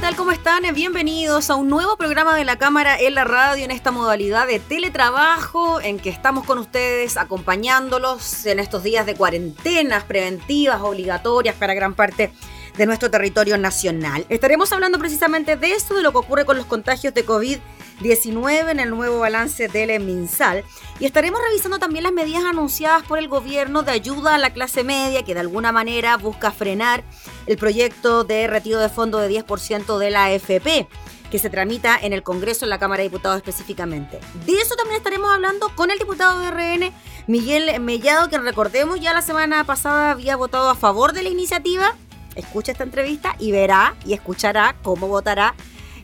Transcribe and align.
Tal? 0.00 0.16
¿Cómo 0.16 0.30
están? 0.30 0.62
Bienvenidos 0.74 1.50
a 1.50 1.56
un 1.56 1.68
nuevo 1.68 1.96
programa 1.98 2.34
de 2.34 2.46
la 2.46 2.56
Cámara 2.56 2.98
en 2.98 3.14
la 3.14 3.24
Radio 3.24 3.64
en 3.64 3.70
esta 3.70 3.90
modalidad 3.90 4.46
de 4.46 4.58
teletrabajo 4.58 5.78
en 5.82 5.98
que 5.98 6.08
estamos 6.08 6.46
con 6.46 6.56
ustedes 6.56 7.18
acompañándolos 7.18 8.46
en 8.46 8.60
estos 8.60 8.82
días 8.82 9.04
de 9.04 9.14
cuarentenas 9.14 10.04
preventivas 10.04 10.80
obligatorias 10.80 11.54
para 11.54 11.74
gran 11.74 11.92
parte 11.92 12.32
de 12.78 12.86
nuestro 12.86 13.10
territorio 13.10 13.58
nacional. 13.58 14.24
Estaremos 14.30 14.72
hablando 14.72 14.98
precisamente 14.98 15.56
de 15.56 15.72
esto, 15.72 15.94
de 15.94 16.02
lo 16.02 16.12
que 16.12 16.18
ocurre 16.18 16.46
con 16.46 16.56
los 16.56 16.64
contagios 16.64 17.12
de 17.12 17.26
COVID-19 17.26 17.60
en 18.02 18.80
el 18.80 18.90
nuevo 18.90 19.18
balance 19.18 19.68
del 19.68 20.00
MinSal 20.00 20.64
y 20.98 21.04
estaremos 21.04 21.40
revisando 21.46 21.78
también 21.78 22.04
las 22.04 22.12
medidas 22.12 22.44
anunciadas 22.44 23.02
por 23.02 23.18
el 23.18 23.28
gobierno 23.28 23.82
de 23.82 23.92
ayuda 23.92 24.34
a 24.34 24.38
la 24.38 24.52
clase 24.52 24.84
media 24.84 25.22
que 25.22 25.34
de 25.34 25.40
alguna 25.40 25.70
manera 25.70 26.16
busca 26.16 26.50
frenar 26.50 27.04
el 27.46 27.58
proyecto 27.58 28.24
de 28.24 28.46
retiro 28.46 28.78
de 28.78 28.88
fondo 28.88 29.18
de 29.18 29.44
10% 29.44 29.98
de 29.98 30.10
la 30.10 30.24
AFP 30.24 30.88
que 31.30 31.38
se 31.38 31.50
tramita 31.50 31.96
en 32.00 32.12
el 32.12 32.22
Congreso, 32.22 32.64
en 32.64 32.70
la 32.70 32.78
Cámara 32.78 33.02
de 33.02 33.08
Diputados 33.08 33.36
específicamente. 33.36 34.18
De 34.46 34.54
eso 34.54 34.74
también 34.74 34.96
estaremos 34.96 35.30
hablando 35.30 35.70
con 35.76 35.90
el 35.92 35.98
diputado 35.98 36.40
de 36.40 36.50
RN, 36.50 36.92
Miguel 37.28 37.78
Mellado, 37.80 38.28
que 38.28 38.38
recordemos 38.38 38.98
ya 38.98 39.14
la 39.14 39.22
semana 39.22 39.62
pasada 39.62 40.10
había 40.10 40.34
votado 40.34 40.70
a 40.70 40.74
favor 40.74 41.12
de 41.12 41.22
la 41.22 41.28
iniciativa 41.28 41.94
escucha 42.36 42.72
esta 42.72 42.84
entrevista 42.84 43.36
y 43.38 43.52
verá 43.52 43.94
y 44.04 44.12
escuchará 44.14 44.76
cómo 44.82 45.08
votará 45.08 45.54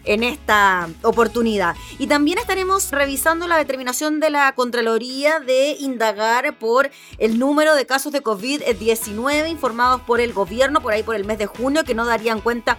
en 0.06 0.22
esta 0.22 0.88
oportunidad. 1.02 1.76
Y 1.98 2.06
también 2.06 2.38
estaremos 2.38 2.90
revisando 2.90 3.46
la 3.46 3.58
determinación 3.58 4.20
de 4.20 4.30
la 4.30 4.52
Contraloría 4.54 5.40
de 5.40 5.76
indagar 5.78 6.58
por 6.58 6.90
el 7.18 7.38
número 7.38 7.74
de 7.74 7.86
casos 7.86 8.12
de 8.12 8.22
COVID-19 8.22 9.50
informados 9.50 10.00
por 10.02 10.20
el 10.20 10.32
gobierno 10.32 10.80
por 10.80 10.92
ahí 10.92 11.02
por 11.02 11.16
el 11.16 11.24
mes 11.24 11.38
de 11.38 11.46
junio 11.46 11.84
que 11.84 11.94
no 11.94 12.04
darían 12.06 12.40
cuenta 12.40 12.78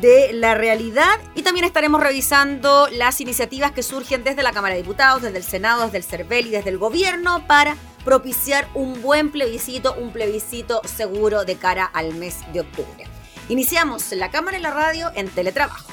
de 0.00 0.32
la 0.32 0.54
realidad 0.54 1.18
y 1.34 1.42
también 1.42 1.64
estaremos 1.64 2.00
revisando 2.00 2.88
las 2.92 3.20
iniciativas 3.20 3.72
que 3.72 3.82
surgen 3.82 4.24
desde 4.24 4.42
la 4.42 4.52
Cámara 4.52 4.74
de 4.74 4.82
Diputados, 4.82 5.22
desde 5.22 5.38
el 5.38 5.44
Senado, 5.44 5.84
desde 5.84 5.98
el 5.98 6.04
CERVEL 6.04 6.46
y 6.46 6.50
desde 6.50 6.70
el 6.70 6.78
gobierno 6.78 7.46
para 7.46 7.76
propiciar 8.04 8.68
un 8.74 9.00
buen 9.02 9.30
plebiscito, 9.30 9.94
un 9.94 10.12
plebiscito 10.12 10.80
seguro 10.84 11.44
de 11.44 11.56
cara 11.56 11.84
al 11.84 12.14
mes 12.14 12.38
de 12.52 12.60
octubre. 12.60 13.04
Iniciamos 13.48 14.10
la 14.12 14.30
cámara 14.30 14.58
y 14.58 14.62
la 14.62 14.70
radio 14.70 15.10
en 15.14 15.28
teletrabajo. 15.28 15.91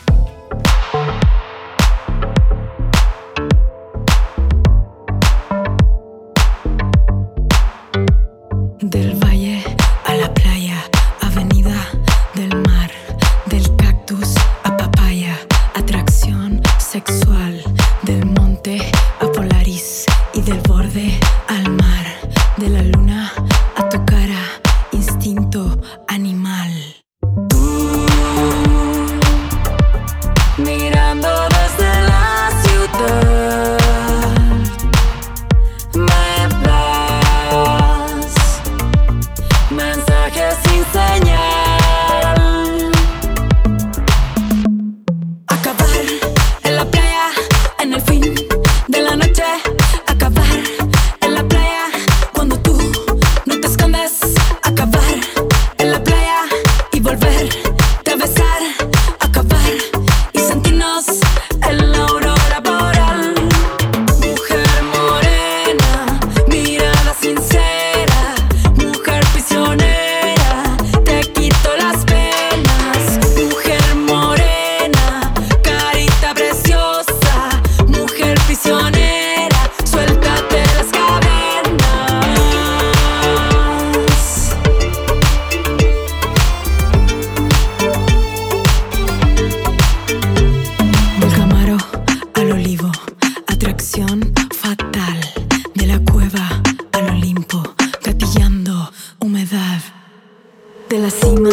De 100.90 100.98
la 100.98 101.10
cima 101.12 101.52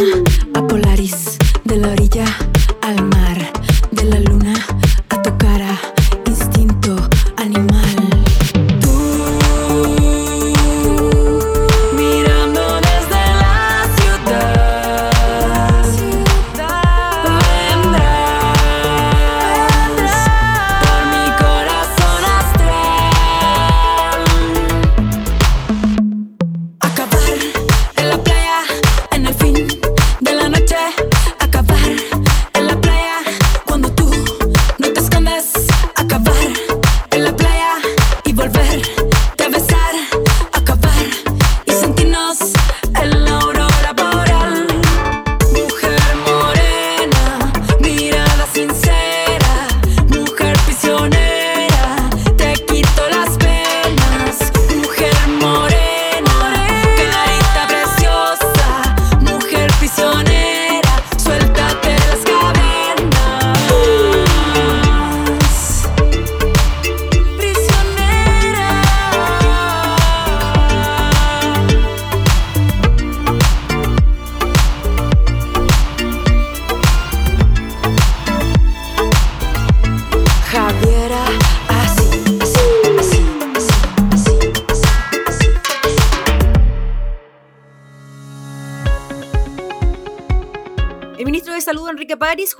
a 0.54 0.66
Polaris, 0.66 1.36
de 1.64 1.76
la 1.76 1.88
orilla 1.92 2.24
al 2.80 3.04
mar. 3.04 3.25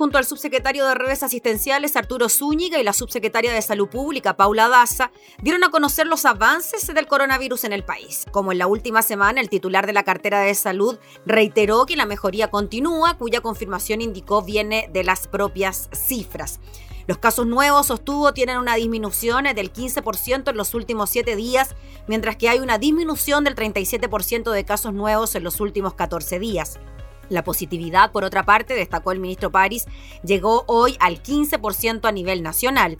Junto 0.07 0.19
al 0.19 0.25
subsecretario 0.25 0.87
de 0.87 0.95
redes 0.95 1.21
asistenciales, 1.21 1.97
Arturo 1.97 2.29
Zúñiga, 2.29 2.79
y 2.79 2.83
la 2.83 2.93
subsecretaria 2.93 3.51
de 3.51 3.61
Salud 3.61 3.89
Pública, 3.89 4.37
Paula 4.37 4.69
Daza, 4.69 5.11
dieron 5.41 5.65
a 5.65 5.69
conocer 5.69 6.07
los 6.07 6.23
avances 6.23 6.87
del 6.87 7.07
coronavirus 7.07 7.65
en 7.65 7.73
el 7.73 7.83
país. 7.83 8.23
Como 8.31 8.53
en 8.53 8.57
la 8.57 8.67
última 8.67 9.01
semana, 9.01 9.41
el 9.41 9.49
titular 9.49 9.85
de 9.85 9.91
la 9.91 10.03
cartera 10.03 10.39
de 10.39 10.55
salud 10.55 10.97
reiteró 11.25 11.85
que 11.85 11.97
la 11.97 12.05
mejoría 12.05 12.47
continúa, 12.47 13.17
cuya 13.17 13.41
confirmación 13.41 13.99
indicó 13.99 14.41
viene 14.41 14.89
de 14.93 15.03
las 15.03 15.27
propias 15.27 15.89
cifras. 15.91 16.61
Los 17.05 17.17
casos 17.17 17.45
nuevos, 17.45 17.87
sostuvo, 17.87 18.33
tienen 18.33 18.59
una 18.59 18.75
disminución 18.75 19.43
del 19.43 19.73
15% 19.73 20.51
en 20.51 20.55
los 20.55 20.73
últimos 20.73 21.09
siete 21.09 21.35
días, 21.35 21.75
mientras 22.07 22.37
que 22.37 22.47
hay 22.47 22.59
una 22.59 22.77
disminución 22.77 23.43
del 23.43 23.55
37% 23.55 24.51
de 24.51 24.63
casos 24.63 24.93
nuevos 24.93 25.35
en 25.35 25.43
los 25.43 25.59
últimos 25.59 25.95
14 25.95 26.39
días. 26.39 26.79
La 27.29 27.43
positividad, 27.43 28.11
por 28.11 28.23
otra 28.23 28.43
parte, 28.43 28.73
destacó 28.73 29.11
el 29.11 29.19
ministro 29.19 29.51
París, 29.51 29.85
llegó 30.23 30.63
hoy 30.67 30.97
al 30.99 31.21
15% 31.21 32.07
a 32.07 32.11
nivel 32.11 32.43
nacional. 32.43 32.97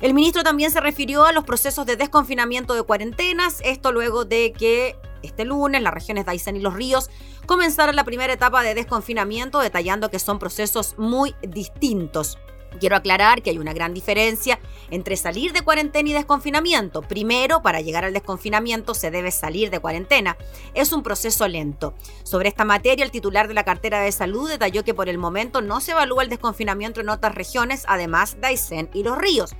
El 0.00 0.14
ministro 0.14 0.42
también 0.42 0.70
se 0.70 0.80
refirió 0.80 1.24
a 1.24 1.32
los 1.32 1.44
procesos 1.44 1.86
de 1.86 1.96
desconfinamiento 1.96 2.74
de 2.74 2.82
cuarentenas, 2.82 3.60
esto 3.64 3.92
luego 3.92 4.24
de 4.24 4.52
que 4.52 4.96
este 5.22 5.44
lunes 5.44 5.82
las 5.82 5.94
regiones 5.94 6.24
de 6.24 6.32
Aysén 6.32 6.56
y 6.56 6.60
Los 6.60 6.74
Ríos 6.74 7.10
comenzaron 7.46 7.96
la 7.96 8.04
primera 8.04 8.32
etapa 8.32 8.62
de 8.62 8.74
desconfinamiento, 8.74 9.60
detallando 9.60 10.10
que 10.10 10.18
son 10.18 10.38
procesos 10.38 10.94
muy 10.98 11.34
distintos. 11.42 12.38
Quiero 12.78 12.96
aclarar 12.96 13.42
que 13.42 13.50
hay 13.50 13.58
una 13.58 13.72
gran 13.72 13.94
diferencia 13.94 14.60
entre 14.90 15.16
salir 15.16 15.52
de 15.52 15.62
cuarentena 15.62 16.08
y 16.08 16.12
desconfinamiento. 16.12 17.02
Primero, 17.02 17.62
para 17.62 17.80
llegar 17.80 18.04
al 18.04 18.12
desconfinamiento 18.12 18.94
se 18.94 19.10
debe 19.10 19.30
salir 19.30 19.70
de 19.70 19.80
cuarentena. 19.80 20.36
Es 20.74 20.92
un 20.92 21.02
proceso 21.02 21.48
lento. 21.48 21.94
Sobre 22.22 22.48
esta 22.48 22.64
materia, 22.64 23.04
el 23.04 23.10
titular 23.10 23.48
de 23.48 23.54
la 23.54 23.64
cartera 23.64 24.00
de 24.00 24.12
salud 24.12 24.48
detalló 24.48 24.84
que 24.84 24.94
por 24.94 25.08
el 25.08 25.18
momento 25.18 25.60
no 25.60 25.80
se 25.80 25.92
evalúa 25.92 26.22
el 26.22 26.28
desconfinamiento 26.28 27.00
en 27.00 27.08
otras 27.08 27.34
regiones, 27.34 27.84
además 27.88 28.40
de 28.40 28.48
Aysén 28.48 28.90
y 28.94 29.02
Los 29.02 29.18
Ríos. 29.18 29.54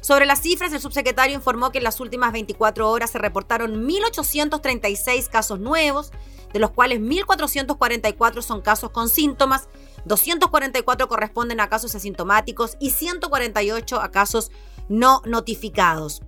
Sobre 0.00 0.24
las 0.24 0.40
cifras, 0.40 0.72
el 0.72 0.80
subsecretario 0.80 1.36
informó 1.36 1.70
que 1.70 1.78
en 1.78 1.84
las 1.84 2.00
últimas 2.00 2.32
24 2.32 2.88
horas 2.88 3.10
se 3.10 3.18
reportaron 3.18 3.86
1.836 3.86 5.28
casos 5.28 5.60
nuevos, 5.60 6.10
de 6.52 6.58
los 6.58 6.70
cuales 6.70 7.00
1.444 7.00 8.42
son 8.42 8.62
casos 8.62 8.90
con 8.90 9.08
síntomas 9.08 9.68
244 10.04 11.08
corresponden 11.08 11.60
a 11.60 11.68
casos 11.68 11.94
asintomáticos 11.94 12.76
y 12.80 12.90
148 12.90 14.00
a 14.00 14.10
casos 14.10 14.50
no 14.88 15.22
notificados. 15.24 16.22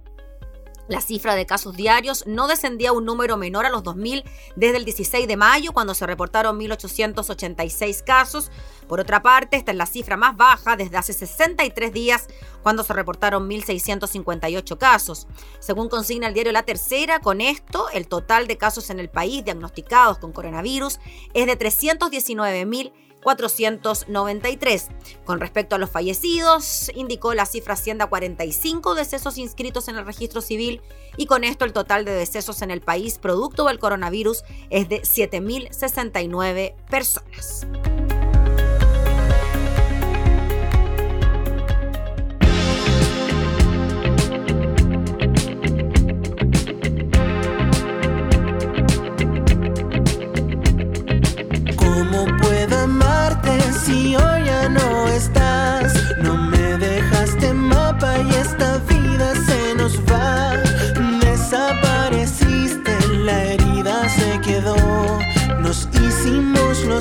La 0.88 1.00
cifra 1.00 1.36
de 1.36 1.46
casos 1.46 1.76
diarios 1.76 2.26
no 2.26 2.48
descendía 2.48 2.90
a 2.90 2.92
un 2.92 3.04
número 3.04 3.36
menor 3.36 3.64
a 3.64 3.70
los 3.70 3.84
2.000 3.84 4.24
desde 4.56 4.76
el 4.76 4.84
16 4.84 5.28
de 5.28 5.36
mayo, 5.36 5.72
cuando 5.72 5.94
se 5.94 6.06
reportaron 6.06 6.58
1.886 6.58 8.02
casos. 8.02 8.50
Por 8.88 8.98
otra 8.98 9.22
parte, 9.22 9.56
esta 9.56 9.70
es 9.70 9.78
la 9.78 9.86
cifra 9.86 10.16
más 10.16 10.36
baja 10.36 10.76
desde 10.76 10.96
hace 10.96 11.12
63 11.12 11.92
días, 11.92 12.26
cuando 12.64 12.82
se 12.82 12.92
reportaron 12.92 13.48
1.658 13.48 14.76
casos. 14.76 15.28
Según 15.60 15.88
consigna 15.88 16.26
el 16.26 16.34
diario 16.34 16.52
La 16.52 16.64
Tercera, 16.64 17.20
con 17.20 17.40
esto, 17.40 17.88
el 17.94 18.08
total 18.08 18.48
de 18.48 18.58
casos 18.58 18.90
en 18.90 18.98
el 18.98 19.08
país 19.08 19.44
diagnosticados 19.44 20.18
con 20.18 20.32
coronavirus 20.32 20.98
es 21.32 21.46
de 21.46 21.58
319.000 21.58 22.92
493. 23.22 24.88
Con 25.24 25.40
respecto 25.40 25.76
a 25.76 25.78
los 25.78 25.90
fallecidos, 25.90 26.90
indicó 26.94 27.34
la 27.34 27.46
cifra 27.46 27.74
asciende 27.74 28.04
a 28.04 28.08
45 28.08 28.94
decesos 28.94 29.38
inscritos 29.38 29.88
en 29.88 29.96
el 29.96 30.06
registro 30.06 30.40
civil 30.40 30.82
y 31.16 31.26
con 31.26 31.44
esto 31.44 31.64
el 31.64 31.72
total 31.72 32.04
de 32.04 32.12
decesos 32.12 32.62
en 32.62 32.70
el 32.70 32.80
país 32.80 33.19
producto 33.19 33.66
del 33.66 33.78
coronavirus 33.78 34.42
es 34.70 34.88
de 34.88 35.02
7.069 35.02 36.74
personas. 36.90 37.66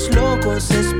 Locos 0.09 0.71
esperando 0.71 0.90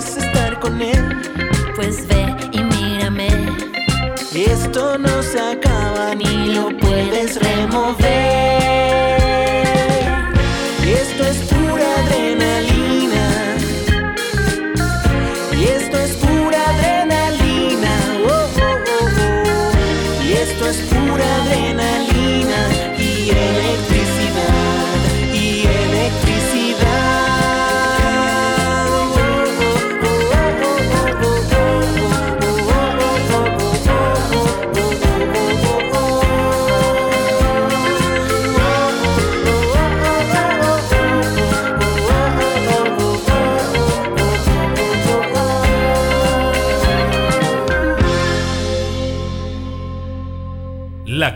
quieres 0.00 0.16
estar 0.16 0.58
con 0.60 0.80
él, 0.80 1.20
pues 1.76 2.06
ve 2.08 2.34
y 2.52 2.60
mírame. 2.60 3.28
Esto 4.34 4.98
no 4.98 5.22
se 5.22 5.38
acaba 5.38 6.14
ni 6.14 6.54
lo 6.54 6.68
puedes 6.78 7.38
remover. 7.40 7.99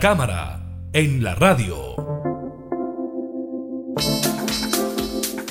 Cámara, 0.04 0.60
en 0.92 1.24
la 1.24 1.34
radio. 1.34 1.96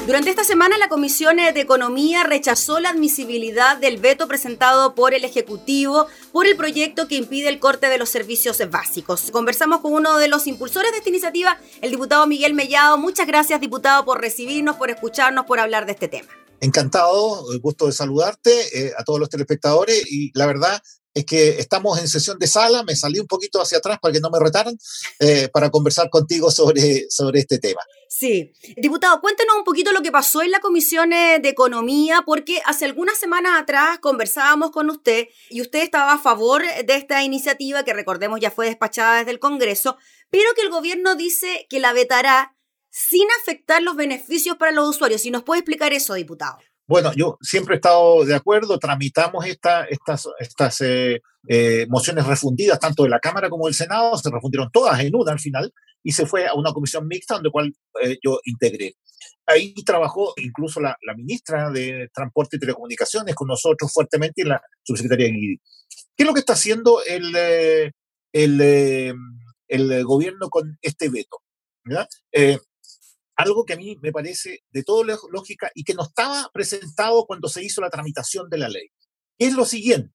Durante 0.05 0.29
esta 0.29 0.43
semana 0.43 0.77
la 0.77 0.89
Comisión 0.89 1.37
de 1.37 1.59
Economía 1.59 2.23
rechazó 2.23 2.79
la 2.79 2.89
admisibilidad 2.89 3.77
del 3.77 3.97
veto 3.97 4.27
presentado 4.27 4.93
por 4.93 5.15
el 5.15 5.23
Ejecutivo 5.23 6.05
por 6.31 6.45
el 6.45 6.55
proyecto 6.55 7.07
que 7.07 7.15
impide 7.15 7.49
el 7.49 7.57
corte 7.57 7.87
de 7.87 7.97
los 7.97 8.09
servicios 8.09 8.61
básicos. 8.69 9.31
Conversamos 9.31 9.81
con 9.81 9.91
uno 9.91 10.19
de 10.19 10.27
los 10.27 10.45
impulsores 10.45 10.91
de 10.91 10.99
esta 10.99 11.09
iniciativa, 11.09 11.57
el 11.81 11.89
diputado 11.89 12.27
Miguel 12.27 12.53
Mellado. 12.53 12.99
Muchas 12.99 13.25
gracias, 13.25 13.59
diputado, 13.59 14.05
por 14.05 14.21
recibirnos, 14.21 14.75
por 14.75 14.91
escucharnos, 14.91 15.47
por 15.47 15.59
hablar 15.59 15.87
de 15.87 15.93
este 15.93 16.09
tema. 16.09 16.29
Encantado, 16.59 17.43
gusto 17.59 17.87
de 17.87 17.91
saludarte 17.91 18.51
eh, 18.51 18.91
a 18.95 19.03
todos 19.03 19.19
los 19.19 19.29
telespectadores 19.29 20.03
y 20.11 20.31
la 20.37 20.45
verdad 20.45 20.79
es 21.13 21.25
que 21.25 21.59
estamos 21.59 21.99
en 21.99 22.07
sesión 22.07 22.39
de 22.39 22.47
sala, 22.47 22.83
me 22.83 22.95
salí 22.95 23.19
un 23.19 23.27
poquito 23.27 23.61
hacia 23.61 23.77
atrás 23.77 23.99
para 24.01 24.13
que 24.13 24.19
no 24.19 24.29
me 24.29 24.39
retaran, 24.39 24.77
eh, 25.19 25.47
para 25.49 25.69
conversar 25.69 26.09
contigo 26.09 26.49
sobre, 26.49 27.09
sobre 27.09 27.39
este 27.39 27.59
tema. 27.59 27.81
Sí. 28.09 28.53
Diputado, 28.77 29.21
cuéntenos 29.21 29.55
un 29.57 29.63
poquito 29.63 29.91
lo 29.91 30.01
que 30.01 30.11
pasó 30.11 30.41
en 30.41 30.51
la 30.51 30.59
Comisión 30.59 31.13
eh, 31.13 31.39
de 31.41 31.49
Economía, 31.49 32.23
porque 32.25 32.61
hace 32.65 32.85
algunas 32.85 33.17
semanas 33.17 33.59
atrás 33.59 33.99
conversábamos 33.99 34.71
con 34.71 34.89
usted 34.89 35.27
y 35.49 35.61
usted 35.61 35.81
estaba 35.81 36.13
a 36.13 36.19
favor 36.19 36.63
de 36.63 36.95
esta 36.95 37.23
iniciativa 37.23 37.83
que 37.83 37.93
recordemos 37.93 38.39
ya 38.39 38.51
fue 38.51 38.67
despachada 38.67 39.19
desde 39.19 39.31
el 39.31 39.39
Congreso, 39.39 39.97
pero 40.29 40.49
que 40.55 40.61
el 40.61 40.69
gobierno 40.69 41.15
dice 41.15 41.67
que 41.69 41.79
la 41.79 41.93
vetará 41.93 42.55
sin 42.89 43.27
afectar 43.41 43.81
los 43.81 43.95
beneficios 43.95 44.57
para 44.57 44.71
los 44.71 44.87
usuarios. 44.87 45.21
Si 45.21 45.31
nos 45.31 45.43
puede 45.43 45.59
explicar 45.61 45.93
eso, 45.93 46.13
diputado. 46.13 46.59
Bueno, 46.85 47.13
yo 47.15 47.37
siempre 47.41 47.75
he 47.75 47.77
estado 47.77 48.25
de 48.25 48.35
acuerdo, 48.35 48.77
tramitamos 48.77 49.45
esta, 49.45 49.85
estas, 49.85 50.27
estas 50.39 50.81
eh, 50.81 51.21
eh, 51.47 51.85
mociones 51.89 52.25
refundidas 52.27 52.79
tanto 52.79 53.03
de 53.03 53.09
la 53.09 53.19
Cámara 53.19 53.49
como 53.49 53.67
del 53.67 53.73
Senado, 53.73 54.17
se 54.17 54.29
refundieron 54.29 54.69
todas 54.71 54.99
en 54.99 55.15
una 55.15 55.31
al 55.31 55.39
final 55.39 55.73
y 56.03 56.11
se 56.11 56.25
fue 56.25 56.45
a 56.45 56.53
una 56.55 56.73
comisión 56.73 57.07
mixta 57.07 57.35
donde 57.35 57.51
cual 57.51 57.73
eh, 58.03 58.17
yo 58.21 58.39
integré. 58.43 58.95
Ahí 59.45 59.73
trabajó 59.85 60.33
incluso 60.37 60.81
la, 60.81 60.97
la, 61.03 61.15
ministra 61.15 61.69
de 61.69 62.09
Transporte 62.13 62.57
y 62.57 62.59
Telecomunicaciones 62.59 63.35
con 63.35 63.47
nosotros 63.47 63.91
fuertemente 63.91 64.41
y 64.41 64.45
la 64.45 64.61
subsecretaria 64.83 65.27
Guidi. 65.27 65.57
¿Qué 66.15 66.23
es 66.23 66.27
lo 66.27 66.33
que 66.33 66.39
está 66.41 66.53
haciendo 66.53 66.99
el, 67.05 67.35
el, 68.33 69.15
el 69.67 70.03
gobierno 70.03 70.49
con 70.49 70.77
este 70.81 71.09
veto? 71.09 71.37
¿verdad? 71.85 72.07
Algo 73.35 73.65
que 73.65 73.73
a 73.73 73.77
mí 73.77 73.97
me 74.01 74.11
parece 74.11 74.63
de 74.71 74.83
todo 74.83 75.03
lógica 75.03 75.71
y 75.73 75.83
que 75.83 75.93
no 75.93 76.03
estaba 76.03 76.49
presentado 76.53 77.25
cuando 77.25 77.47
se 77.47 77.63
hizo 77.63 77.81
la 77.81 77.89
tramitación 77.89 78.49
de 78.49 78.57
la 78.57 78.69
ley. 78.69 78.89
Es 79.37 79.53
lo 79.53 79.65
siguiente, 79.65 80.13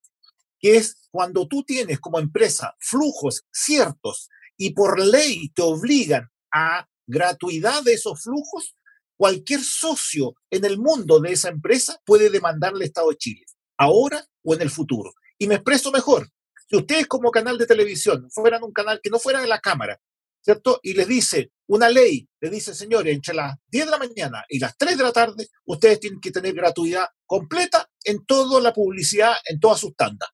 que 0.58 0.76
es 0.76 1.08
cuando 1.10 1.46
tú 1.48 1.64
tienes 1.64 2.00
como 2.00 2.18
empresa 2.18 2.74
flujos 2.78 3.44
ciertos 3.52 4.28
y 4.56 4.70
por 4.70 5.04
ley 5.04 5.50
te 5.50 5.62
obligan 5.62 6.28
a 6.52 6.86
gratuidad 7.06 7.82
de 7.82 7.94
esos 7.94 8.22
flujos, 8.22 8.76
cualquier 9.16 9.62
socio 9.62 10.34
en 10.50 10.64
el 10.64 10.78
mundo 10.78 11.20
de 11.20 11.32
esa 11.32 11.48
empresa 11.48 12.00
puede 12.04 12.30
demandar 12.30 12.74
al 12.74 12.82
Estado 12.82 13.10
de 13.10 13.16
Chile, 13.16 13.44
ahora 13.76 14.24
o 14.44 14.54
en 14.54 14.62
el 14.62 14.70
futuro. 14.70 15.12
Y 15.38 15.46
me 15.46 15.56
expreso 15.56 15.90
mejor. 15.90 16.28
Si 16.68 16.76
ustedes 16.76 17.06
como 17.06 17.30
canal 17.30 17.56
de 17.56 17.66
televisión 17.66 18.28
fueran 18.30 18.62
un 18.62 18.72
canal 18.72 19.00
que 19.02 19.10
no 19.10 19.18
fuera 19.18 19.40
de 19.40 19.48
la 19.48 19.58
Cámara, 19.58 19.98
¿cierto? 20.48 20.80
Y 20.82 20.94
les 20.94 21.06
dice, 21.06 21.52
una 21.66 21.90
ley 21.90 22.26
le 22.40 22.48
dice, 22.48 22.74
señores, 22.74 23.14
entre 23.14 23.34
las 23.34 23.54
10 23.70 23.84
de 23.84 23.90
la 23.90 23.98
mañana 23.98 24.46
y 24.48 24.58
las 24.58 24.78
3 24.78 24.96
de 24.96 25.04
la 25.04 25.12
tarde, 25.12 25.46
ustedes 25.66 26.00
tienen 26.00 26.22
que 26.22 26.30
tener 26.30 26.54
gratuidad 26.54 27.04
completa 27.26 27.86
en 28.02 28.24
toda 28.24 28.58
la 28.62 28.72
publicidad, 28.72 29.34
en 29.44 29.60
todas 29.60 29.78
sus 29.78 29.94
tandas. 29.94 30.30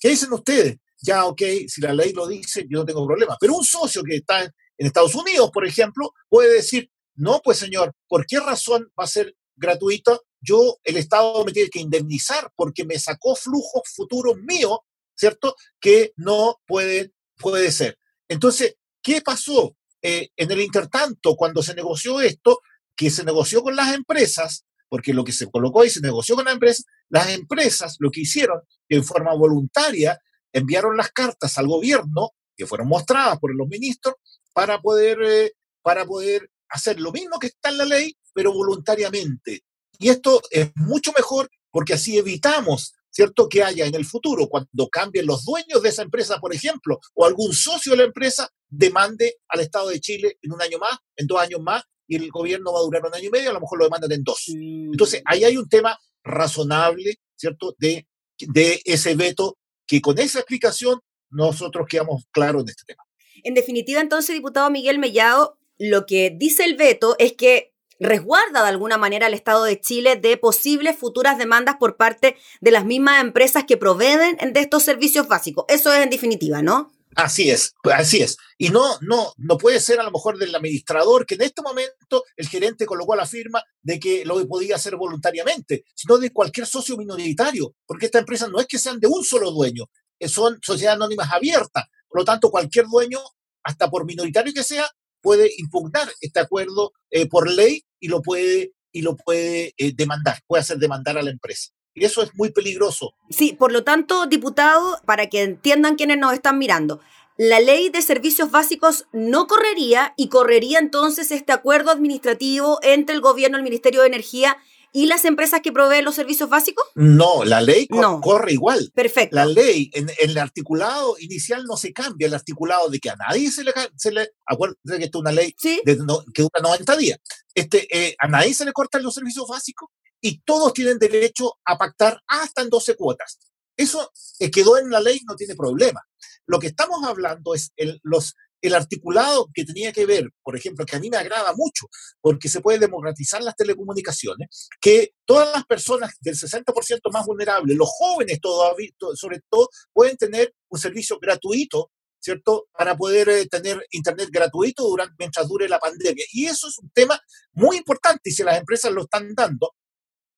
¿Qué 0.00 0.08
dicen 0.08 0.32
ustedes? 0.32 0.78
Ya, 1.02 1.26
ok, 1.26 1.42
si 1.66 1.82
la 1.82 1.92
ley 1.92 2.14
lo 2.14 2.26
dice, 2.26 2.64
yo 2.66 2.78
no 2.78 2.86
tengo 2.86 3.06
problema. 3.06 3.36
Pero 3.38 3.56
un 3.56 3.64
socio 3.64 4.02
que 4.02 4.16
está 4.16 4.42
en, 4.42 4.50
Estados 4.78 5.14
Unidos, 5.14 5.50
por 5.52 5.66
ejemplo, 5.66 6.14
puede 6.30 6.50
decir, 6.50 6.90
no, 7.16 7.42
pues 7.44 7.58
señor, 7.58 7.92
¿por 8.08 8.24
qué 8.24 8.40
razón 8.40 8.90
va 8.98 9.04
a 9.04 9.08
ser 9.08 9.36
gratuito? 9.54 10.22
Yo, 10.40 10.78
el 10.82 10.96
Estado 10.96 11.44
me 11.44 11.52
tiene 11.52 11.68
que 11.68 11.80
indemnizar 11.80 12.50
porque 12.56 12.86
me 12.86 12.98
sacó 12.98 13.36
flujos 13.36 13.82
futuros 13.94 14.36
míos, 14.38 14.78
¿cierto? 15.14 15.54
Que 15.78 16.12
no 16.16 16.56
puede, 16.66 17.12
puede 17.36 17.70
ser. 17.70 17.98
Entonces, 18.28 18.77
¿qué 19.08 19.22
pasó? 19.22 19.74
Eh, 20.02 20.28
en 20.36 20.50
el 20.50 20.60
intertanto, 20.60 21.34
cuando 21.34 21.62
se 21.62 21.74
negoció 21.74 22.20
esto, 22.20 22.60
que 22.94 23.08
se 23.08 23.24
negoció 23.24 23.62
con 23.62 23.74
las 23.74 23.94
empresas, 23.94 24.66
porque 24.86 25.14
lo 25.14 25.24
que 25.24 25.32
se 25.32 25.50
colocó 25.50 25.80
ahí 25.80 25.88
se 25.88 26.02
negoció 26.02 26.36
con 26.36 26.44
las 26.44 26.52
empresas, 26.52 26.84
las 27.08 27.30
empresas 27.30 27.96
lo 28.00 28.10
que 28.10 28.20
hicieron, 28.20 28.60
en 28.86 29.02
forma 29.02 29.34
voluntaria 29.34 30.20
enviaron 30.52 30.94
las 30.94 31.10
cartas 31.10 31.56
al 31.56 31.68
gobierno, 31.68 32.32
que 32.54 32.66
fueron 32.66 32.88
mostradas 32.88 33.38
por 33.38 33.54
los 33.54 33.66
ministros, 33.66 34.16
para 34.52 34.78
poder, 34.78 35.22
eh, 35.22 35.52
para 35.80 36.04
poder 36.04 36.50
hacer 36.68 37.00
lo 37.00 37.10
mismo 37.10 37.38
que 37.38 37.46
está 37.46 37.70
en 37.70 37.78
la 37.78 37.86
ley, 37.86 38.14
pero 38.34 38.52
voluntariamente. 38.52 39.62
Y 39.98 40.10
esto 40.10 40.42
es 40.50 40.70
mucho 40.74 41.12
mejor 41.16 41.48
porque 41.70 41.94
así 41.94 42.18
evitamos 42.18 42.92
¿cierto? 43.10 43.48
Que 43.48 43.62
haya 43.62 43.86
en 43.86 43.94
el 43.94 44.04
futuro, 44.04 44.48
cuando 44.48 44.88
cambien 44.88 45.26
los 45.26 45.44
dueños 45.44 45.82
de 45.82 45.88
esa 45.88 46.02
empresa, 46.02 46.38
por 46.38 46.54
ejemplo, 46.54 46.98
o 47.14 47.24
algún 47.24 47.52
socio 47.52 47.92
de 47.92 47.98
la 47.98 48.04
empresa, 48.04 48.48
demande 48.68 49.36
al 49.48 49.60
Estado 49.60 49.88
de 49.88 50.00
Chile 50.00 50.38
en 50.42 50.52
un 50.52 50.62
año 50.62 50.78
más, 50.78 50.98
en 51.16 51.26
dos 51.26 51.40
años 51.40 51.60
más, 51.60 51.82
y 52.06 52.16
el 52.16 52.30
gobierno 52.30 52.72
va 52.72 52.80
a 52.80 52.82
durar 52.82 53.04
un 53.04 53.14
año 53.14 53.28
y 53.28 53.30
medio, 53.30 53.50
a 53.50 53.52
lo 53.54 53.60
mejor 53.60 53.78
lo 53.78 53.84
demandan 53.84 54.12
en 54.12 54.22
dos. 54.24 54.44
Entonces, 54.48 55.22
ahí 55.26 55.44
hay 55.44 55.56
un 55.56 55.68
tema 55.68 55.98
razonable, 56.22 57.16
¿cierto?, 57.36 57.74
de, 57.78 58.06
de 58.38 58.80
ese 58.84 59.14
veto, 59.14 59.58
que 59.86 60.00
con 60.00 60.18
esa 60.18 60.38
explicación 60.38 61.00
nosotros 61.30 61.86
quedamos 61.88 62.24
claros 62.30 62.62
en 62.62 62.68
este 62.70 62.84
tema. 62.86 63.02
En 63.44 63.54
definitiva, 63.54 64.00
entonces, 64.00 64.34
diputado 64.34 64.70
Miguel 64.70 64.98
Mellado, 64.98 65.58
lo 65.78 66.06
que 66.06 66.34
dice 66.36 66.64
el 66.64 66.76
veto 66.76 67.14
es 67.18 67.34
que 67.34 67.67
resguarda 67.98 68.62
de 68.62 68.68
alguna 68.68 68.98
manera 68.98 69.26
al 69.26 69.34
Estado 69.34 69.64
de 69.64 69.80
Chile 69.80 70.16
de 70.16 70.36
posibles 70.36 70.96
futuras 70.96 71.38
demandas 71.38 71.76
por 71.78 71.96
parte 71.96 72.36
de 72.60 72.70
las 72.70 72.84
mismas 72.84 73.20
empresas 73.20 73.64
que 73.66 73.76
proveen 73.76 74.36
de 74.36 74.60
estos 74.60 74.82
servicios 74.82 75.28
básicos. 75.28 75.64
Eso 75.68 75.92
es 75.92 76.02
en 76.02 76.10
definitiva, 76.10 76.62
¿no? 76.62 76.92
Así 77.16 77.50
es, 77.50 77.74
así 77.92 78.22
es. 78.22 78.36
Y 78.58 78.68
no, 78.68 78.98
no, 79.00 79.32
no 79.38 79.58
puede 79.58 79.80
ser 79.80 79.98
a 79.98 80.04
lo 80.04 80.12
mejor 80.12 80.38
del 80.38 80.54
administrador 80.54 81.26
que 81.26 81.34
en 81.34 81.42
este 81.42 81.62
momento 81.62 82.22
el 82.36 82.48
gerente 82.48 82.86
colocó 82.86 83.16
la 83.16 83.26
firma 83.26 83.62
de 83.82 83.98
que 83.98 84.24
lo 84.24 84.46
podía 84.46 84.76
hacer 84.76 84.94
voluntariamente, 84.94 85.84
sino 85.94 86.18
de 86.18 86.32
cualquier 86.32 86.66
socio 86.66 86.96
minoritario, 86.96 87.74
porque 87.86 88.06
estas 88.06 88.20
empresas 88.20 88.50
no 88.50 88.60
es 88.60 88.66
que 88.66 88.78
sean 88.78 89.00
de 89.00 89.08
un 89.08 89.24
solo 89.24 89.50
dueño, 89.50 89.86
son 90.26 90.58
sociedades 90.62 90.96
anónimas 90.96 91.32
abiertas. 91.32 91.86
Por 92.08 92.20
lo 92.20 92.24
tanto, 92.24 92.50
cualquier 92.50 92.86
dueño, 92.86 93.18
hasta 93.62 93.90
por 93.90 94.04
minoritario 94.04 94.52
que 94.52 94.62
sea, 94.62 94.88
puede 95.20 95.50
impugnar 95.58 96.08
este 96.20 96.40
acuerdo 96.40 96.92
eh, 97.10 97.26
por 97.26 97.50
ley 97.50 97.84
y 98.00 98.08
lo 98.08 98.22
puede, 98.22 98.72
y 98.92 99.02
lo 99.02 99.16
puede 99.16 99.74
eh, 99.76 99.92
demandar, 99.94 100.38
puede 100.46 100.62
hacer 100.62 100.78
demandar 100.78 101.18
a 101.18 101.22
la 101.22 101.30
empresa. 101.30 101.70
Y 101.94 102.04
eso 102.04 102.22
es 102.22 102.30
muy 102.34 102.50
peligroso. 102.50 103.14
Sí, 103.30 103.52
por 103.52 103.72
lo 103.72 103.82
tanto, 103.82 104.26
diputado, 104.26 105.00
para 105.04 105.28
que 105.28 105.42
entiendan 105.42 105.96
quienes 105.96 106.18
nos 106.18 106.32
están 106.32 106.58
mirando, 106.58 107.00
la 107.36 107.60
ley 107.60 107.88
de 107.88 108.02
servicios 108.02 108.50
básicos 108.50 109.06
no 109.12 109.46
correría 109.46 110.12
y 110.16 110.28
correría 110.28 110.80
entonces 110.80 111.30
este 111.30 111.52
acuerdo 111.52 111.92
administrativo 111.92 112.80
entre 112.82 113.14
el 113.14 113.20
gobierno, 113.20 113.56
el 113.56 113.62
Ministerio 113.62 114.00
de 114.00 114.08
Energía 114.08 114.58
y 114.92 115.06
las 115.06 115.24
empresas 115.24 115.60
que 115.62 115.72
proveen 115.72 116.04
los 116.04 116.14
servicios 116.14 116.48
básicos? 116.48 116.84
No, 116.94 117.44
la 117.44 117.60
ley 117.60 117.86
corre 117.86 118.52
igual. 118.52 118.90
Perfecto. 118.94 119.36
La 119.36 119.46
ley, 119.46 119.90
en, 119.94 120.10
el 120.18 120.38
articulado 120.38 121.16
inicial 121.18 121.64
no 121.64 121.76
se 121.76 121.92
cambia 121.92 122.26
el 122.26 122.34
articulado 122.34 122.88
de 122.88 122.98
que 122.98 123.10
a 123.10 123.16
nadie 123.16 123.50
se 123.50 123.64
le... 123.64 123.72
Se 123.96 124.10
le 124.10 124.30
acuérdense 124.46 124.98
que 124.98 125.04
esta 125.04 125.18
es 125.18 125.20
una 125.20 125.32
ley 125.32 125.54
de, 125.84 125.98
que 126.34 126.42
dura 126.42 126.60
90 126.62 126.96
días. 126.96 127.18
Este, 127.54 127.86
eh, 127.96 128.16
a 128.18 128.28
nadie 128.28 128.54
se 128.54 128.64
le 128.64 128.72
cortan 128.72 129.02
los 129.02 129.14
servicios 129.14 129.46
básicos 129.48 129.88
y 130.20 130.40
todos 130.40 130.72
tienen 130.72 130.98
derecho 130.98 131.54
a 131.64 131.76
pactar 131.76 132.20
hasta 132.26 132.62
en 132.62 132.70
12 132.70 132.96
cuotas. 132.96 133.38
Eso 133.76 134.10
eh, 134.40 134.50
quedó 134.50 134.78
en 134.78 134.90
la 134.90 135.00
ley, 135.00 135.20
no 135.26 135.36
tiene 135.36 135.54
problema. 135.54 136.02
Lo 136.46 136.58
que 136.58 136.68
estamos 136.68 137.04
hablando 137.04 137.54
es 137.54 137.72
el, 137.76 138.00
los 138.02 138.34
el 138.60 138.74
articulado 138.74 139.48
que 139.54 139.64
tenía 139.64 139.92
que 139.92 140.06
ver, 140.06 140.30
por 140.42 140.56
ejemplo, 140.56 140.84
que 140.84 140.96
a 140.96 141.00
mí 141.00 141.10
me 141.10 141.16
agrada 141.16 141.52
mucho, 141.54 141.86
porque 142.20 142.48
se 142.48 142.60
puede 142.60 142.78
democratizar 142.78 143.42
las 143.42 143.56
telecomunicaciones, 143.56 144.68
que 144.80 145.12
todas 145.24 145.52
las 145.52 145.64
personas 145.64 146.14
del 146.20 146.34
60% 146.34 147.12
más 147.12 147.26
vulnerables, 147.26 147.76
los 147.76 147.88
jóvenes 147.88 148.40
todavía, 148.40 148.90
sobre 149.14 149.40
todo, 149.48 149.68
pueden 149.92 150.16
tener 150.16 150.54
un 150.68 150.78
servicio 150.78 151.18
gratuito, 151.20 151.90
¿cierto? 152.20 152.66
Para 152.72 152.96
poder 152.96 153.28
eh, 153.28 153.46
tener 153.46 153.84
internet 153.90 154.28
gratuito 154.32 154.84
durante, 154.84 155.14
mientras 155.18 155.46
dure 155.48 155.68
la 155.68 155.78
pandemia. 155.78 156.24
Y 156.32 156.46
eso 156.46 156.68
es 156.68 156.78
un 156.78 156.90
tema 156.90 157.20
muy 157.52 157.76
importante 157.76 158.30
y 158.30 158.32
si 158.32 158.42
las 158.42 158.58
empresas 158.58 158.92
lo 158.92 159.02
están 159.02 159.34
dando, 159.34 159.74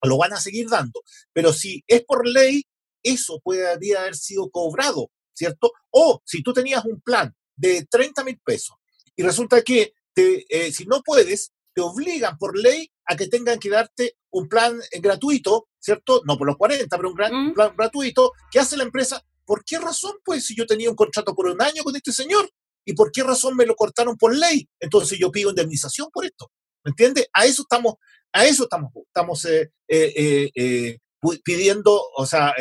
lo 0.03 0.19
van 0.19 0.33
a 0.33 0.41
seguir 0.41 0.69
dando. 0.69 1.01
Pero 1.33 1.53
si 1.53 1.83
es 1.87 2.05
por 2.05 2.27
ley, 2.27 2.65
eso 3.03 3.41
puede 3.43 3.69
haber 3.69 4.15
sido 4.15 4.51
cobrado, 4.51 5.11
¿cierto? 5.33 5.73
O 5.91 6.21
si 6.25 6.43
tú 6.43 6.53
tenías 6.53 6.85
un 6.85 7.01
plan 7.01 7.35
de 7.61 7.87
30 7.89 8.25
mil 8.25 8.41
pesos. 8.43 8.77
Y 9.15 9.23
resulta 9.23 9.63
que 9.63 9.93
te, 10.15 10.47
eh, 10.49 10.73
si 10.73 10.87
no 10.87 11.03
puedes, 11.03 11.53
te 11.75 11.83
obligan 11.83 12.39
por 12.39 12.59
ley 12.59 12.91
a 13.05 13.17
que 13.17 13.29
tengan 13.29 13.59
que 13.59 13.69
darte 13.69 14.17
un 14.31 14.49
plan 14.49 14.81
eh, 14.91 15.01
gratuito, 15.01 15.69
¿cierto? 15.79 16.23
No 16.25 16.39
por 16.39 16.47
los 16.47 16.57
40, 16.57 16.97
pero 16.97 17.11
un 17.11 17.15
gran, 17.15 17.53
plan 17.53 17.75
gratuito 17.77 18.33
que 18.51 18.61
hace 18.61 18.77
la 18.77 18.85
empresa. 18.85 19.23
¿Por 19.45 19.65
qué 19.65 19.79
razón? 19.79 20.15
Pues 20.25 20.47
si 20.47 20.57
yo 20.57 20.67
tenía 20.67 20.89
un 20.89 20.97
contrato 20.97 21.35
por 21.35 21.47
un 21.47 21.61
año 21.61 21.83
con 21.83 21.95
este 21.95 22.13
señor, 22.13 22.51
¿y 22.85 22.95
por 22.95 23.13
qué 23.13 23.23
razón 23.23 23.57
me 23.57 23.67
lo 23.67 23.75
cortaron 23.75 24.17
por 24.17 24.35
ley? 24.35 24.69
Entonces 24.79 25.19
yo 25.19 25.31
pido 25.31 25.51
indemnización 25.51 26.09
por 26.11 26.25
esto. 26.25 26.51
¿Me 26.83 26.91
entiendes? 26.91 27.27
A 27.35 27.45
eso 27.45 27.63
estamos, 27.63 27.95
a 28.33 28.47
eso 28.47 28.63
estamos, 28.63 28.91
estamos 29.07 29.47
eh, 29.89 30.99
pidiendo, 31.45 32.01
o 32.17 32.25
sea, 32.25 32.55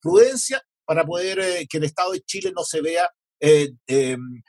prudencia 0.00 0.62
para 0.84 1.04
poder 1.04 1.66
que 1.66 1.78
el 1.78 1.84
Estado 1.84 2.12
de 2.12 2.20
Chile 2.20 2.52
no 2.54 2.62
se 2.62 2.80
vea 2.80 3.04
eh, 3.04 3.23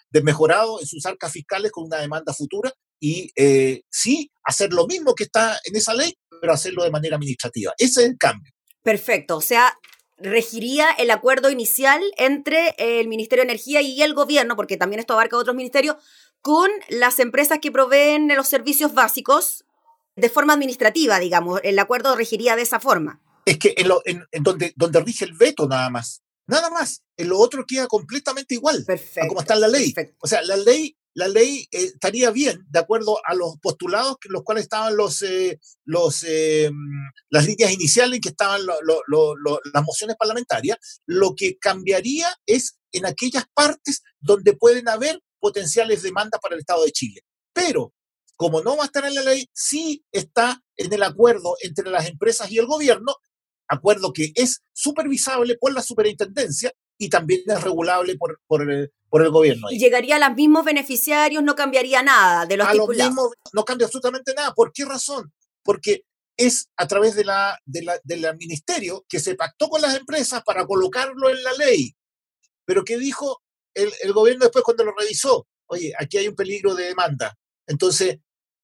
desmejorado 0.09 0.79
en 0.79 0.87
sus 0.87 1.05
arcas 1.05 1.31
fiscales 1.31 1.71
con 1.71 1.85
una 1.85 1.97
demanda 1.97 2.33
futura 2.33 2.71
y 2.99 3.29
eh, 3.35 3.81
sí 3.89 4.31
hacer 4.43 4.73
lo 4.73 4.87
mismo 4.87 5.15
que 5.15 5.25
está 5.25 5.57
en 5.65 5.75
esa 5.75 5.93
ley, 5.93 6.13
pero 6.41 6.53
hacerlo 6.53 6.83
de 6.83 6.91
manera 6.91 7.15
administrativa. 7.15 7.73
Ese 7.77 8.03
es 8.03 8.09
el 8.09 8.17
cambio. 8.17 8.51
Perfecto. 8.83 9.37
O 9.37 9.41
sea, 9.41 9.77
regiría 10.17 10.91
el 10.91 11.11
acuerdo 11.11 11.49
inicial 11.49 12.01
entre 12.17 12.75
el 12.77 13.07
Ministerio 13.07 13.43
de 13.43 13.51
Energía 13.51 13.81
y 13.81 14.01
el 14.01 14.13
gobierno, 14.13 14.55
porque 14.55 14.77
también 14.77 14.99
esto 14.99 15.13
abarca 15.13 15.37
otros 15.37 15.55
ministerios, 15.55 15.97
con 16.41 16.69
las 16.89 17.19
empresas 17.19 17.59
que 17.61 17.71
proveen 17.71 18.27
los 18.35 18.47
servicios 18.47 18.93
básicos 18.93 19.65
de 20.15 20.29
forma 20.29 20.53
administrativa, 20.53 21.19
digamos. 21.19 21.59
El 21.63 21.79
acuerdo 21.79 22.15
regiría 22.15 22.55
de 22.55 22.61
esa 22.61 22.79
forma. 22.79 23.21
Es 23.45 23.57
que 23.57 23.75
en, 23.77 24.43
donde, 24.43 24.73
donde 24.75 24.99
rige 25.01 25.25
el 25.25 25.33
veto 25.33 25.67
nada 25.67 25.89
más. 25.89 26.21
Nada 26.47 26.69
más. 26.69 27.01
En 27.17 27.29
lo 27.29 27.39
otro 27.39 27.65
queda 27.65 27.87
completamente 27.87 28.55
igual 28.55 28.83
perfecto, 28.85 29.25
a 29.25 29.27
como 29.27 29.41
está 29.41 29.55
la 29.55 29.67
ley. 29.67 29.93
O 30.19 30.27
sea, 30.27 30.41
la 30.43 30.57
ley, 30.57 30.97
la 31.13 31.27
ley 31.27 31.67
eh, 31.71 31.85
estaría 31.85 32.29
bien 32.31 32.65
de 32.69 32.79
acuerdo 32.79 33.19
a 33.25 33.33
los 33.33 33.57
postulados 33.61 34.17
en 34.25 34.33
los 34.33 34.43
cuales 34.43 34.63
estaban 34.63 34.95
los, 34.95 35.21
eh, 35.21 35.59
los, 35.85 36.23
eh, 36.27 36.69
las 37.29 37.45
líneas 37.45 37.71
iniciales 37.71 38.17
en 38.17 38.21
que 38.21 38.29
estaban 38.29 38.61
las 38.65 39.83
mociones 39.83 40.17
parlamentarias. 40.17 40.77
Lo 41.05 41.35
que 41.35 41.57
cambiaría 41.57 42.27
es 42.45 42.77
en 42.91 43.05
aquellas 43.05 43.45
partes 43.53 44.03
donde 44.19 44.53
pueden 44.53 44.87
haber 44.89 45.21
potenciales 45.39 46.01
demandas 46.01 46.39
para 46.41 46.55
el 46.55 46.61
Estado 46.61 46.83
de 46.83 46.91
Chile. 46.91 47.21
Pero 47.53 47.93
como 48.35 48.61
no 48.61 48.75
va 48.75 48.83
a 48.83 48.87
estar 48.87 49.05
en 49.05 49.15
la 49.15 49.23
ley, 49.23 49.49
sí 49.53 50.05
está 50.11 50.61
en 50.75 50.91
el 50.91 51.03
acuerdo 51.03 51.55
entre 51.61 51.89
las 51.89 52.07
empresas 52.07 52.51
y 52.51 52.57
el 52.57 52.65
gobierno, 52.65 53.15
acuerdo 53.67 54.13
que 54.13 54.31
es 54.36 54.62
supervisable 54.74 55.57
por 55.57 55.74
la 55.74 55.81
superintendencia 55.81 56.72
y 56.98 57.10
también 57.10 57.41
es 57.45 57.62
regulable 57.62 58.17
por, 58.17 58.39
por, 58.48 58.69
el, 58.69 58.91
por 59.10 59.22
el 59.22 59.29
gobierno. 59.29 59.67
Y 59.69 59.79
llegaría 59.79 60.15
a 60.15 60.29
los 60.29 60.36
mismos 60.36 60.65
beneficiarios, 60.65 61.43
no 61.43 61.55
cambiaría 61.55 62.03
nada 62.03 62.45
de 62.45 62.57
los 62.57 62.67
a 62.67 62.74
los 62.74 62.88
mismos, 62.89 63.29
no 63.53 63.65
cambia 63.65 63.86
absolutamente 63.86 64.34
nada. 64.34 64.53
¿Por 64.53 64.72
qué 64.72 64.86
razón? 64.86 65.34
Porque 65.63 66.03
es 66.38 66.67
a 66.77 66.88
través 66.88 67.15
de 67.15 67.25
la, 67.25 67.60
de 67.65 67.84
la, 67.84 68.00
del 68.03 68.38
ministerio 68.38 69.05
que 69.07 69.19
se 69.19 69.36
pactó 69.36 69.69
con 69.69 69.81
las 69.81 69.95
empresas 69.95 70.43
para 70.43 70.65
colocarlo 70.65 71.29
en 71.29 71.41
la 71.43 71.53
ley. 71.53 71.93
Pero 72.65 72.84
¿qué 72.84 72.98
dijo 72.98 73.41
el, 73.74 73.91
el 74.01 74.13
gobierno 74.13 74.45
después 74.45 74.63
cuando 74.63 74.84
lo 74.84 74.93
revisó? 74.98 75.48
Oye, 75.67 75.93
aquí 75.98 76.17
hay 76.17 76.27
un 76.27 76.36
peligro 76.36 76.75
de 76.75 76.86
demanda. 76.86 77.38
Entonces, 77.67 78.19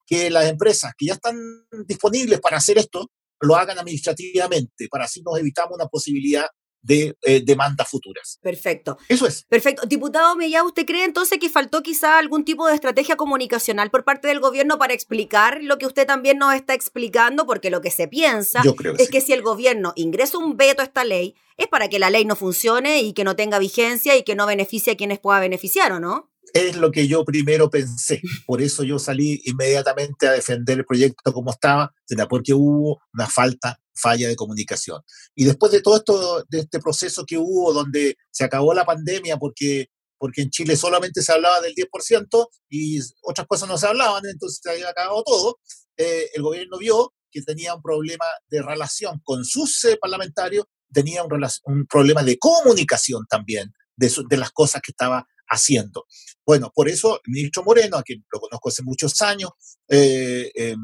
que 0.06 0.30
las 0.30 0.50
empresas 0.50 0.94
que 0.98 1.08
ya 1.08 1.14
están 1.14 1.38
disponibles 1.86 2.40
para 2.40 2.58
hacer 2.58 2.78
esto 2.78 3.10
lo 3.42 3.56
hagan 3.56 3.78
administrativamente, 3.80 4.88
para 4.90 5.06
así 5.06 5.22
nos 5.24 5.38
evitamos 5.40 5.76
una 5.76 5.88
posibilidad 5.88 6.46
de 6.82 7.16
eh, 7.24 7.42
demandas 7.44 7.88
futuras. 7.88 8.40
Perfecto. 8.42 8.98
Eso 9.08 9.28
es. 9.28 9.44
Perfecto. 9.44 9.86
Diputado 9.86 10.36
Mellá, 10.36 10.64
¿usted 10.64 10.86
cree 10.86 11.04
entonces 11.04 11.38
que 11.40 11.50
faltó 11.50 11.84
quizá 11.84 12.18
algún 12.18 12.44
tipo 12.44 12.68
de 12.68 12.74
estrategia 12.74 13.16
comunicacional 13.16 13.92
por 13.92 14.04
parte 14.04 14.28
del 14.28 14.40
gobierno 14.40 14.78
para 14.80 14.94
explicar 14.94 15.60
lo 15.62 15.78
que 15.78 15.86
usted 15.86 16.08
también 16.08 16.38
nos 16.38 16.54
está 16.56 16.74
explicando? 16.74 17.46
Porque 17.46 17.70
lo 17.70 17.82
que 17.82 17.92
se 17.92 18.08
piensa 18.08 18.64
es 18.98 19.10
que 19.10 19.22
si 19.22 19.34
el 19.34 19.42
gobierno 19.42 19.94
ingresa 19.96 20.38
un 20.38 20.58
veto 20.58 20.82
a 20.82 20.86
esta 20.86 21.04
ley, 21.04 21.36
es 21.58 21.68
para 21.68 21.88
que 21.88 22.00
la 22.00 22.10
ley 22.10 22.26
no 22.26 22.36
funcione 22.36 23.02
y 23.02 23.14
que 23.14 23.24
no 23.24 23.36
tenga 23.36 23.60
vigencia 23.60 24.18
y 24.18 24.24
que 24.24 24.36
no 24.36 24.48
beneficie 24.48 24.94
a 24.94 24.98
quienes 24.98 25.20
pueda 25.20 25.40
beneficiar, 25.40 25.92
¿o 25.92 26.00
no? 26.00 26.31
Es 26.54 26.76
lo 26.76 26.92
que 26.92 27.08
yo 27.08 27.24
primero 27.24 27.70
pensé. 27.70 28.22
Por 28.46 28.62
eso 28.62 28.84
yo 28.84 29.00
salí 29.00 29.42
inmediatamente 29.46 30.28
a 30.28 30.34
defender 30.34 30.80
el 30.80 30.86
proyecto 30.86 31.34
como 31.34 31.52
estaba, 31.52 31.94
porque 32.30 32.54
hubo 32.54 33.02
una 33.14 33.28
falta, 33.28 33.80
falla 33.94 34.28
de 34.28 34.36
comunicación. 34.36 35.02
Y 35.36 35.46
después 35.46 35.72
de 35.72 35.82
todo 35.82 35.98
esto, 35.98 36.46
de 36.50 36.60
este 36.60 36.80
proceso 36.80 37.26
que 37.26 37.38
hubo, 37.38 37.74
donde 37.74 38.18
se 38.32 38.44
acabó 38.44 38.74
la 38.74 38.86
pandemia, 38.86 39.38
porque, 39.38 39.88
porque 40.18 40.42
en 40.42 40.50
Chile 40.50 40.76
solamente 40.76 41.22
se 41.22 41.32
hablaba 41.32 41.62
del 41.62 41.76
10% 41.76 42.48
y 42.70 43.00
otras 43.22 43.48
cosas 43.48 43.70
no 43.70 43.78
se 43.78 43.88
hablaban, 43.88 44.24
entonces 44.26 44.60
se 44.62 44.72
había 44.72 44.90
acabado 44.90 45.24
todo, 45.24 45.60
eh, 45.98 46.30
el 46.34 46.42
gobierno 46.42 46.78
vio 46.78 47.14
que 47.32 47.42
tenía 47.42 47.74
un 47.76 47.82
problema 47.82 48.26
de 48.50 48.62
relación 48.62 49.22
con 49.24 49.46
sus 49.46 49.84
eh, 49.86 49.98
parlamentarios, 50.02 50.66
tenía 50.92 51.24
un, 51.24 51.88
problema 51.88 52.24
de 52.24 52.38
comunicación 52.38 53.26
también 53.30 53.72
de, 53.96 54.12
de 54.30 54.38
las 54.38 54.52
cosas 54.52 54.82
que 54.82 54.92
estaba 54.92 55.26
haciendo. 55.52 56.06
Bueno, 56.46 56.72
por 56.74 56.90
eso 56.90 57.22
el 57.24 57.32
ministro 57.32 57.64
Moreno, 57.64 57.98
a 57.98 58.04
quien 58.04 58.26
lo 58.32 58.40
conozco 58.40 58.70
hace 58.70 58.84
muchos 58.84 59.22
años, 59.22 59.52
eh, 59.88 60.52
em, 60.56 60.80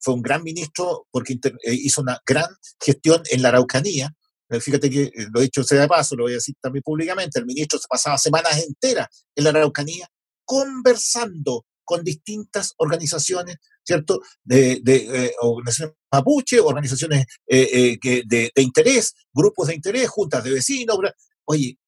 fue 0.00 0.14
un 0.14 0.22
gran 0.22 0.42
ministro 0.42 1.06
porque 1.10 1.34
eh, 1.34 1.72
hizo 1.72 2.02
una 2.02 2.20
gran 2.26 2.46
gestión 2.80 3.22
en 3.30 3.42
la 3.42 3.48
Araucanía. 3.48 4.12
Eh, 4.50 4.60
fíjate 4.60 4.90
que 4.90 5.10
lo 5.32 5.40
he 5.40 5.44
dicho 5.44 5.64
sea 5.64 5.80
de 5.80 5.88
paso, 5.88 6.16
lo 6.16 6.24
voy 6.24 6.32
a 6.32 6.36
decir 6.36 6.54
también 6.60 6.82
públicamente, 6.82 7.38
el 7.38 7.46
ministro 7.46 7.78
se 7.78 7.86
pasaba 7.88 8.18
semanas 8.18 8.62
enteras 8.62 9.08
en 9.34 9.44
la 9.44 9.50
Araucanía 9.50 10.08
conversando 10.44 11.66
con 11.84 12.04
distintas 12.04 12.74
organizaciones, 12.78 13.56
¿cierto? 13.82 14.20
De, 14.44 14.80
de 14.82 15.32
organizaciones 15.40 15.96
mapuche, 16.12 16.60
organizaciones 16.60 17.26
de, 17.46 17.98
de, 18.26 18.62
interés, 18.62 19.14
grupos 19.32 19.68
de 19.68 19.74
interés, 19.74 20.08
juntas 20.08 20.44
de 20.44 20.50
vecinos. 20.50 20.98
Oye, 21.44 21.78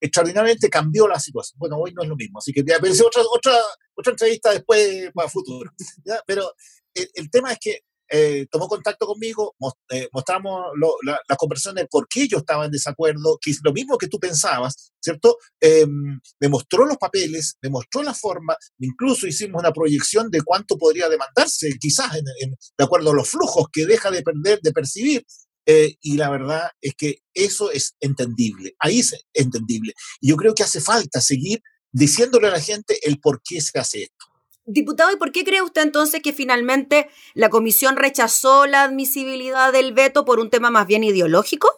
extraordinariamente 0.00 0.68
cambió 0.68 1.08
la 1.08 1.18
situación. 1.18 1.58
Bueno, 1.58 1.76
hoy 1.78 1.92
no 1.94 2.02
es 2.02 2.08
lo 2.08 2.16
mismo, 2.16 2.38
así 2.38 2.52
que 2.52 2.62
ya 2.66 2.78
pensé 2.78 3.02
otra, 3.04 3.22
otra, 3.30 3.54
otra 3.94 4.12
entrevista 4.12 4.50
después 4.50 5.10
para 5.14 5.28
futuro. 5.28 5.70
Pero 6.26 6.52
el, 6.94 7.30
tema 7.30 7.52
es 7.52 7.58
que 7.60 7.80
eh, 8.08 8.46
tomó 8.50 8.68
contacto 8.68 9.06
conmigo, 9.06 9.56
eh, 9.90 10.08
mostramos 10.12 10.62
la, 11.04 11.20
las 11.28 11.38
conversaciones 11.38 11.84
de 11.84 11.88
por 11.88 12.06
qué 12.08 12.28
yo 12.28 12.38
estaba 12.38 12.64
en 12.64 12.70
desacuerdo, 12.70 13.38
que 13.40 13.50
es 13.50 13.60
lo 13.64 13.72
mismo 13.72 13.98
que 13.98 14.06
tú 14.06 14.18
pensabas, 14.18 14.92
¿cierto? 15.00 15.38
Em, 15.60 16.20
me 16.40 16.48
mostró 16.48 16.86
los 16.86 16.98
papeles, 16.98 17.56
me 17.62 17.70
mostró 17.70 18.02
la 18.02 18.14
forma, 18.14 18.56
incluso 18.78 19.26
hicimos 19.26 19.60
una 19.60 19.72
proyección 19.72 20.30
de 20.30 20.42
cuánto 20.42 20.78
podría 20.78 21.08
demandarse, 21.08 21.70
quizás 21.80 22.12
de 22.12 22.84
acuerdo 22.84 23.10
a 23.10 23.14
los 23.14 23.28
flujos 23.28 23.66
que 23.72 23.86
deja 23.86 24.10
de 24.10 24.22
perder, 24.22 24.60
de 24.62 24.72
percibir 24.72 25.26
eh, 25.66 25.96
y 26.00 26.16
la 26.16 26.30
verdad 26.30 26.70
es 26.80 26.94
que 26.94 27.18
eso 27.34 27.70
es 27.70 27.96
entendible, 28.00 28.74
ahí 28.78 29.00
es 29.00 29.14
entendible. 29.34 29.94
Y 30.20 30.30
yo 30.30 30.36
creo 30.36 30.54
que 30.54 30.62
hace 30.62 30.80
falta 30.80 31.20
seguir 31.20 31.60
diciéndole 31.92 32.48
a 32.48 32.52
la 32.52 32.60
gente 32.60 32.98
el 33.02 33.18
por 33.18 33.42
qué 33.42 33.60
se 33.60 33.78
hace 33.78 34.04
esto. 34.04 34.26
Diputado, 34.64 35.12
¿y 35.12 35.16
por 35.16 35.32
qué 35.32 35.44
cree 35.44 35.62
usted 35.62 35.82
entonces 35.82 36.20
que 36.22 36.32
finalmente 36.32 37.08
la 37.34 37.50
comisión 37.50 37.96
rechazó 37.96 38.66
la 38.66 38.82
admisibilidad 38.82 39.72
del 39.72 39.92
veto 39.92 40.24
por 40.24 40.40
un 40.40 40.50
tema 40.50 40.70
más 40.70 40.86
bien 40.86 41.04
ideológico? 41.04 41.68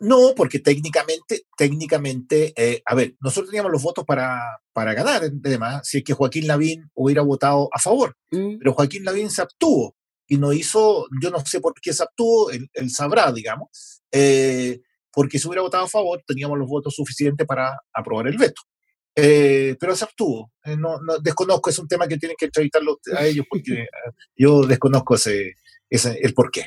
No, 0.00 0.34
porque 0.34 0.58
técnicamente, 0.58 1.46
técnicamente, 1.56 2.52
eh, 2.56 2.82
a 2.84 2.96
ver, 2.96 3.14
nosotros 3.20 3.50
teníamos 3.50 3.70
los 3.70 3.82
votos 3.82 4.04
para, 4.04 4.40
para 4.72 4.94
ganar 4.94 5.22
tema, 5.40 5.80
si 5.84 5.98
es 5.98 6.04
que 6.04 6.12
Joaquín 6.12 6.48
Lavín 6.48 6.90
hubiera 6.94 7.22
votado 7.22 7.68
a 7.72 7.78
favor, 7.78 8.16
mm. 8.32 8.58
pero 8.58 8.72
Joaquín 8.72 9.04
Lavín 9.04 9.30
se 9.30 9.42
abstuvo 9.42 9.94
y 10.32 10.38
no 10.38 10.50
hizo, 10.50 11.08
yo 11.20 11.30
no 11.30 11.44
sé 11.44 11.60
por 11.60 11.74
qué 11.78 11.92
se 11.92 12.04
abstuvo, 12.04 12.50
él, 12.50 12.90
sabrá, 12.90 13.30
digamos, 13.30 14.00
eh, 14.10 14.80
porque 15.12 15.38
si 15.38 15.46
hubiera 15.46 15.60
votado 15.60 15.84
a 15.84 15.88
favor 15.88 16.22
teníamos 16.26 16.58
los 16.58 16.66
votos 16.66 16.94
suficientes 16.94 17.46
para 17.46 17.78
aprobar 17.92 18.28
el 18.28 18.38
veto. 18.38 18.62
Eh, 19.14 19.76
pero 19.78 19.94
se 19.94 20.04
abstuvo. 20.04 20.50
Eh, 20.64 20.74
no, 20.74 20.98
desconozco, 21.22 21.68
es 21.68 21.78
un 21.78 21.86
tema 21.86 22.08
que 22.08 22.16
tienen 22.16 22.36
que 22.38 22.46
entrevistarlo 22.46 22.98
a 23.14 23.26
ellos 23.26 23.44
porque 23.46 23.86
yo 24.34 24.62
desconozco 24.62 25.16
ese, 25.16 25.56
ese, 25.90 26.18
el 26.22 26.32
por 26.32 26.50
qué. 26.50 26.64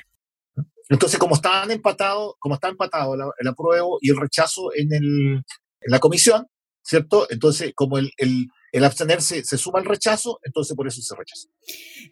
Entonces, 0.88 1.18
como 1.18 1.34
estaban 1.34 1.72
empatados, 1.72 2.36
como 2.38 2.54
está 2.54 2.68
empatado 2.68 3.16
el, 3.16 3.48
apruebo 3.48 3.98
y 4.00 4.12
el 4.12 4.18
rechazo 4.18 4.76
en, 4.76 4.94
el, 4.94 5.44
en 5.82 5.92
la 5.92 5.98
comisión, 5.98 6.46
¿cierto? 6.84 7.26
Entonces, 7.32 7.72
como 7.74 7.98
el, 7.98 8.12
el, 8.18 8.46
el 8.76 8.84
abstenerse 8.84 9.42
se 9.46 9.58
suma 9.58 9.80
al 9.80 9.86
rechazo, 9.86 10.42
entonces 10.44 10.76
por 10.76 10.86
eso 10.86 11.02
se 11.02 11.16
rechaza. 11.16 11.48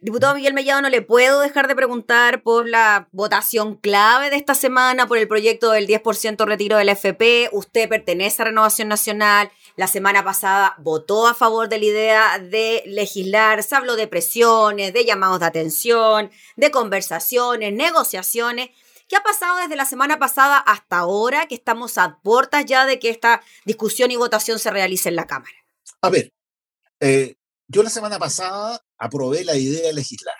Diputado 0.00 0.34
Miguel 0.34 0.54
Mellado, 0.54 0.80
no 0.80 0.88
le 0.88 1.02
puedo 1.02 1.40
dejar 1.40 1.68
de 1.68 1.76
preguntar 1.76 2.42
por 2.42 2.66
la 2.66 3.06
votación 3.12 3.76
clave 3.76 4.30
de 4.30 4.36
esta 4.36 4.54
semana, 4.54 5.06
por 5.06 5.18
el 5.18 5.28
proyecto 5.28 5.72
del 5.72 5.86
10% 5.86 6.46
retiro 6.46 6.78
del 6.78 6.88
FP. 6.88 7.50
Usted 7.52 7.86
pertenece 7.90 8.40
a 8.40 8.46
Renovación 8.46 8.88
Nacional. 8.88 9.50
La 9.76 9.88
semana 9.88 10.24
pasada 10.24 10.74
votó 10.78 11.26
a 11.26 11.34
favor 11.34 11.68
de 11.68 11.78
la 11.78 11.84
idea 11.84 12.38
de 12.38 12.82
legislar. 12.86 13.62
Se 13.62 13.76
habló 13.76 13.94
de 13.94 14.08
presiones, 14.08 14.94
de 14.94 15.04
llamados 15.04 15.40
de 15.40 15.46
atención, 15.46 16.30
de 16.56 16.70
conversaciones, 16.70 17.74
negociaciones. 17.74 18.70
¿Qué 19.06 19.16
ha 19.16 19.22
pasado 19.22 19.58
desde 19.58 19.76
la 19.76 19.84
semana 19.84 20.18
pasada 20.18 20.56
hasta 20.56 20.96
ahora 20.96 21.46
que 21.46 21.56
estamos 21.56 21.98
a 21.98 22.20
puertas 22.22 22.64
ya 22.64 22.86
de 22.86 22.98
que 22.98 23.10
esta 23.10 23.42
discusión 23.66 24.10
y 24.10 24.16
votación 24.16 24.58
se 24.58 24.70
realice 24.70 25.10
en 25.10 25.16
la 25.16 25.26
Cámara? 25.26 25.52
A 26.00 26.08
ver, 26.08 26.32
eh, 27.00 27.36
yo 27.68 27.82
la 27.82 27.90
semana 27.90 28.18
pasada 28.18 28.80
aprobé 28.98 29.44
la 29.44 29.56
idea 29.56 29.88
de 29.88 29.92
legislar. 29.94 30.36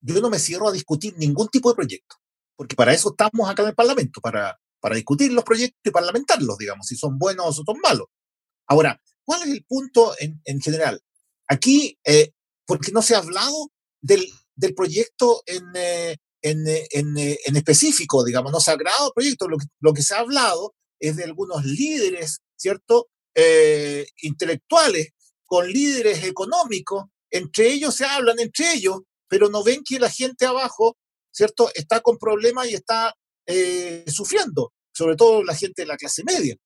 Yo 0.00 0.20
no 0.20 0.30
me 0.30 0.38
cierro 0.38 0.68
a 0.68 0.72
discutir 0.72 1.14
ningún 1.16 1.48
tipo 1.48 1.70
de 1.70 1.74
proyecto, 1.74 2.16
porque 2.56 2.76
para 2.76 2.92
eso 2.92 3.10
estamos 3.10 3.48
acá 3.48 3.62
en 3.62 3.68
el 3.68 3.74
Parlamento, 3.74 4.20
para, 4.20 4.58
para 4.80 4.94
discutir 4.94 5.32
los 5.32 5.44
proyectos 5.44 5.80
y 5.84 5.90
parlamentarlos, 5.90 6.58
digamos, 6.58 6.86
si 6.86 6.96
son 6.96 7.18
buenos 7.18 7.58
o 7.58 7.64
son 7.64 7.78
malos. 7.82 8.06
Ahora, 8.68 9.00
¿cuál 9.24 9.42
es 9.42 9.48
el 9.48 9.64
punto 9.64 10.14
en, 10.18 10.40
en 10.44 10.60
general? 10.60 11.02
Aquí, 11.48 11.98
eh, 12.04 12.32
porque 12.66 12.92
no 12.92 13.02
se 13.02 13.14
ha 13.14 13.18
hablado 13.18 13.72
del, 14.00 14.26
del 14.54 14.74
proyecto 14.74 15.42
en, 15.46 15.64
eh, 15.74 16.16
en, 16.42 16.66
en, 16.68 17.16
en, 17.18 17.56
específico, 17.56 18.24
digamos, 18.24 18.52
no 18.52 18.60
se 18.60 18.70
ha 18.70 18.74
hablado 18.74 19.04
del 19.04 19.12
proyecto, 19.14 19.48
lo 19.48 19.58
que, 19.58 19.66
lo 19.80 19.92
que 19.92 20.02
se 20.02 20.14
ha 20.14 20.20
hablado 20.20 20.74
es 21.00 21.16
de 21.16 21.24
algunos 21.24 21.64
líderes, 21.64 22.40
¿cierto? 22.56 23.08
intelectuales 24.22 25.12
con 25.46 25.68
líderes 25.72 26.24
económicos, 26.24 27.04
entre 27.30 27.72
ellos 27.72 27.94
se 27.94 28.04
hablan 28.04 28.38
entre 28.40 28.72
ellos, 28.74 29.00
pero 29.28 29.48
no 29.48 29.62
ven 29.64 29.82
que 29.84 29.98
la 29.98 30.10
gente 30.10 30.46
abajo, 30.46 30.96
¿cierto?, 31.32 31.70
está 31.74 32.00
con 32.00 32.18
problemas 32.18 32.68
y 32.70 32.74
está 32.74 33.14
eh, 33.46 34.04
sufriendo. 34.08 34.72
sobre 34.92 35.14
todo 35.14 35.44
la 35.44 35.54
gente 35.54 35.82
de 35.82 35.86
la 35.86 35.96
clase 35.98 36.24
media. 36.24 36.56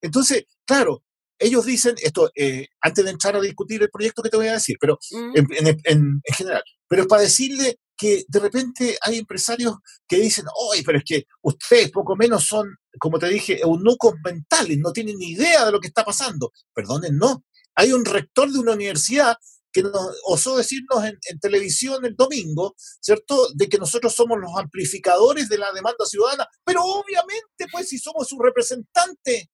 Entonces, 0.00 0.44
claro, 0.64 1.02
ellos 1.40 1.64
dicen 1.66 1.96
esto, 2.00 2.30
eh, 2.36 2.68
antes 2.80 3.04
de 3.04 3.10
entrar 3.10 3.34
a 3.34 3.40
discutir 3.40 3.82
el 3.82 3.90
proyecto 3.90 4.22
que 4.22 4.30
te 4.30 4.36
voy 4.36 4.46
a 4.46 4.52
decir, 4.52 4.76
pero 4.80 4.96
Mm. 5.10 5.32
en, 5.36 5.46
en- 5.66 5.80
en- 5.84 6.20
en 6.24 6.34
general, 6.36 6.62
pero 6.88 7.02
es 7.02 7.08
para 7.08 7.22
decirle 7.22 7.78
que 7.98 8.24
de 8.28 8.38
repente 8.38 8.96
hay 9.02 9.18
empresarios 9.18 9.74
que 10.08 10.18
dicen, 10.20 10.44
oye, 10.70 10.82
pero 10.86 10.98
es 10.98 11.04
que 11.04 11.24
ustedes 11.42 11.90
poco 11.90 12.14
menos 12.16 12.44
son, 12.44 12.68
como 12.98 13.18
te 13.18 13.28
dije, 13.28 13.60
eunucos 13.60 14.14
mentales, 14.24 14.78
no 14.78 14.92
tienen 14.92 15.18
ni 15.18 15.30
idea 15.32 15.66
de 15.66 15.72
lo 15.72 15.80
que 15.80 15.88
está 15.88 16.04
pasando. 16.04 16.52
Perdonen, 16.72 17.16
no. 17.18 17.44
Hay 17.74 17.92
un 17.92 18.04
rector 18.04 18.50
de 18.50 18.58
una 18.58 18.72
universidad 18.72 19.36
que 19.72 19.82
nos 19.82 19.94
osó 20.24 20.56
decirnos 20.56 21.04
en, 21.04 21.18
en 21.28 21.38
televisión 21.38 22.04
el 22.04 22.16
domingo, 22.16 22.74
¿cierto?, 23.00 23.48
de 23.54 23.68
que 23.68 23.78
nosotros 23.78 24.14
somos 24.14 24.38
los 24.38 24.50
amplificadores 24.56 25.48
de 25.48 25.58
la 25.58 25.72
demanda 25.72 26.04
ciudadana, 26.06 26.46
pero 26.64 26.82
obviamente, 26.82 27.66
pues, 27.70 27.88
si 27.88 27.98
somos 27.98 28.28
su 28.28 28.38
representante. 28.38 29.50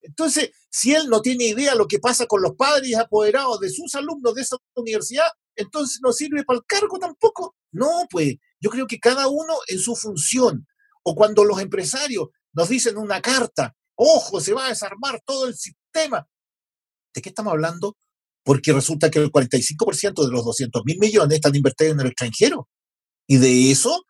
Entonces, 0.00 0.50
si 0.68 0.94
él 0.94 1.08
no 1.08 1.22
tiene 1.22 1.44
idea 1.44 1.72
de 1.72 1.78
lo 1.78 1.86
que 1.86 2.00
pasa 2.00 2.26
con 2.26 2.42
los 2.42 2.56
padres 2.56 2.96
apoderados 2.96 3.60
de 3.60 3.70
sus 3.70 3.94
alumnos 3.94 4.34
de 4.34 4.42
esa 4.42 4.56
universidad, 4.74 5.28
entonces 5.54 6.00
no 6.02 6.12
sirve 6.12 6.44
para 6.44 6.58
el 6.58 6.64
cargo 6.66 6.98
tampoco. 6.98 7.54
No, 7.70 8.06
pues, 8.10 8.34
yo 8.60 8.70
creo 8.70 8.86
que 8.86 8.98
cada 8.98 9.28
uno 9.28 9.54
en 9.68 9.78
su 9.78 9.94
función. 9.94 10.66
O 11.04 11.14
cuando 11.14 11.44
los 11.44 11.60
empresarios 11.60 12.28
nos 12.52 12.68
dicen 12.68 12.96
una 12.96 13.20
carta, 13.20 13.74
ojo, 13.96 14.40
se 14.40 14.52
va 14.52 14.66
a 14.66 14.68
desarmar 14.70 15.20
todo 15.24 15.46
el 15.46 15.56
sistema. 15.56 16.26
¿De 17.14 17.22
qué 17.22 17.28
estamos 17.28 17.52
hablando? 17.52 17.96
Porque 18.44 18.72
resulta 18.72 19.10
que 19.10 19.18
el 19.18 19.30
45% 19.30 20.24
de 20.24 20.32
los 20.32 20.44
200 20.44 20.82
mil 20.84 20.98
millones 20.98 21.36
están 21.36 21.54
invertidos 21.54 21.92
en 21.92 22.00
el 22.00 22.06
extranjero. 22.08 22.68
Y 23.26 23.36
de 23.36 23.70
eso, 23.70 24.04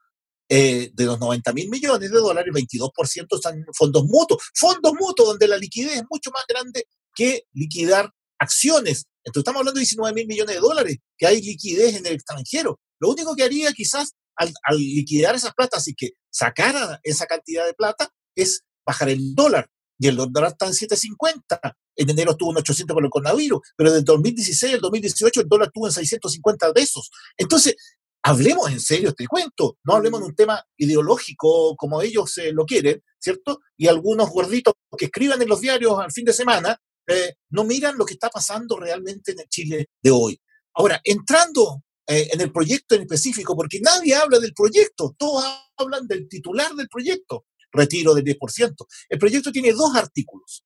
eh, 0.49 0.91
de 0.93 1.05
los 1.05 1.21
90 1.21 1.53
mil 1.53 1.69
millones 1.69 2.11
de 2.11 2.19
dólares, 2.19 2.53
22% 2.53 3.37
están 3.37 3.59
en 3.59 3.67
fondos 3.75 4.05
mutuos. 4.05 4.43
Fondos 4.55 4.95
mutuos 4.99 5.29
donde 5.31 5.49
la 5.49 5.57
liquidez 5.57 5.97
es 5.97 6.05
mucho 6.11 6.31
más 6.31 6.45
grande 6.49 6.87
que 7.15 7.45
liquidar 7.53 8.11
acciones. 8.39 9.07
Entonces 9.25 9.43
estamos 9.43 9.61
hablando 9.61 9.79
de 9.79 9.83
19 9.83 10.15
mil 10.15 10.27
millones 10.27 10.57
de 10.57 10.61
dólares, 10.61 10.97
que 11.17 11.27
hay 11.27 11.41
liquidez 11.43 11.95
en 11.97 12.07
el 12.07 12.15
extranjero. 12.15 12.81
Lo 12.99 13.11
único 13.11 13.37
que 13.37 13.45
haría 13.45 13.73
quizás 13.73 14.13
al, 14.37 14.53
al 14.65 14.79
liquidar 14.79 15.35
esas 15.35 15.55
plata, 15.55 15.77
así 15.77 15.95
que 15.95 16.13
sacara 16.31 17.01
esa 17.03 17.27
cantidad 17.27 17.67
de 17.67 17.75
plata, 17.75 18.11
es 18.35 18.63
bajar 18.85 19.11
el 19.11 19.35
dólar. 19.35 19.69
Y 19.99 20.09
el 20.09 20.17
dólar 20.17 20.53
está 20.53 20.67
en 20.67 20.73
7.50. 20.73 21.75
En 21.97 22.11
enero 22.11 22.33
estuvo 22.33 22.51
en 22.51 22.59
800 22.59 22.95
por 22.95 23.05
el 23.05 23.11
coronavirus, 23.11 23.61
pero 23.77 23.93
del 23.93 24.05
2016 24.05 24.75
al 24.75 24.81
2018 24.81 25.41
el 25.41 25.49
dólar 25.49 25.69
estuvo 25.69 25.87
en 25.87 25.93
650 25.93 26.73
pesos. 26.73 27.11
Entonces, 27.37 27.77
hablemos 28.23 28.71
en 28.71 28.81
serio 28.81 29.11
este 29.11 29.27
cuento, 29.27 29.79
no 29.85 29.95
hablemos 29.95 30.21
de 30.21 30.27
un 30.27 30.35
tema 30.35 30.65
ideológico 30.77 31.77
como 31.77 32.03
ellos 32.03 32.37
eh, 32.39 32.53
lo 32.53 32.65
quieren, 32.65 33.03
¿cierto? 33.19 33.61
Y 33.77 33.89
algunos 33.89 34.31
gorditos 34.31 34.75
que 34.97 35.07
escriban 35.07 35.43
en 35.43 35.49
los 35.49 35.61
diarios 35.61 35.99
al 35.99 36.13
fin 36.13 36.25
de 36.25 36.33
semana 36.33 36.81
eh, 37.07 37.35
no 37.51 37.65
miran 37.65 37.99
lo 37.99 38.05
que 38.05 38.15
está 38.15 38.29
pasando 38.31 38.79
realmente 38.79 39.33
en 39.33 39.41
el 39.41 39.49
Chile 39.49 39.91
de 40.01 40.11
hoy. 40.11 40.41
Ahora, 40.75 41.01
entrando 41.05 41.83
eh, 42.07 42.29
en 42.33 42.41
el 42.41 42.53
proyecto 42.53 42.95
en 42.95 43.03
específico, 43.03 43.57
porque 43.57 43.81
nadie 43.81 44.15
habla 44.15 44.39
del 44.39 44.55
proyecto, 44.55 45.15
todos 45.19 45.45
hablan 45.77 46.07
del 46.07 46.29
titular 46.29 46.73
del 46.75 46.89
proyecto, 46.89 47.47
retiro 47.73 48.15
del 48.15 48.25
10%. 48.25 48.75
El 49.09 49.19
proyecto 49.19 49.51
tiene 49.51 49.73
dos 49.73 49.95
artículos. 49.95 50.65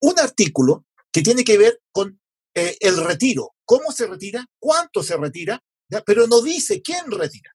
Un 0.00 0.18
artículo 0.18 0.86
que 1.12 1.22
tiene 1.22 1.44
que 1.44 1.58
ver 1.58 1.80
con 1.92 2.20
eh, 2.54 2.76
el 2.80 3.02
retiro, 3.04 3.54
cómo 3.64 3.92
se 3.92 4.06
retira, 4.06 4.46
cuánto 4.58 5.02
se 5.02 5.16
retira, 5.16 5.62
¿ya? 5.88 6.02
pero 6.02 6.26
no 6.26 6.40
dice 6.42 6.82
quién 6.82 7.10
retira. 7.10 7.52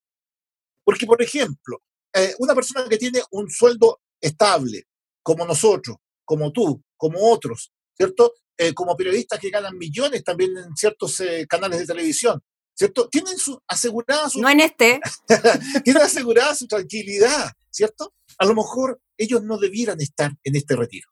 Porque, 0.84 1.06
por 1.06 1.21
ejemplo, 1.21 1.82
eh, 2.13 2.36
una 2.39 2.54
persona 2.54 2.88
que 2.89 2.97
tiene 2.97 3.21
un 3.32 3.49
sueldo 3.49 4.01
estable, 4.19 4.86
como 5.23 5.45
nosotros, 5.45 5.97
como 6.25 6.51
tú, 6.51 6.84
como 6.97 7.32
otros, 7.32 7.71
¿cierto? 7.95 8.34
Eh, 8.58 8.73
como 8.73 8.95
periodistas 8.95 9.39
que 9.39 9.49
ganan 9.49 9.77
millones 9.77 10.23
también 10.23 10.56
en 10.58 10.75
ciertos 10.75 11.19
eh, 11.21 11.45
canales 11.47 11.80
de 11.80 11.88
televisión, 11.88 12.41
¿cierto? 12.75 13.10
Tienen 13.10 13.38
su, 13.38 13.60
asegurada 13.67 14.30
su 14.30 14.41
No 14.41 14.49
en 14.49 14.60
este. 14.60 14.99
tienen 15.84 16.04
asegurada 16.04 16.54
su 16.56 16.67
tranquilidad, 16.67 17.51
¿cierto? 17.69 18.13
A 18.38 18.45
lo 18.45 18.56
mejor 18.56 18.99
ellos 19.17 19.43
no 19.43 19.58
debieran 19.58 19.99
estar 20.01 20.32
en 20.43 20.56
este 20.56 20.75
retiro. 20.75 21.10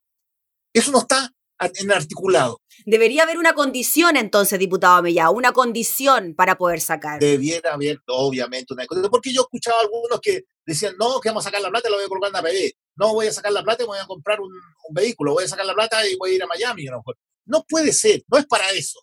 Eso 0.80 0.92
no 0.92 1.00
está 1.00 1.32
en 1.60 1.92
articulado. 1.92 2.62
Debería 2.86 3.24
haber 3.24 3.38
una 3.38 3.54
condición 3.54 4.16
entonces, 4.16 4.58
diputado 4.58 5.02
Mellá, 5.04 5.30
una 5.30 5.52
condición 5.52 6.34
para 6.36 6.58
poder 6.58 6.80
sacar. 6.80 7.20
Debiera 7.20 7.74
haber, 7.74 8.00
obviamente, 8.08 8.74
una 8.74 8.86
cosa. 8.86 9.02
Porque 9.10 9.34
yo 9.34 9.42
escuchaba 9.42 9.78
a 9.78 9.82
algunos 9.82 10.20
que 10.22 10.44
decían, 10.66 10.96
no, 10.98 11.20
que 11.20 11.30
vamos 11.30 11.46
a 11.46 11.50
sacar 11.50 11.62
la 11.62 11.70
plata 11.70 11.90
y 11.90 11.92
la 11.92 11.98
voy 11.98 12.06
a 12.06 12.10
colocar 12.10 12.30
en 12.30 12.36
APB. 12.38 12.72
No, 12.96 13.14
voy 13.14 13.28
a 13.28 13.34
sacar 13.34 13.52
la 13.52 13.64
plata 13.64 13.84
y 13.84 13.86
voy 13.88 13.98
a 14.00 14.06
comprar 14.08 14.40
un, 14.40 14.52
un 14.54 14.94
vehículo. 14.94 15.34
Voy 15.34 15.44
a 15.44 15.48
sacar 15.50 15.66
la 15.66 15.74
plata 15.74 16.08
y 16.08 16.16
voy 16.16 16.32
a 16.32 16.36
ir 16.36 16.44
a 16.44 16.48
Miami. 16.48 16.88
a 16.88 16.92
lo 16.92 16.98
mejor. 16.98 17.18
No 17.46 17.66
puede 17.68 17.92
ser, 17.92 18.24
no 18.28 18.38
es 18.38 18.46
para 18.46 18.70
eso. 18.72 19.00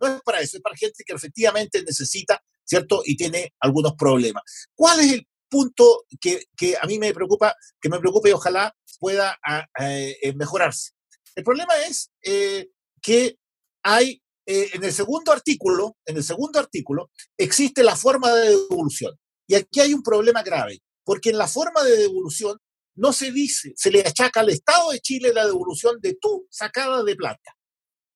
No 0.00 0.08
es 0.08 0.20
para 0.22 0.40
eso, 0.40 0.56
es 0.56 0.62
para 0.62 0.76
gente 0.76 1.04
que 1.06 1.12
efectivamente 1.12 1.84
necesita, 1.84 2.42
¿cierto? 2.64 3.02
Y 3.04 3.16
tiene 3.16 3.52
algunos 3.60 3.94
problemas. 3.94 4.42
¿Cuál 4.74 4.98
es 5.00 5.12
el 5.12 5.28
punto 5.48 6.04
que, 6.20 6.46
que 6.56 6.76
a 6.80 6.86
mí 6.86 6.98
me 6.98 7.14
preocupa, 7.14 7.54
que 7.80 7.88
me 7.88 8.00
preocupa 8.00 8.28
y 8.28 8.32
ojalá 8.32 8.74
pueda 8.98 9.38
a- 9.46 9.64
a, 9.78 9.92
eh, 9.98 10.32
mejorarse? 10.34 10.90
El 11.34 11.44
problema 11.44 11.74
es 11.88 12.10
eh, 12.22 12.68
que 13.00 13.36
hay, 13.82 14.22
eh, 14.46 14.70
en 14.74 14.84
el 14.84 14.92
segundo 14.92 15.32
artículo, 15.32 15.96
en 16.06 16.16
el 16.16 16.24
segundo 16.24 16.58
artículo, 16.58 17.10
existe 17.36 17.82
la 17.82 17.96
forma 17.96 18.32
de 18.34 18.50
devolución. 18.50 19.18
Y 19.46 19.54
aquí 19.54 19.80
hay 19.80 19.94
un 19.94 20.02
problema 20.02 20.42
grave, 20.42 20.80
porque 21.04 21.30
en 21.30 21.38
la 21.38 21.48
forma 21.48 21.82
de 21.82 21.96
devolución 21.96 22.58
no 22.94 23.12
se 23.12 23.32
dice, 23.32 23.72
se 23.76 23.90
le 23.90 24.00
achaca 24.00 24.40
al 24.40 24.50
Estado 24.50 24.90
de 24.90 25.00
Chile 25.00 25.32
la 25.32 25.46
devolución 25.46 25.98
de 26.00 26.14
tu 26.20 26.46
sacada 26.50 27.02
de 27.02 27.16
plata. 27.16 27.56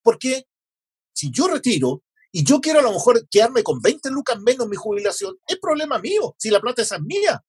Porque 0.02 0.44
si 1.14 1.30
yo 1.30 1.48
retiro 1.48 2.02
y 2.30 2.44
yo 2.44 2.60
quiero 2.60 2.80
a 2.80 2.82
lo 2.82 2.92
mejor 2.92 3.26
quedarme 3.28 3.62
con 3.62 3.80
20 3.80 4.10
lucas 4.10 4.38
menos 4.40 4.68
mi 4.68 4.76
jubilación, 4.76 5.36
es 5.46 5.58
problema 5.58 5.98
mío, 5.98 6.34
si 6.38 6.50
la 6.50 6.60
plata 6.60 6.82
esa 6.82 6.96
es 6.96 7.02
mía. 7.02 7.42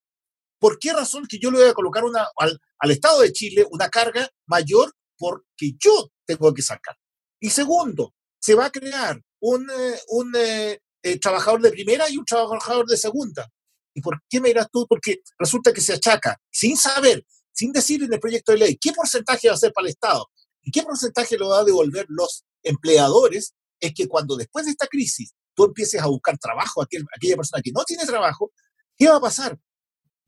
¿Por 0.60 0.80
qué 0.80 0.94
razón 0.94 1.28
que 1.28 1.38
yo 1.38 1.52
le 1.52 1.60
voy 1.60 1.70
a 1.70 1.74
colocar 1.74 2.04
una, 2.06 2.28
al, 2.38 2.60
al 2.80 2.92
Estado 2.92 3.22
de 3.22 3.34
Chile 3.34 3.68
una 3.70 3.90
carga 3.90 4.28
mayor 4.48 4.94
porque 5.18 5.74
yo 5.80 6.12
tengo 6.26 6.54
que 6.54 6.62
sacar? 6.62 6.96
Y 7.40 7.50
segundo, 7.50 8.14
se 8.40 8.56
va 8.56 8.66
a 8.66 8.72
crear 8.72 9.22
un, 9.40 9.70
eh, 9.70 10.00
un 10.10 10.34
eh, 10.36 10.80
eh, 11.04 11.20
trabajador 11.20 11.62
de 11.62 11.72
primera 11.72 12.10
y 12.10 12.18
un 12.18 12.26
trabajador 12.26 12.86
de 12.88 12.98
segunda. 12.98 13.50
¿Y 13.94 14.02
por 14.02 14.22
qué 14.30 14.40
me 14.40 14.50
dirás 14.50 14.68
tú? 14.72 14.86
Porque 14.88 15.22
resulta 15.38 15.74
que 15.74 15.82
se 15.82 15.94
achaca, 15.94 16.40
sin 16.52 16.78
saber, 16.78 17.26
sin 17.52 17.72
decir 17.72 18.04
en 18.04 18.14
el 18.14 18.20
proyecto 18.20 18.52
de 18.52 18.60
ley, 18.60 18.78
qué 18.80 18.92
porcentaje 18.94 19.48
va 19.48 19.56
a 19.56 19.58
ser 19.58 19.74
para 19.74 19.88
el 19.88 19.92
Estado 19.92 20.28
y 20.62 20.72
qué 20.72 20.84
porcentaje 20.84 21.38
lo 21.38 21.50
va 21.50 21.60
a 21.60 21.64
devolver 21.64 22.06
los 22.10 22.44
empleadores, 22.62 23.54
es 23.80 23.94
que 23.94 24.08
cuando 24.08 24.36
después 24.36 24.66
de 24.66 24.72
esta 24.72 24.88
crisis 24.88 25.34
tú 25.56 25.66
empieces 25.66 26.02
a 26.02 26.08
buscar 26.08 26.38
trabajo, 26.38 26.82
aquel, 26.82 27.06
aquella 27.16 27.36
persona 27.36 27.62
que 27.64 27.72
no 27.72 27.84
tiene 27.84 28.06
trabajo, 28.06 28.52
¿qué 28.96 29.08
va 29.08 29.16
a 29.16 29.22
pasar? 29.22 29.58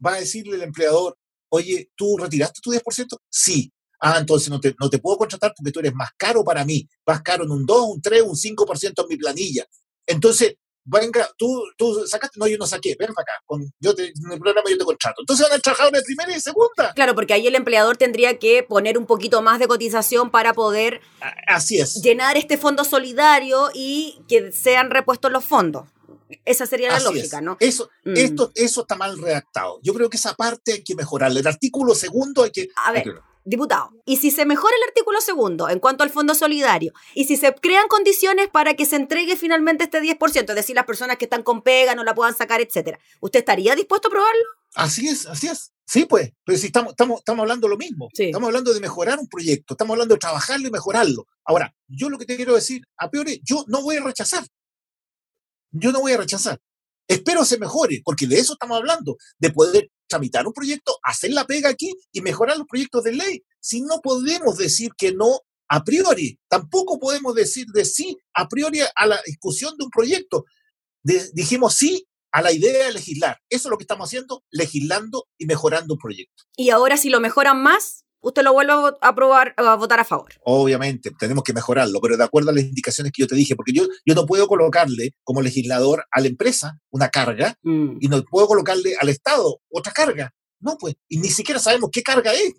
Va 0.04 0.14
a 0.14 0.20
decirle 0.20 0.56
el 0.56 0.64
empleador, 0.64 1.18
oye, 1.50 1.92
¿tú 1.96 2.18
retiraste 2.18 2.62
tu 2.62 2.72
10%? 2.72 3.18
Sí. 3.30 3.72
Ah, 4.02 4.18
entonces 4.20 4.50
no 4.50 4.60
te, 4.60 4.76
no 4.80 4.90
te 4.90 5.00
puedo 5.00 5.18
contratar 5.18 5.54
porque 5.56 5.72
tú 5.72 5.80
eres 5.80 5.94
más 5.94 6.10
caro 6.18 6.44
para 6.44 6.64
mí, 6.66 6.88
más 7.06 7.22
caro 7.22 7.44
en 7.44 7.52
un 7.52 7.66
2, 7.66 7.86
un 7.96 8.02
3, 8.02 8.22
un 8.24 8.36
5% 8.36 9.02
en 9.02 9.08
mi 9.10 9.18
planilla. 9.18 9.66
Entonces, 10.06 10.56
venga, 10.86 11.30
tú, 11.38 11.64
tú 11.78 12.04
sacaste, 12.08 12.40
no, 12.40 12.48
yo 12.48 12.58
no 12.58 12.66
saqué, 12.66 12.96
ven 12.98 13.14
para 13.14 13.24
acá, 13.24 13.44
con, 13.46 13.62
yo 13.80 13.94
te, 13.94 14.06
en 14.06 14.32
el 14.32 14.40
programa 14.40 14.70
yo 14.70 14.78
te 14.78 14.86
contrato. 14.86 15.22
Entonces 15.22 15.48
van 15.48 15.58
a 15.58 15.62
trabajar 15.62 15.92
de 15.92 16.02
primera 16.02 16.36
y 16.36 16.40
segunda. 16.40 16.94
Claro, 16.96 17.14
porque 17.14 17.34
ahí 17.34 17.46
el 17.46 17.56
empleador 17.56 17.98
tendría 17.98 18.40
que 18.40 18.64
poner 18.64 18.98
un 18.98 19.06
poquito 19.06 19.42
más 19.42 19.60
de 19.60 19.68
cotización 19.68 20.32
para 20.32 20.54
poder 20.54 21.02
A- 21.22 21.56
Así 21.56 21.80
es. 21.80 22.02
llenar 22.02 22.38
este 22.38 22.58
fondo 22.58 22.84
solidario 22.86 23.70
y 23.74 24.22
que 24.28 24.52
sean 24.52 24.90
repuestos 24.90 25.32
los 25.32 25.44
fondos. 25.46 25.88
Esa 26.46 26.66
sería 26.68 26.90
la 26.90 26.96
Así 26.98 27.06
lógica, 27.06 27.38
es. 27.38 27.44
¿no? 27.44 27.58
Eso, 27.60 27.90
Mm. 28.06 28.14
esto, 28.16 28.52
eso 28.56 28.82
está 28.82 28.96
mal 28.96 29.18
redactado. 29.20 29.80
Yo 29.84 29.94
creo 29.94 30.10
que 30.10 30.18
esa 30.18 30.34
parte 30.36 30.74
hay 30.74 30.84
que 30.84 30.96
mejorarla. 30.96 31.40
El 31.40 31.48
artículo 31.48 31.94
segundo 31.96 32.44
hay 32.44 32.52
que... 32.52 32.70
A 32.76 32.92
ver, 32.92 33.20
diputado, 33.50 33.92
y 34.06 34.18
si 34.18 34.32
se 34.32 34.46
mejora 34.46 34.76
el 34.76 34.90
artículo 34.90 35.20
segundo 35.22 35.70
en 35.70 35.80
cuanto 35.80 36.04
al 36.04 36.10
fondo 36.10 36.36
solidario, 36.36 36.94
y 37.16 37.26
si 37.26 37.36
se 37.36 37.54
crean 37.56 37.88
condiciones 37.88 38.48
para 38.48 38.76
que 38.76 38.86
se 38.86 38.96
entregue 38.96 39.36
finalmente 39.36 39.86
este 39.86 40.02
10%, 40.02 40.50
es 40.50 40.56
decir, 40.56 40.76
las 40.76 40.86
personas 40.86 41.18
que 41.18 41.26
están 41.26 41.44
con 41.44 41.62
pega 41.62 41.96
no 41.96 42.04
la 42.04 42.16
puedan 42.16 42.36
sacar, 42.36 42.62
etcétera, 42.62 43.00
¿usted 43.20 43.40
estaría 43.40 43.76
dispuesto 43.76 44.08
a 44.08 44.12
probarlo? 44.12 44.44
Así 44.76 45.08
es, 45.08 45.26
así 45.26 45.48
es. 45.48 45.72
Sí, 45.86 46.06
pues, 46.06 46.32
pero 46.46 46.58
si 46.58 46.68
estamos, 46.68 46.92
estamos, 46.92 47.18
estamos 47.20 47.42
hablando 47.42 47.68
lo 47.68 47.76
mismo. 47.76 48.10
Sí. 48.14 48.26
Estamos 48.26 48.48
hablando 48.48 48.72
de 48.74 48.80
mejorar 48.80 49.18
un 49.18 49.28
proyecto, 49.28 49.74
estamos 49.74 49.96
hablando 49.96 50.14
de 50.14 50.20
trabajarlo 50.20 50.68
y 50.68 50.72
mejorarlo. 50.72 51.26
Ahora, 51.44 51.74
yo 51.88 52.10
lo 52.10 52.20
que 52.20 52.26
te 52.26 52.36
quiero 52.36 52.54
decir, 52.54 52.84
a 52.98 53.10
priori, 53.10 53.42
yo 53.44 53.66
no 53.68 53.82
voy 53.82 53.98
a 53.98 54.04
rechazar. 54.04 54.46
Yo 55.72 55.92
no 55.92 56.02
voy 56.02 56.12
a 56.12 56.18
rechazar. 56.18 56.60
Espero 57.10 57.44
se 57.44 57.58
mejore, 57.58 58.02
porque 58.06 58.28
de 58.28 58.40
eso 58.40 58.54
estamos 58.54 58.78
hablando, 58.78 59.18
de 59.40 59.50
poder 59.50 59.90
tramitar 60.08 60.46
un 60.46 60.54
proyecto, 60.54 60.96
hacer 61.04 61.32
la 61.32 61.46
pega 61.46 61.70
aquí 61.70 61.92
y 62.12 62.22
mejorar 62.22 62.58
los 62.58 62.68
proyectos 62.68 63.04
de 63.04 63.14
ley. 63.14 63.44
Si 63.60 63.82
no 63.82 64.00
podemos 64.02 64.58
decir 64.58 64.92
que 64.96 65.12
no 65.12 65.42
a 65.68 65.84
priori, 65.84 66.40
tampoco 66.48 67.00
podemos 67.00 67.34
decir 67.34 67.66
de 67.74 67.86
sí 67.86 68.16
a 68.36 68.48
priori 68.48 68.82
a 68.96 69.08
la 69.08 69.20
discusión 69.26 69.76
de 69.78 69.86
un 69.86 69.92
proyecto. 69.92 70.46
Dijimos 71.34 71.76
sí 71.76 72.08
a 72.32 72.44
la 72.44 72.52
idea 72.52 72.86
de 72.86 72.94
legislar. 72.94 73.40
Eso 73.50 73.68
es 73.68 73.72
lo 73.72 73.78
que 73.78 73.84
estamos 73.84 74.08
haciendo, 74.08 74.44
legislando 74.52 75.28
y 75.38 75.48
mejorando 75.48 75.96
un 75.96 76.00
proyecto. 76.00 76.44
Y 76.56 76.70
ahora 76.70 76.98
si 76.98 77.10
lo 77.10 77.20
mejoran 77.20 77.62
más, 77.62 78.06
usted 78.22 78.44
lo 78.44 78.54
vuelve 78.54 78.74
a 78.74 78.94
aprobar, 79.02 79.54
a 79.58 79.76
votar 79.76 80.00
a 80.00 80.06
favor. 80.06 80.34
Obviamente, 80.44 81.12
tenemos 81.20 81.44
que 81.44 81.54
mejorarlo, 81.54 82.00
pero 82.02 82.18
de 82.18 82.24
acuerdo 82.24 82.50
a 82.50 82.54
las 82.54 82.64
indicaciones 82.64 83.12
que 83.14 83.22
yo 83.22 83.28
te 83.28 83.36
dije, 83.36 83.56
porque 83.56 83.72
yo, 83.74 83.86
yo 84.06 84.16
no 84.16 84.26
puedo 84.26 84.48
colocarle 84.48 85.12
como 85.24 85.42
legislador 85.42 86.06
a 86.12 86.22
la 86.22 86.28
empresa 86.28 86.80
una 86.90 87.10
carga 87.10 87.56
Mm. 87.64 87.98
y 88.02 88.08
no 88.08 88.24
puedo 88.24 88.48
colocarle 88.48 88.96
al 89.00 89.10
Estado 89.10 89.62
otra 89.70 89.92
carga. 89.94 90.34
No, 90.60 90.78
pues, 90.78 90.96
y 91.08 91.18
ni 91.20 91.30
siquiera 91.30 91.60
sabemos 91.60 91.90
qué 91.92 92.02
carga 92.04 92.34
es. 92.34 92.54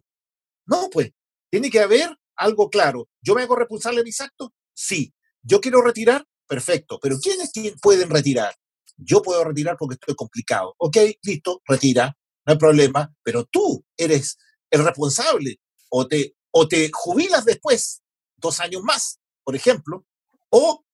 No, 0.67 0.89
pues, 0.91 1.11
tiene 1.51 1.71
que 1.71 1.81
haber 1.81 2.17
algo 2.37 2.71
claro. 2.71 3.09
¿Yo 3.23 3.35
me 3.35 3.43
hago 3.43 3.57
responsable 3.57 3.99
de 3.99 4.05
mis 4.05 4.21
actos? 4.21 4.51
Sí. 4.73 5.13
¿Yo 5.43 5.61
quiero 5.61 5.83
retirar? 5.83 6.25
Perfecto. 6.47 6.99
Pero 7.03 7.19
¿quiénes 7.19 7.51
pueden 7.83 8.09
retirar? 8.11 8.55
Yo 8.97 9.21
puedo 9.23 9.45
retirar 9.45 9.77
porque 9.79 9.95
estoy 9.95 10.15
complicado. 10.15 10.75
Ok, 10.79 10.97
listo, 11.23 11.61
retira, 11.67 12.17
no 12.47 12.53
hay 12.53 12.59
problema, 12.59 13.13
pero 13.23 13.45
tú 13.45 13.85
eres 13.97 14.37
el 14.71 14.85
responsable 14.85 15.61
o 15.91 16.07
te, 16.07 16.37
o 16.51 16.69
te 16.69 16.91
jubilas 16.93 17.45
después, 17.45 18.03
dos 18.37 18.61
años 18.61 18.83
más, 18.83 19.19
por 19.45 19.57
ejemplo, 19.57 20.07
o 20.51 20.85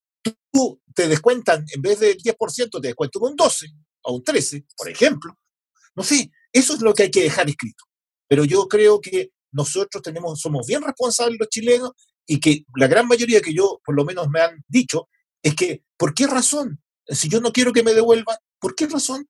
tú 0.50 0.80
te 0.94 1.08
descuentan, 1.08 1.64
en 1.74 1.82
vez 1.82 2.00
del 2.00 2.16
10%, 2.16 2.80
te 2.80 2.88
descuentan 2.88 3.22
un 3.22 3.36
12 3.36 3.66
o 4.02 4.14
un 4.14 4.24
13, 4.24 4.64
por 4.76 4.88
ejemplo. 4.88 5.38
No 5.94 6.02
sé, 6.02 6.30
eso 6.52 6.74
es 6.74 6.80
lo 6.80 6.94
que 6.94 7.04
hay 7.04 7.10
que 7.10 7.22
dejar 7.22 7.48
escrito. 7.48 7.84
Pero 8.28 8.44
yo 8.44 8.66
creo 8.66 9.00
que 9.00 9.30
nosotros 9.52 10.02
tenemos, 10.02 10.40
somos 10.40 10.66
bien 10.66 10.82
responsables 10.82 11.38
los 11.38 11.48
chilenos 11.48 11.92
y 12.26 12.40
que 12.40 12.64
la 12.74 12.88
gran 12.88 13.06
mayoría 13.06 13.40
que 13.40 13.54
yo, 13.54 13.80
por 13.84 13.94
lo 13.94 14.04
menos 14.04 14.28
me 14.28 14.40
han 14.40 14.64
dicho, 14.68 15.08
es 15.42 15.54
que, 15.54 15.84
¿por 15.96 16.12
qué 16.12 16.26
razón? 16.26 16.82
Si 17.06 17.28
yo 17.28 17.40
no 17.40 17.52
quiero 17.52 17.72
que 17.72 17.82
me 17.82 17.94
devuelvan, 17.94 18.36
¿por 18.58 18.74
qué 18.74 18.86
razón? 18.86 19.28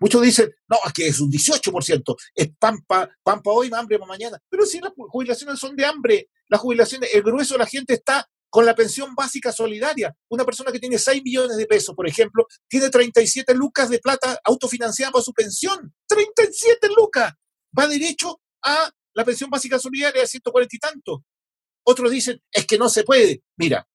Muchos 0.00 0.22
dicen, 0.22 0.50
no, 0.68 0.78
es 0.86 0.92
que 0.92 1.08
es 1.08 1.20
un 1.20 1.30
18%, 1.30 2.16
es 2.34 2.50
pampa, 2.58 3.08
pampa 3.22 3.50
hoy, 3.50 3.70
hambre 3.72 3.98
para 3.98 4.08
mañana. 4.08 4.38
Pero 4.48 4.64
si 4.64 4.80
las 4.80 4.92
jubilaciones 4.96 5.58
son 5.58 5.76
de 5.76 5.84
hambre, 5.84 6.28
las 6.48 6.60
jubilaciones, 6.60 7.10
el 7.14 7.22
grueso 7.22 7.54
de 7.54 7.58
la 7.58 7.66
gente 7.66 7.94
está 7.94 8.26
con 8.54 8.64
la 8.64 8.74
pensión 8.74 9.14
básica 9.16 9.50
solidaria. 9.50 10.14
Una 10.28 10.44
persona 10.44 10.70
que 10.70 10.78
tiene 10.78 10.96
6 10.96 11.22
millones 11.24 11.56
de 11.56 11.66
pesos, 11.66 11.94
por 11.94 12.06
ejemplo, 12.06 12.46
tiene 12.68 12.88
37 12.88 13.52
lucas 13.54 13.88
de 13.88 13.98
plata 13.98 14.38
autofinanciada 14.44 15.10
para 15.10 15.24
su 15.24 15.32
pensión. 15.32 15.92
37 16.06 16.88
lucas. 16.96 17.32
Va 17.76 17.88
derecho 17.88 18.40
a 18.62 18.90
la 19.14 19.24
pensión 19.24 19.50
básica 19.50 19.78
solidaria 19.78 20.20
de 20.20 20.28
140 20.28 20.76
y 20.76 20.78
tanto. 20.78 21.24
Otros 21.84 22.12
dicen, 22.12 22.40
es 22.52 22.64
que 22.64 22.78
no 22.78 22.88
se 22.88 23.02
puede. 23.02 23.42
Mira, 23.56 23.88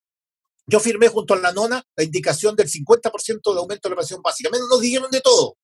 yo 0.69 0.79
firmé 0.79 1.07
junto 1.07 1.33
a 1.33 1.37
la 1.37 1.51
nona 1.51 1.83
la 1.95 2.03
indicación 2.03 2.55
del 2.55 2.69
50% 2.69 3.53
de 3.53 3.59
aumento 3.59 3.89
de 3.89 3.95
la 3.95 3.99
pensión 3.99 4.21
básica. 4.21 4.49
Menos 4.51 4.69
nos 4.69 4.81
dijeron 4.81 5.09
de 5.09 5.21
todo. 5.21 5.57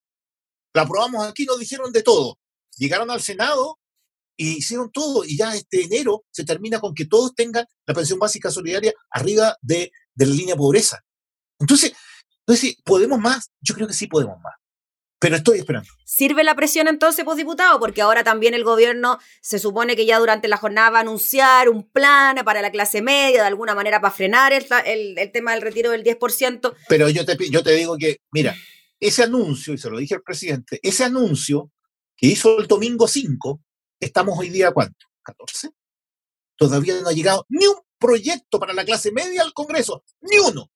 La 0.74 0.82
aprobamos 0.82 1.26
aquí, 1.26 1.46
nos 1.46 1.60
dijeron 1.60 1.92
de 1.92 2.02
todo. 2.02 2.40
Llegaron 2.78 3.12
al 3.12 3.22
Senado 3.22 3.80
y 4.36 4.58
hicieron 4.58 4.92
todo. 4.92 5.24
Y 5.24 5.38
ya 5.38 5.56
este 5.56 5.84
enero 5.84 6.26
se 6.32 6.44
termina 6.44 6.80
con 6.80 6.94
que 6.94 7.06
todos 7.06 7.36
tengan 7.36 7.66
la 7.86 7.94
pensión 7.94 8.20
básica 8.20 8.50
solidaria 8.50 8.94
arriba 9.12 9.56
de, 9.62 9.92
de 10.14 10.26
la 10.26 10.34
línea 10.34 10.56
pobreza. 10.56 11.02
Entonces, 11.60 11.94
entonces, 12.48 12.76
¿podemos 12.84 13.20
más? 13.20 13.52
Yo 13.62 13.76
creo 13.76 13.88
que 13.88 13.94
sí 13.94 14.08
podemos 14.08 14.40
más. 14.42 14.54
Pero 15.20 15.38
estoy 15.38 15.60
esperando. 15.60 15.90
¿Sirve 16.04 16.44
la 16.44 16.56
presión 16.56 16.88
entonces, 16.88 17.24
pues, 17.26 17.38
diputado? 17.38 17.80
Porque 17.80 18.02
ahora 18.02 18.24
también 18.24 18.54
el 18.54 18.64
gobierno 18.64 19.18
se 19.42 19.60
supone 19.60 19.96
que 19.96 20.06
ya 20.06 20.20
durante 20.20 20.48
la 20.48 20.58
jornada 20.58 20.90
va 20.90 20.98
a 21.00 21.02
anunciar 21.02 21.70
un 21.70 21.84
plan 21.90 22.36
para 22.44 22.62
la 22.62 22.70
clase 22.72 23.02
media, 23.02 23.42
de 23.42 23.48
alguna 23.48 23.74
manera 23.76 24.02
para 24.02 24.14
frenar 24.14 24.52
el, 24.54 24.66
el- 24.86 25.18
el 25.18 25.32
tema 25.32 25.54
del 25.54 25.62
retiro 25.62 25.92
del 25.92 26.04
10%. 26.04 26.76
Pero 26.90 27.10
yo 27.10 27.26
te, 27.26 27.38
yo 27.50 27.64
te 27.64 27.72
digo 27.72 27.98
que, 27.98 28.18
mira, 28.32 28.56
ese 29.00 29.24
anuncio, 29.24 29.74
y 29.74 29.78
se 29.78 29.90
lo 29.90 29.98
dije 29.98 30.16
al 30.16 30.22
presidente, 30.22 30.80
ese 30.84 31.06
anuncio 31.06 31.72
que 32.18 32.28
hizo 32.28 32.60
el 32.60 32.68
domingo 32.68 33.08
5, 33.08 33.62
estamos 34.00 34.38
hoy 34.38 34.50
día, 34.50 34.72
¿cuánto? 34.72 35.06
¿14? 35.24 35.72
Todavía 36.58 37.00
no 37.02 37.10
ha 37.10 37.14
llegado 37.14 37.46
ni 37.50 37.66
un 37.68 37.76
proyecto 37.98 38.60
para 38.60 38.74
la 38.74 38.86
clase 38.86 39.12
media 39.12 39.42
al 39.42 39.54
Congreso, 39.54 40.04
ni 40.22 40.38
uno. 40.40 40.70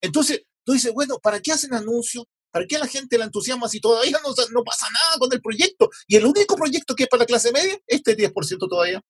Entonces, 0.00 0.42
tú 0.64 0.72
dices, 0.72 0.92
bueno, 0.92 1.18
¿para 1.18 1.40
qué 1.40 1.52
hacen 1.52 1.74
anuncios? 1.74 2.24
¿Para 2.58 2.66
qué 2.66 2.76
la 2.76 2.88
gente 2.88 3.16
la 3.16 3.24
entusiasma 3.26 3.68
si 3.68 3.78
todavía 3.78 4.18
no, 4.20 4.34
no 4.50 4.64
pasa 4.64 4.88
nada 4.90 5.16
con 5.20 5.32
el 5.32 5.40
proyecto? 5.40 5.88
Y 6.08 6.16
el 6.16 6.26
único 6.26 6.56
proyecto 6.56 6.96
que 6.96 7.04
es 7.04 7.08
para 7.08 7.20
la 7.20 7.26
clase 7.26 7.52
media, 7.52 7.78
este 7.86 8.16
10% 8.16 8.68
todavía. 8.68 9.00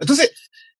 Entonces, 0.00 0.32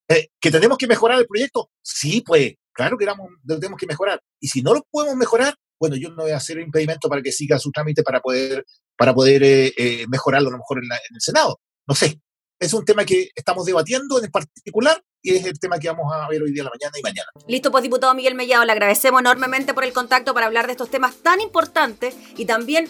eh, 0.09 0.31
¿que 0.41 0.51
tenemos 0.51 0.77
que 0.77 0.89
mejorar 0.89 1.21
el 1.21 1.27
proyecto? 1.29 1.71
Sí, 1.83 2.23
pues, 2.27 2.55
claro 2.73 2.99
que 2.99 3.07
lo 3.07 3.61
tenemos 3.61 3.79
que 3.79 3.87
mejorar. 3.87 4.21
Y 4.41 4.49
si 4.49 4.61
no 4.61 4.75
lo 4.75 4.85
podemos 4.91 5.15
mejorar, 5.15 5.55
bueno, 5.79 5.95
yo 5.95 6.11
no 6.11 6.25
voy 6.25 6.33
a 6.33 6.39
hacer 6.39 6.59
impedimento 6.59 7.09
para 7.09 7.23
que 7.23 7.31
siga 7.31 7.61
su 7.61 7.71
trámite 7.71 8.03
para 8.03 8.21
poder, 8.21 8.65
para 8.97 9.15
poder 9.15 9.45
eh, 9.45 9.73
eh, 9.77 10.07
mejorarlo 10.09 10.49
a 10.49 10.53
lo 10.53 10.59
mejor 10.59 10.79
en, 10.83 10.89
la- 10.89 10.97
en 10.97 11.15
el 11.15 11.21
Senado. 11.21 11.61
No 11.87 11.95
sé. 11.95 12.21
Es 12.59 12.75
un 12.75 12.85
tema 12.85 13.05
que 13.05 13.31
estamos 13.37 13.67
debatiendo 13.67 14.21
en 14.21 14.33
particular 14.33 15.01
y 15.27 15.35
es 15.35 15.45
el 15.45 15.59
tema 15.59 15.79
que 15.79 15.89
vamos 15.89 16.13
a 16.15 16.29
ver 16.29 16.41
hoy 16.41 16.53
día 16.53 16.63
la 16.63 16.71
mañana 16.71 16.97
y 16.97 17.03
mañana. 17.03 17.29
Listo, 17.49 17.73
pues, 17.73 17.83
diputado 17.83 18.15
Miguel 18.15 18.37
Mellado, 18.37 18.65
le 18.65 18.71
agradecemos 18.71 19.21
enormemente 19.21 19.75
por 19.75 19.83
el 19.83 19.93
contacto 19.93 20.35
para 20.35 20.47
hablar 20.47 20.67
de 20.67 20.73
estos 20.73 20.89
temas 20.89 21.17
tan 21.17 21.41
importantes 21.41 22.15
y 22.37 22.45
también 22.45 22.89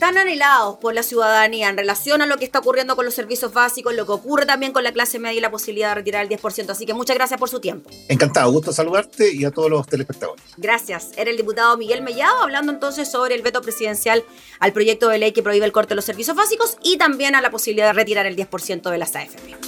tan 0.00 0.18
anhelados 0.18 0.78
por 0.78 0.92
la 0.92 1.04
ciudadanía 1.04 1.68
en 1.68 1.76
relación 1.76 2.20
a 2.20 2.26
lo 2.26 2.36
que 2.36 2.44
está 2.44 2.58
ocurriendo 2.58 2.96
con 2.96 3.04
los 3.04 3.14
servicios 3.14 3.52
básicos, 3.52 3.94
lo 3.94 4.06
que 4.06 4.12
ocurre 4.12 4.44
también 4.44 4.72
con 4.72 4.82
la 4.82 4.92
clase 4.92 5.20
media 5.20 5.38
y 5.38 5.40
la 5.40 5.52
posibilidad 5.52 5.90
de 5.90 5.94
retirar 5.94 6.24
el 6.24 6.28
10%. 6.28 6.70
Así 6.70 6.84
que 6.84 6.94
muchas 6.94 7.16
gracias 7.16 7.38
por 7.38 7.48
su 7.48 7.60
tiempo. 7.60 7.88
Encantado, 8.08 8.50
gusto 8.50 8.72
saludarte 8.72 9.32
y 9.32 9.44
a 9.44 9.52
todos 9.52 9.70
los 9.70 9.86
telespectadores. 9.86 10.44
Gracias. 10.56 11.10
Era 11.16 11.30
el 11.30 11.36
diputado 11.36 11.76
Miguel 11.76 12.02
Mellado 12.02 12.42
hablando 12.42 12.72
entonces 12.72 13.08
sobre 13.08 13.36
el 13.36 13.42
veto 13.42 13.62
presidencial 13.62 14.24
al 14.58 14.72
proyecto 14.72 15.08
de 15.08 15.18
ley 15.18 15.30
que 15.30 15.44
prohíbe 15.44 15.64
el 15.64 15.72
corte 15.72 15.90
de 15.90 15.96
los 15.96 16.04
servicios 16.04 16.36
básicos 16.36 16.76
y 16.82 16.98
también 16.98 17.36
a 17.36 17.40
la 17.40 17.50
posibilidad 17.50 17.86
de 17.86 17.92
retirar 17.92 18.26
el 18.26 18.36
10% 18.36 18.90
de 18.90 18.98
las 18.98 19.14
AFP. 19.14 19.67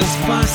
La 0.00 0.06
noche 0.06 0.47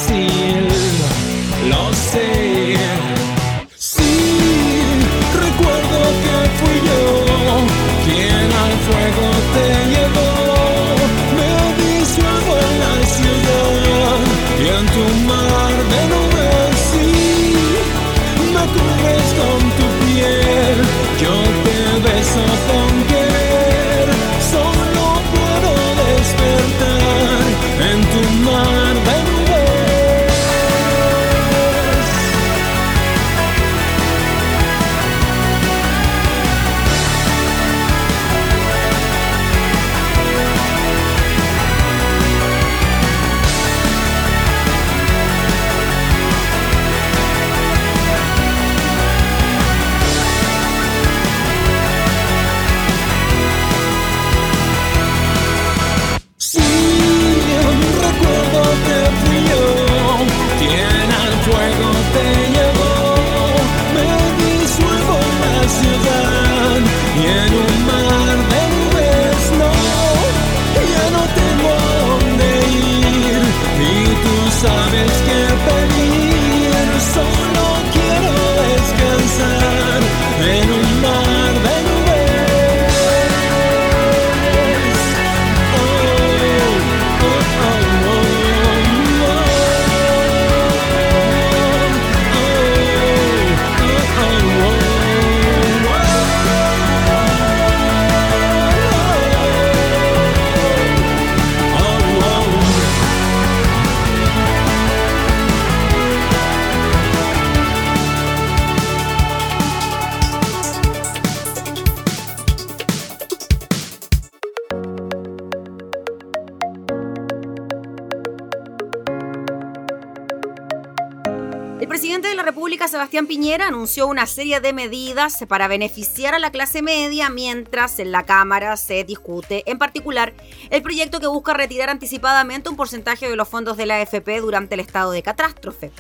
una 124.02 124.26
serie 124.26 124.60
de 124.60 124.74
medidas 124.74 125.38
para 125.48 125.68
beneficiar 125.68 126.34
a 126.34 126.40
la 126.40 126.52
clase 126.52 126.82
media 126.82 127.30
mientras 127.30 128.00
en 128.00 128.12
la 128.12 128.24
Cámara 128.24 128.76
se 128.76 129.04
discute, 129.04 129.64
en 129.70 129.78
particular, 129.78 130.34
el 130.72 130.82
proyecto 130.82 131.20
que 131.20 131.28
busca 131.28 131.54
retirar 131.54 131.90
anticipadamente 131.90 132.70
un 132.70 132.76
porcentaje 132.76 133.30
de 133.30 133.36
los 133.36 133.48
fondos 133.48 133.78
de 133.78 133.86
la 133.86 133.98
AFP 133.98 134.40
durante 134.42 134.74
el 134.74 134.80
estado 134.80 135.12
de 135.12 135.22
catástrofe. 135.22 135.92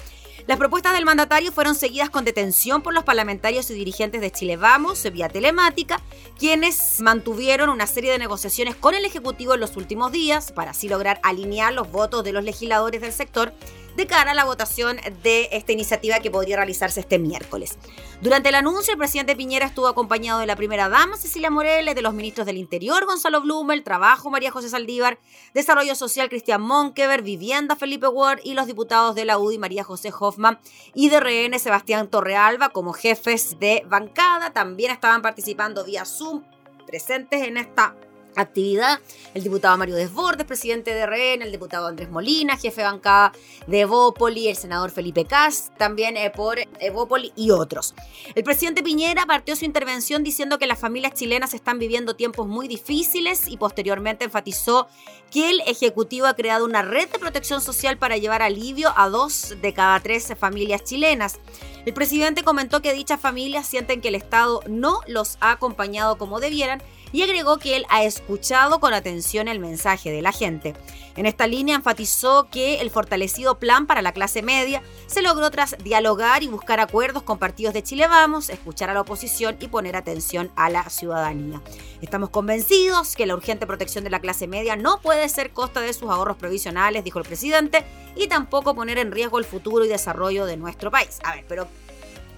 Las 0.47 0.58
propuestas 0.58 0.93
del 0.93 1.06
mandatario 1.06 1.53
fueron 1.53 1.75
seguidas 1.75 2.10
con 2.10 2.25
detención 2.25 2.82
por 2.82 2.93
los 2.93 3.06
parlamentarios 3.06 3.69
y 3.69 3.75
dirigentes 3.75 4.19
de 4.19 4.32
Chile 4.32 4.58
Vamos 4.58 5.03
vía 5.13 5.29
telemática, 5.29 6.01
quienes 6.38 6.99
mantuvieron 6.99 7.69
una 7.69 7.88
serie 7.88 8.12
de 8.12 8.17
negociaciones 8.17 8.75
con 8.75 8.93
el 8.93 9.06
Ejecutivo 9.06 9.53
en 9.53 9.62
los 9.62 9.77
últimos 9.77 10.12
días 10.12 10.51
para 10.51 10.71
así 10.71 10.89
lograr 10.89 11.21
alinear 11.23 11.73
los 11.73 11.89
votos 11.91 12.25
de 12.25 12.34
los 12.34 12.43
legisladores 12.43 12.99
del 12.99 13.13
sector 13.13 13.53
de 13.95 14.08
cara 14.08 14.32
a 14.32 14.34
la 14.34 14.45
votación 14.45 14.97
de 15.21 15.49
esta 15.51 15.71
iniciativa 15.71 16.19
que 16.19 16.32
podría 16.32 16.58
realizarse 16.58 16.99
este 16.99 17.19
miércoles. 17.19 17.77
Durante 18.21 18.49
el 18.49 18.56
anuncio, 18.56 18.93
el 18.93 18.97
presidente 18.97 19.36
Piñera 19.36 19.65
estuvo 19.65 19.88
acompañado 19.88 20.39
de 20.39 20.45
la 20.45 20.56
primera 20.56 20.89
dama, 20.89 21.17
Cecilia 21.17 21.49
Morel, 21.49 21.93
de 21.93 22.01
los 22.01 22.13
ministros 22.13 22.45
del 22.45 22.58
Interior, 22.58 23.06
Gonzalo 23.06 23.41
Blumel, 23.41 23.84
Trabajo, 23.84 24.29
María 24.29 24.51
José 24.51 24.69
Saldívar, 24.69 25.19
Desarrollo 25.53 25.95
Social, 25.95 26.29
Cristian 26.29 26.62
Monkever, 26.62 27.21
Vivienda, 27.21 27.75
Felipe 27.75 28.08
Ward, 28.08 28.39
y 28.43 28.53
los 28.53 28.67
diputados 28.67 29.15
de 29.15 29.25
la 29.25 29.38
UDI, 29.38 29.58
María 29.58 29.84
José 29.84 30.12
Hoffman, 30.17 30.60
y 30.93 31.10
de 31.10 31.19
RN, 31.19 31.60
Sebastián 31.60 32.08
Torrealba, 32.08 32.69
como 32.69 32.93
jefes 32.93 33.60
de 33.60 33.84
bancada. 33.88 34.53
También 34.53 34.91
estaban 34.91 35.21
participando 35.21 35.84
vía 35.84 36.06
Zoom, 36.06 36.43
presentes 36.88 37.41
en 37.47 37.58
esta 37.58 37.95
actividad. 38.36 39.00
El 39.34 39.43
diputado 39.43 39.78
Mario 39.78 39.96
Desbordes, 39.96 40.46
presidente 40.46 40.93
de 40.93 41.06
RN, 41.06 41.43
el 41.43 41.52
diputado 41.52 41.88
Andrés 41.88 42.10
Molina, 42.10 42.58
jefe 42.58 42.82
de 42.82 42.88
bancada 42.88 43.32
de 43.67 43.82
Evópoli, 43.82 44.48
el 44.48 44.56
senador 44.56 44.91
Felipe 44.91 45.26
Cas, 45.26 45.72
también 45.78 46.17
eh, 46.17 46.30
por 46.30 46.58
Evópoli 46.80 47.34
y 47.36 47.52
otros. 47.52 47.96
El 48.36 48.43
presidente 48.43 48.84
Piñera 48.84 49.26
partió 49.26 49.56
su 49.56 49.65
intervención 49.65 50.24
diciendo 50.24 50.60
que 50.60 50.67
las 50.67 50.80
familias 50.80 51.13
chilenas 51.13 51.54
están 51.54 51.80
viviendo 51.80 52.15
tiempos 52.15 52.48
muy 52.48 52.67
difíciles 52.67 53.48
y 53.48 53.58
posteriormente 53.58 54.26
enfatizó 54.26 54.88
que 55.32 55.50
el 55.50 55.62
Ejecutivo 55.62 56.28
ha 56.28 56.36
creado 56.36 56.65
una 56.65 56.82
red 56.82 57.10
de 57.10 57.19
protección 57.19 57.62
social 57.62 57.98
para 57.98 58.17
llevar 58.17 58.41
alivio 58.41 58.93
a 58.96 59.10
dos 59.10 59.56
de 59.62 59.74
cada 59.74 60.00
tres 60.00 60.34
familias 60.39 60.84
chilenas. 60.84 61.39
El 61.86 61.93
presidente 61.93 62.43
comentó 62.43 62.82
que 62.82 62.93
dichas 62.93 63.19
familias 63.19 63.67
sienten 63.67 64.00
que 64.00 64.08
el 64.08 64.15
Estado 64.15 64.62
no 64.67 65.02
los 65.08 65.38
ha 65.41 65.52
acompañado 65.52 66.17
como 66.17 66.39
debieran 66.39 66.82
y 67.13 67.21
agregó 67.21 67.58
que 67.58 67.78
él 67.78 67.86
ha 67.89 68.04
escuchado 68.04 68.82
con 68.82 68.93
atención 68.93 69.47
el 69.47 69.60
mensaje 69.60 70.12
de 70.12 70.21
la 70.21 70.34
gente. 70.34 70.73
En 71.15 71.28
esta 71.28 71.45
línea 71.45 71.76
enfatizó 71.76 72.49
que 72.49 72.82
el 72.82 72.89
fortalecido 72.89 73.60
plan 73.60 73.86
para 73.86 74.02
la 74.02 74.12
clase 74.12 74.41
media 74.41 74.82
se 75.06 75.21
logró 75.21 75.52
tras 75.52 75.78
dialogar 75.84 76.41
y 76.41 76.47
buscar 76.47 76.80
acuerdos 76.80 77.21
con 77.21 77.38
partidos 77.38 77.76
de 77.76 77.84
Chile 77.84 78.08
Vamos, 78.08 78.49
escuchar 78.49 78.89
a 78.89 78.95
la 78.95 79.02
oposición 79.02 79.56
y 79.60 79.67
poner 79.67 79.95
atención 79.95 80.52
a 80.56 80.71
la 80.71 80.89
ciudadanía. 80.89 81.62
Estamos 82.02 82.32
convencidos 82.32 83.15
que 83.15 83.28
la 83.28 83.36
urgente 83.36 83.67
protección 83.67 84.04
de 84.04 84.10
la 84.10 84.19
clase 84.19 84.47
media 84.47 84.76
no 84.76 84.99
puede 84.99 85.30
ser 85.30 85.52
costa 85.52 85.82
de 85.82 85.93
sus 85.93 86.10
ahorros 86.10 86.38
provisionales, 86.38 87.04
dijo 87.04 87.19
el 87.19 87.26
presidente, 87.26 87.86
y 88.15 88.28
tampoco 88.28 88.73
poner 88.73 88.97
en 88.97 89.12
riesgo 89.12 89.38
el 89.38 89.45
futuro 89.45 89.86
y 89.86 89.88
desarrollo 89.88 90.47
de 90.47 90.58
nuestro 90.58 90.89
país. 90.89 91.19
A 91.23 91.36
ver, 91.36 91.45
pero 91.47 91.67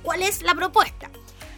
¿cuál 0.03 0.21
es 0.21 0.41
la 0.41 0.53
propuesta? 0.53 1.09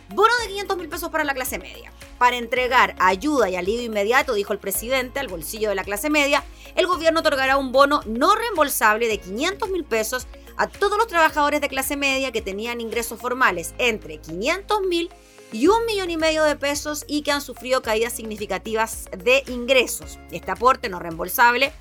Bono 0.10 0.34
de 0.41 0.50
500 0.50 0.77
mil 0.77 0.87
pesos 0.87 1.10
para 1.10 1.23
la 1.23 1.33
clase 1.33 1.58
media. 1.58 1.91
Para 2.17 2.37
entregar 2.37 2.95
ayuda 2.99 3.49
y 3.49 3.55
alivio 3.55 3.83
inmediato, 3.83 4.33
dijo 4.33 4.53
el 4.53 4.59
presidente, 4.59 5.19
al 5.19 5.27
bolsillo 5.27 5.69
de 5.69 5.75
la 5.75 5.83
clase 5.83 6.09
media, 6.09 6.43
el 6.75 6.87
gobierno 6.87 7.19
otorgará 7.19 7.57
un 7.57 7.71
bono 7.71 8.01
no 8.05 8.35
reembolsable 8.35 9.07
de 9.07 9.19
500 9.19 9.69
mil 9.69 9.83
pesos 9.83 10.27
a 10.57 10.67
todos 10.67 10.97
los 10.97 11.07
trabajadores 11.07 11.61
de 11.61 11.69
clase 11.69 11.95
media 11.95 12.31
que 12.31 12.41
tenían 12.41 12.81
ingresos 12.81 13.19
formales 13.19 13.75
entre 13.77 14.17
500 14.17 14.81
mil 14.81 15.09
y 15.51 15.67
un 15.67 15.85
millón 15.85 16.09
y 16.09 16.17
medio 16.17 16.43
de 16.43 16.55
pesos 16.55 17.05
y 17.07 17.21
que 17.21 17.31
han 17.31 17.41
sufrido 17.41 17.81
caídas 17.81 18.13
significativas 18.13 19.09
de 19.15 19.43
ingresos. 19.47 20.19
Este 20.31 20.51
aporte 20.51 20.89
no 20.89 20.99
reembolsable 20.99 21.71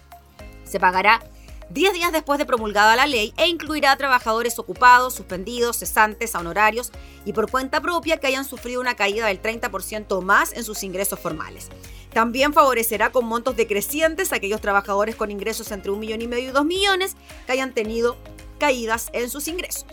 se 0.64 0.78
pagará 0.78 1.22
10 1.71 1.95
días 1.95 2.12
después 2.12 2.39
de 2.39 2.47
promulgada 2.47 2.95
la 2.95 3.07
ley 3.07 3.35
e 3.37 3.49
incluirá 3.49 3.93
a 3.93 3.97
trabajadores 3.97 4.59
ocupados, 4.59 5.14
suspendidos, 5.14 5.79
cesantes, 5.79 6.35
a 6.35 6.41
honorarios 6.41 6.93
y 7.25 7.33
por 7.33 7.51
cuenta 7.51 7.81
propia 7.81 8.19
que 8.19 8.29
hayan 8.29 8.45
sufrido 8.45 8.81
una 8.81 8.95
caída 8.95 9.27
del 9.27 9.43
30% 9.43 10.07
o 10.11 10.23
más 10.23 10.53
en 10.53 10.62
sus 10.62 10.85
ingresos 10.85 11.19
formales. 11.19 11.69
También 12.12 12.53
favorecerá 12.53 13.11
con 13.11 13.27
montos 13.27 13.57
decrecientes 13.57 14.33
a 14.33 14.37
aquellos 14.37 14.61
trabajadores 14.61 15.17
con 15.17 15.31
ingresos 15.31 15.71
entre 15.73 15.91
un 15.91 15.99
millón 15.99 16.23
y 16.23 16.29
medio 16.29 16.51
y 16.51 16.53
dos 16.53 16.64
millones 16.64 17.17
que 17.47 17.53
hayan 17.53 17.75
tenido 17.75 18.17
caídas 18.59 19.11
en 19.12 19.29
sus 19.29 19.49
ingresos. 19.49 19.87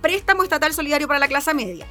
Préstamo 0.00 0.44
estatal 0.44 0.72
solidario 0.72 1.08
para 1.08 1.18
la 1.18 1.28
clase 1.28 1.52
media. 1.54 1.86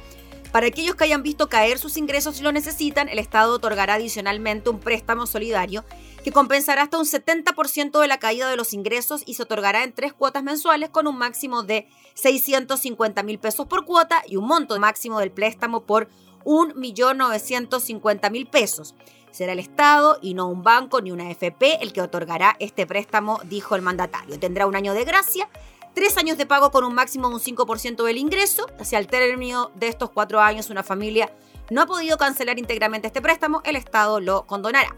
Para 0.56 0.68
aquellos 0.68 0.94
que 0.94 1.04
hayan 1.04 1.22
visto 1.22 1.50
caer 1.50 1.76
sus 1.76 1.98
ingresos 1.98 2.40
y 2.40 2.42
lo 2.42 2.50
necesitan, 2.50 3.10
el 3.10 3.18
Estado 3.18 3.52
otorgará 3.52 3.92
adicionalmente 3.92 4.70
un 4.70 4.80
préstamo 4.80 5.26
solidario 5.26 5.84
que 6.24 6.32
compensará 6.32 6.80
hasta 6.80 6.96
un 6.96 7.04
70% 7.04 8.00
de 8.00 8.08
la 8.08 8.16
caída 8.16 8.48
de 8.48 8.56
los 8.56 8.72
ingresos 8.72 9.22
y 9.26 9.34
se 9.34 9.42
otorgará 9.42 9.84
en 9.84 9.92
tres 9.92 10.14
cuotas 10.14 10.42
mensuales 10.42 10.88
con 10.88 11.08
un 11.08 11.18
máximo 11.18 11.62
de 11.62 11.86
650 12.14 13.22
mil 13.22 13.38
pesos 13.38 13.66
por 13.66 13.84
cuota 13.84 14.22
y 14.26 14.36
un 14.36 14.46
monto 14.46 14.80
máximo 14.80 15.18
del 15.18 15.30
préstamo 15.30 15.82
por 15.82 16.08
1.950.000 16.46 18.48
pesos. 18.48 18.94
Será 19.30 19.52
el 19.52 19.58
Estado 19.58 20.18
y 20.22 20.32
no 20.32 20.48
un 20.48 20.62
banco 20.62 21.02
ni 21.02 21.10
una 21.10 21.30
FP 21.30 21.82
el 21.82 21.92
que 21.92 22.00
otorgará 22.00 22.56
este 22.60 22.86
préstamo, 22.86 23.40
dijo 23.44 23.76
el 23.76 23.82
mandatario. 23.82 24.40
Tendrá 24.40 24.66
un 24.66 24.74
año 24.74 24.94
de 24.94 25.04
gracia, 25.04 25.50
tres 25.96 26.18
años 26.18 26.36
de 26.36 26.44
pago 26.44 26.70
con 26.70 26.84
un 26.84 26.92
máximo 26.92 27.30
de 27.30 27.36
un 27.36 27.40
5% 27.40 28.04
del 28.04 28.18
ingreso. 28.18 28.66
Hacia 28.78 28.98
el 28.98 29.06
término 29.06 29.70
de 29.74 29.88
estos 29.88 30.10
cuatro 30.10 30.42
años, 30.42 30.68
una 30.68 30.82
familia 30.82 31.32
no 31.70 31.80
ha 31.80 31.86
podido 31.86 32.18
cancelar 32.18 32.58
íntegramente 32.58 33.06
este 33.06 33.22
préstamo, 33.22 33.62
el 33.64 33.76
Estado 33.76 34.20
lo 34.20 34.46
condonará. 34.46 34.94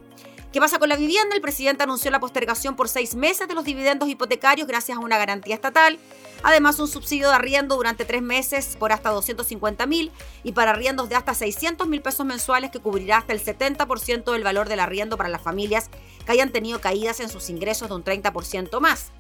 ¿Qué 0.53 0.59
pasa 0.59 0.81
con 0.81 0.89
la 0.89 0.97
vivienda? 0.97 1.37
El 1.37 1.41
presidente 1.41 1.85
anunció 1.85 2.11
la 2.11 2.19
postergación 2.19 2.75
por 2.75 2.89
seis 2.89 3.15
meses 3.15 3.47
de 3.47 3.55
los 3.55 3.65
dividendos 3.65 4.09
hipotecarios 4.09 4.67
gracias 4.67 4.99
a 4.99 5.01
una 5.01 5.19
garantía 5.19 5.55
estatal. 5.55 6.01
Además, 6.43 6.81
un 6.81 6.89
subsidio 6.89 7.29
de 7.29 7.35
arriendo 7.37 7.77
durante 7.77 8.05
tres 8.05 8.23
meses 8.23 8.77
por 8.77 8.91
hasta 8.91 9.11
250 9.11 9.87
mil 9.87 10.11
y 10.43 10.51
para 10.51 10.73
arriendos 10.73 11.09
de 11.09 11.15
hasta 11.15 11.33
600 11.33 11.87
mil 11.87 12.03
pesos 12.03 12.27
mensuales 12.27 12.73
que 12.73 12.81
cubrirá 12.81 13.19
hasta 13.19 13.33
el 13.35 13.45
70% 13.45 14.33
del 14.33 14.43
valor 14.43 14.69
del 14.69 14.81
arriendo 14.81 15.17
para 15.17 15.29
las 15.29 15.43
familias 15.43 15.91
que 16.27 16.33
hayan 16.33 16.51
tenido 16.51 16.81
caídas 16.81 17.21
en 17.21 17.29
sus 17.29 17.51
ingresos 17.51 17.89
de 17.89 17.95
un 17.95 18.03
30% 18.03 18.81
más. 18.81 19.13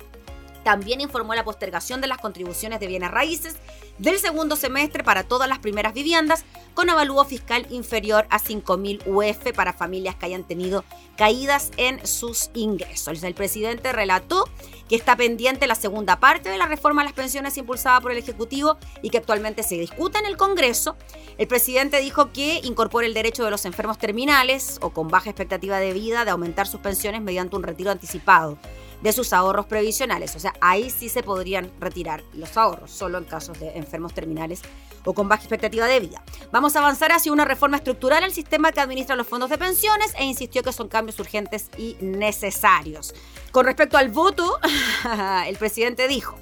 También 0.69 1.01
informó 1.01 1.35
la 1.35 1.45
postergación 1.45 2.03
de 2.03 2.09
las 2.09 2.19
contribuciones 2.19 2.79
de 2.79 2.89
bienes 2.89 3.11
raíces 3.11 3.57
del 3.97 4.19
segundo 4.19 4.55
semestre 4.55 5.03
para 5.03 5.23
todas 5.23 5.49
las 5.49 5.61
primeras 5.61 5.95
viviendas 5.95 6.45
con 6.75 6.91
avalúo 6.91 7.25
fiscal 7.25 7.67
inferior 7.71 8.27
a 8.29 8.39
5.000 8.39 9.07
UF 9.07 9.55
para 9.55 9.73
familias 9.73 10.17
que 10.17 10.27
hayan 10.27 10.45
tenido 10.45 10.85
caídas 11.17 11.71
en 11.79 12.07
sus 12.07 12.51
ingresos. 12.53 13.23
El 13.23 13.33
presidente 13.33 13.95
relató 13.95 14.45
que 14.91 14.97
está 14.97 15.17
pendiente 15.17 15.67
la 15.67 15.75
segunda 15.75 16.21
parte 16.21 16.51
de 16.51 16.59
la 16.59 16.67
reforma 16.67 17.01
a 17.01 17.05
las 17.07 17.15
pensiones 17.15 17.57
impulsada 17.57 18.03
por 18.03 18.13
el 18.13 18.19
Ejecutivo 18.19 18.77
y 19.01 19.09
que 19.09 19.17
actualmente 19.17 19.63
se 19.63 19.77
discute 19.77 20.19
en 20.19 20.27
el 20.27 20.37
Congreso. 20.37 20.99
El 21.39 21.49
presidente 21.49 21.99
dijo 22.03 22.31
que 22.31 22.61
incorpora 22.63 23.07
el 23.07 23.15
derecho 23.15 23.43
de 23.43 23.51
los 23.51 23.65
enfermos 23.65 23.97
terminales 23.97 24.79
o 24.83 24.91
con 24.91 25.09
baja 25.09 25.31
expectativa 25.31 25.79
de 25.79 25.95
vida 25.95 26.27
de 26.27 26.31
aumentar 26.31 26.67
sus 26.67 26.81
pensiones 26.81 27.23
mediante 27.23 27.57
un 27.57 27.63
retiro 27.63 27.91
anticipado 27.91 28.59
de 29.03 29.13
sus 29.13 29.33
ahorros 29.33 29.67
previsionales. 29.67 30.35
O 30.37 30.39
sea, 30.39 30.53
ahí 30.61 30.91
sí 30.91 31.09
se 31.09 31.23
podrían 31.23 31.71
retirar 31.81 32.23
los 32.33 32.57
ahorros, 32.57 32.91
solo 32.91 33.19
en 33.19 33.25
casos 33.25 33.59
de 33.61 33.77
enfermos 33.77 34.15
terminales 34.15 34.63
o 35.05 35.15
con 35.15 35.29
baja 35.29 35.43
expectativa 35.43 35.87
de 35.87 36.01
vida. 36.01 36.23
Vamos 36.53 36.77
a 36.77 36.81
avanzar 36.81 37.13
hacia 37.13 37.33
una 37.33 37.45
reforma 37.45 37.77
estructural 37.77 38.25
al 38.25 38.33
sistema 38.33 38.73
que 38.73 38.81
administra 38.81 39.17
los 39.17 39.27
fondos 39.27 39.51
de 39.51 39.59
pensiones 39.59 40.13
e 40.19 40.25
insistió 40.25 40.63
que 40.63 40.73
son 40.73 40.89
cambios 40.89 41.19
urgentes 41.19 41.71
y 41.79 41.97
necesarios. 42.01 43.15
Con 43.53 43.65
respecto 43.65 43.97
al 43.97 44.11
voto, 44.11 44.59
el 45.47 45.57
presidente 45.57 46.09
dijo, 46.09 46.39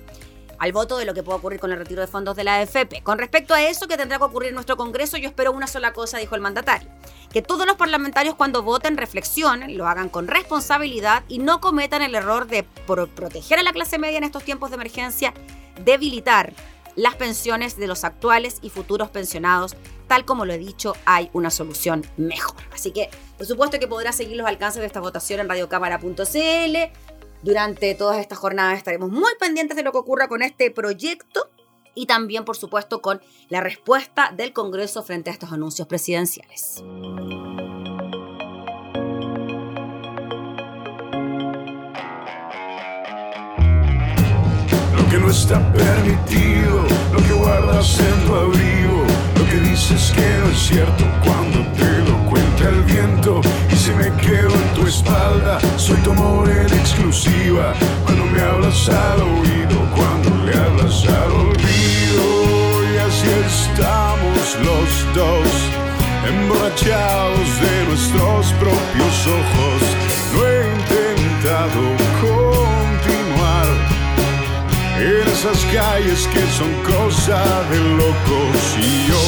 al 0.58 0.72
voto 0.72 0.96
de 0.98 1.04
lo 1.04 1.14
que 1.14 1.22
puede 1.22 1.38
ocurrir 1.38 1.60
con 1.60 1.72
el 1.72 1.78
retiro 1.78 2.00
de 2.00 2.06
fondos 2.06 2.36
de 2.36 2.44
la 2.44 2.56
AFP. 2.56 3.02
Con 3.02 3.18
respecto 3.18 3.54
a 3.54 3.62
eso 3.62 3.88
que 3.88 3.96
tendrá 3.96 4.18
que 4.18 4.24
ocurrir 4.24 4.48
en 4.50 4.54
nuestro 4.54 4.76
Congreso, 4.76 5.16
yo 5.16 5.28
espero 5.28 5.52
una 5.52 5.66
sola 5.66 5.92
cosa, 5.92 6.18
dijo 6.18 6.34
el 6.34 6.40
mandatario. 6.40 6.88
Que 7.32 7.42
todos 7.42 7.66
los 7.66 7.76
parlamentarios 7.76 8.34
cuando 8.34 8.62
voten 8.62 8.96
reflexionen, 8.96 9.76
lo 9.76 9.86
hagan 9.86 10.08
con 10.08 10.28
responsabilidad 10.28 11.24
y 11.28 11.38
no 11.38 11.60
cometan 11.60 12.02
el 12.02 12.14
error 12.14 12.46
de 12.46 12.62
proteger 12.64 13.58
a 13.58 13.62
la 13.62 13.72
clase 13.72 13.98
media 13.98 14.18
en 14.18 14.24
estos 14.24 14.44
tiempos 14.44 14.70
de 14.70 14.76
emergencia, 14.76 15.34
debilitar 15.84 16.52
las 16.94 17.14
pensiones 17.14 17.76
de 17.76 17.86
los 17.86 18.04
actuales 18.04 18.58
y 18.62 18.70
futuros 18.70 19.10
pensionados. 19.10 19.76
Tal 20.08 20.24
como 20.24 20.44
lo 20.44 20.52
he 20.52 20.58
dicho, 20.58 20.94
hay 21.04 21.30
una 21.32 21.50
solución 21.50 22.06
mejor. 22.16 22.56
Así 22.72 22.90
que, 22.92 23.10
por 23.36 23.46
supuesto 23.46 23.78
que 23.78 23.86
podrá 23.88 24.12
seguir 24.12 24.36
los 24.36 24.46
alcances 24.46 24.80
de 24.80 24.86
esta 24.86 25.00
votación 25.00 25.40
en 25.40 25.48
radiocámara.cl 25.48 26.76
durante 27.46 27.94
todas 27.94 28.18
estas 28.18 28.38
jornadas 28.38 28.76
estaremos 28.76 29.08
muy 29.08 29.32
pendientes 29.38 29.76
de 29.76 29.84
lo 29.84 29.92
que 29.92 29.98
ocurra 29.98 30.26
con 30.26 30.42
este 30.42 30.72
proyecto 30.72 31.48
y 31.94 32.06
también, 32.06 32.44
por 32.44 32.56
supuesto, 32.56 33.00
con 33.00 33.22
la 33.48 33.60
respuesta 33.60 34.32
del 34.36 34.52
Congreso 34.52 35.04
frente 35.04 35.30
a 35.30 35.32
estos 35.32 35.52
anuncios 35.52 35.86
presidenciales. 35.86 36.82
Lo 44.96 45.08
que 45.08 45.18
no 45.18 45.30
está 45.30 45.72
permitido, 45.72 46.82
lo 47.12 47.18
que 47.22 47.32
guardas 47.32 48.00
en 48.00 48.26
tu 48.26 48.34
abrigo, 48.34 49.04
lo 49.38 49.46
que 49.48 49.70
dices 49.70 50.12
que 50.16 50.38
no 50.40 50.50
es 50.50 50.58
cierto 50.58 51.04
cuando 51.24 51.58
te 51.74 52.10
lo 52.10 52.28
cuenta 52.28 52.68
el 52.70 52.82
viento 52.82 53.40
si 53.86 53.92
me 53.92 54.10
quedo 54.16 54.50
en 54.50 54.74
tu 54.74 54.84
espalda, 54.86 55.60
soy 55.76 55.96
tu 55.98 56.10
amor 56.10 56.50
en 56.50 56.66
exclusiva. 56.80 57.72
Cuando 58.04 58.24
me 58.26 58.40
hablas 58.40 58.88
al 58.88 59.20
oído, 59.22 59.76
cuando 59.94 60.30
le 60.44 60.52
hablas 60.58 61.06
al 61.06 61.30
olvido. 61.46 62.26
Y 62.92 62.96
así 63.06 63.28
estamos 63.52 64.46
los 64.68 64.88
dos, 65.14 65.48
emborrachados 66.32 67.48
de 67.64 67.74
nuestros 67.88 68.52
propios 68.64 69.14
ojos. 69.40 69.80
No 70.32 70.38
he 70.48 70.58
intentado 70.80 71.82
continuar 72.26 73.68
en 74.98 75.28
esas 75.34 75.60
calles 75.72 76.26
que 76.32 76.44
son 76.58 76.72
cosa 76.82 77.40
de 77.70 77.78
locos 78.02 78.58
y 78.80 79.08
yo 79.10 79.24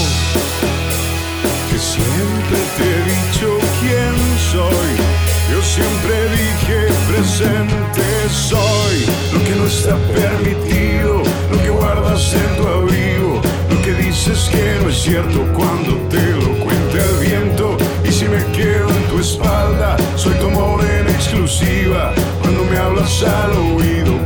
que 1.70 1.78
siempre 1.78 2.59
te 2.76 2.84
he 2.84 3.00
dicho 3.14 3.59
quién 3.80 4.28
Yo 4.51 5.62
siempre 5.62 6.14
dije 6.30 6.88
presente 7.07 8.03
soy. 8.30 9.05
Lo 9.30 9.44
que 9.44 9.55
no 9.57 9.66
está 9.66 9.94
permitido, 10.14 11.22
lo 11.53 11.62
que 11.62 11.68
guardas 11.68 12.32
en 12.32 12.57
tu 12.57 12.66
abrigo. 12.66 13.42
Lo 13.68 13.82
que 13.82 13.92
dices 13.92 14.49
que 14.51 14.78
no 14.82 14.88
es 14.88 15.03
cierto 15.03 15.44
cuando 15.53 15.96
te 16.09 16.22
lo 16.32 16.64
cuenta 16.64 16.96
el 16.96 17.28
viento. 17.28 17.76
Y 18.09 18.11
si 18.11 18.24
me 18.24 18.42
quedo 18.57 18.88
en 18.88 19.03
tu 19.11 19.18
espalda, 19.18 19.99
soy 20.16 20.32
tu 20.36 20.46
amor 20.46 20.82
exclusiva. 21.09 22.14
Cuando 22.40 22.64
me 22.64 22.78
hablas 22.78 23.22
al 23.22 23.53
oído, 23.53 24.17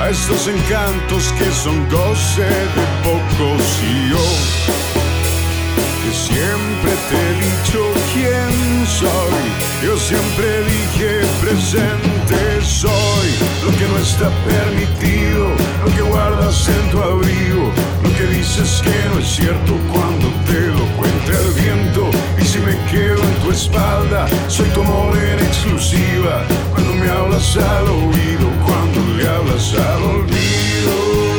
a 0.00 0.08
estos 0.10 0.48
encantos 0.48 1.32
que 1.38 1.50
son 1.52 1.88
goce 1.88 2.42
de 2.42 2.84
pocos 3.04 3.62
y 3.82 4.10
yo, 4.10 4.24
que 6.02 6.12
siempre 6.12 6.92
te 7.08 7.16
he 7.16 7.34
dicho 7.48 7.80
quién 8.12 8.86
soy, 8.86 9.42
yo 9.84 9.96
siempre 9.96 10.64
dije 10.64 11.20
presente 11.40 12.62
soy, 12.64 13.28
lo 13.64 13.70
que 13.78 13.86
no 13.88 13.98
está 13.98 14.28
permitido, 14.44 15.48
lo 15.84 15.94
que 15.94 16.02
guardas 16.02 16.68
en 16.68 16.90
tu 16.90 17.02
abrigo 17.02 17.72
que 18.16 18.26
dices 18.26 18.82
que 18.82 19.08
no 19.08 19.18
es 19.18 19.26
cierto 19.26 19.72
cuando 19.92 20.28
te 20.46 20.60
lo 20.68 20.84
cuenta 20.96 21.32
el 21.32 21.52
viento. 21.54 22.21
Me 22.64 22.76
quedo 22.90 23.20
en 23.20 23.34
tu 23.42 23.50
espalda, 23.50 24.26
soy 24.48 24.68
tu 24.70 24.82
amor 24.82 25.18
en 25.18 25.40
exclusiva. 25.40 26.44
Cuando 26.72 26.94
me 26.94 27.10
hablas 27.10 27.56
al 27.56 27.88
oído, 27.88 28.48
cuando 28.64 29.16
le 29.16 29.28
hablas 29.28 29.74
al 29.74 30.02
olvido. 30.02 31.31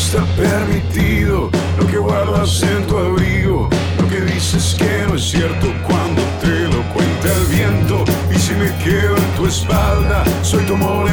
está 0.00 0.24
permitido, 0.34 1.50
lo 1.78 1.86
que 1.86 1.98
guardas 1.98 2.62
en 2.62 2.86
tu 2.86 2.96
abrigo, 2.96 3.68
lo 4.00 4.08
que 4.08 4.20
dices 4.22 4.74
que 4.78 5.04
no 5.06 5.14
es 5.14 5.24
cierto 5.30 5.66
cuando 5.86 6.22
te 6.40 6.68
lo 6.74 6.82
cuenta 6.94 7.28
el 7.36 7.44
viento. 7.54 8.04
Y 8.34 8.38
si 8.38 8.54
me 8.54 8.74
quedo 8.82 9.16
en 9.16 9.30
tu 9.36 9.46
espalda, 9.46 10.24
soy 10.42 10.64
tu 10.64 10.74
amor 10.74 11.09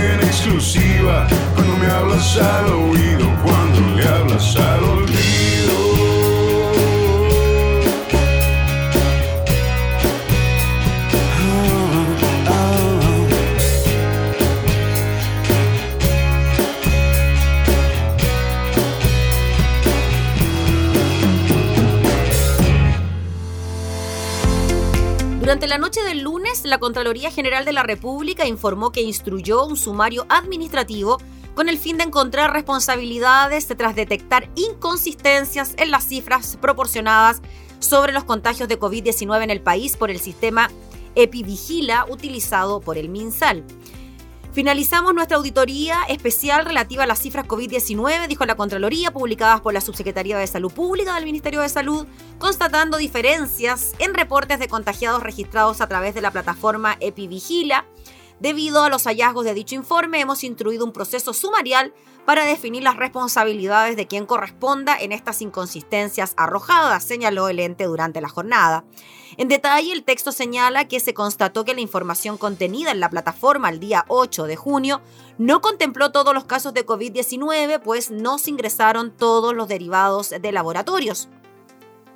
la 26.65 26.79
Contraloría 26.79 27.31
General 27.31 27.65
de 27.65 27.73
la 27.73 27.83
República 27.83 28.45
informó 28.45 28.91
que 28.91 29.01
instruyó 29.01 29.65
un 29.65 29.77
sumario 29.77 30.25
administrativo 30.29 31.17
con 31.55 31.69
el 31.69 31.77
fin 31.77 31.97
de 31.97 32.03
encontrar 32.03 32.53
responsabilidades 32.53 33.67
tras 33.67 33.95
detectar 33.95 34.49
inconsistencias 34.55 35.73
en 35.77 35.91
las 35.91 36.05
cifras 36.05 36.57
proporcionadas 36.61 37.41
sobre 37.79 38.13
los 38.13 38.23
contagios 38.23 38.69
de 38.69 38.79
COVID-19 38.79 39.43
en 39.43 39.49
el 39.49 39.61
país 39.61 39.97
por 39.97 40.11
el 40.11 40.19
sistema 40.19 40.69
Epivigila 41.15 42.05
utilizado 42.09 42.79
por 42.79 42.97
el 42.97 43.09
MinSal. 43.09 43.63
Finalizamos 44.57 45.13
nuestra 45.13 45.37
auditoría 45.37 45.97
especial 46.09 46.65
relativa 46.65 47.03
a 47.03 47.05
las 47.05 47.19
cifras 47.19 47.45
COVID-19, 47.45 48.27
dijo 48.27 48.43
la 48.43 48.55
Contraloría, 48.55 49.11
publicadas 49.11 49.61
por 49.61 49.71
la 49.71 49.81
Subsecretaría 49.81 50.35
de 50.35 50.47
Salud 50.47 50.73
Pública 50.73 51.13
del 51.13 51.25
Ministerio 51.25 51.61
de 51.61 51.69
Salud, 51.69 52.07
constatando 52.39 52.97
diferencias 52.97 53.93
en 53.99 54.15
reportes 54.15 54.57
de 54.57 54.67
contagiados 54.67 55.21
registrados 55.21 55.79
a 55.79 55.87
través 55.87 56.15
de 56.15 56.21
la 56.21 56.31
plataforma 56.31 56.97
Epivigila. 57.01 57.85
Debido 58.39 58.83
a 58.83 58.89
los 58.89 59.05
hallazgos 59.05 59.45
de 59.45 59.53
dicho 59.53 59.75
informe, 59.75 60.19
hemos 60.19 60.43
instruido 60.43 60.85
un 60.85 60.93
proceso 60.93 61.33
sumarial 61.33 61.93
para 62.25 62.45
definir 62.45 62.83
las 62.83 62.97
responsabilidades 62.97 63.95
de 63.95 64.05
quien 64.05 64.25
corresponda 64.25 64.97
en 64.99 65.13
estas 65.13 65.41
inconsistencias 65.41 66.33
arrojadas, 66.35 67.03
señaló 67.03 67.47
el 67.47 67.59
ente 67.59 67.85
durante 67.85 68.19
la 68.19 68.27
jornada. 68.27 68.83
En 69.37 69.47
detalle, 69.47 69.93
el 69.93 70.03
texto 70.03 70.31
señala 70.31 70.87
que 70.87 70.99
se 70.99 71.13
constató 71.13 71.63
que 71.63 71.73
la 71.73 71.81
información 71.81 72.37
contenida 72.37 72.91
en 72.91 72.99
la 72.99 73.09
plataforma 73.09 73.69
el 73.69 73.79
día 73.79 74.03
8 74.07 74.43
de 74.43 74.55
junio 74.55 75.01
no 75.37 75.61
contempló 75.61 76.11
todos 76.11 76.33
los 76.33 76.45
casos 76.45 76.73
de 76.73 76.85
COVID-19, 76.85 77.81
pues 77.81 78.11
no 78.11 78.39
se 78.39 78.49
ingresaron 78.49 79.11
todos 79.11 79.55
los 79.55 79.67
derivados 79.67 80.31
de 80.31 80.51
laboratorios. 80.51 81.29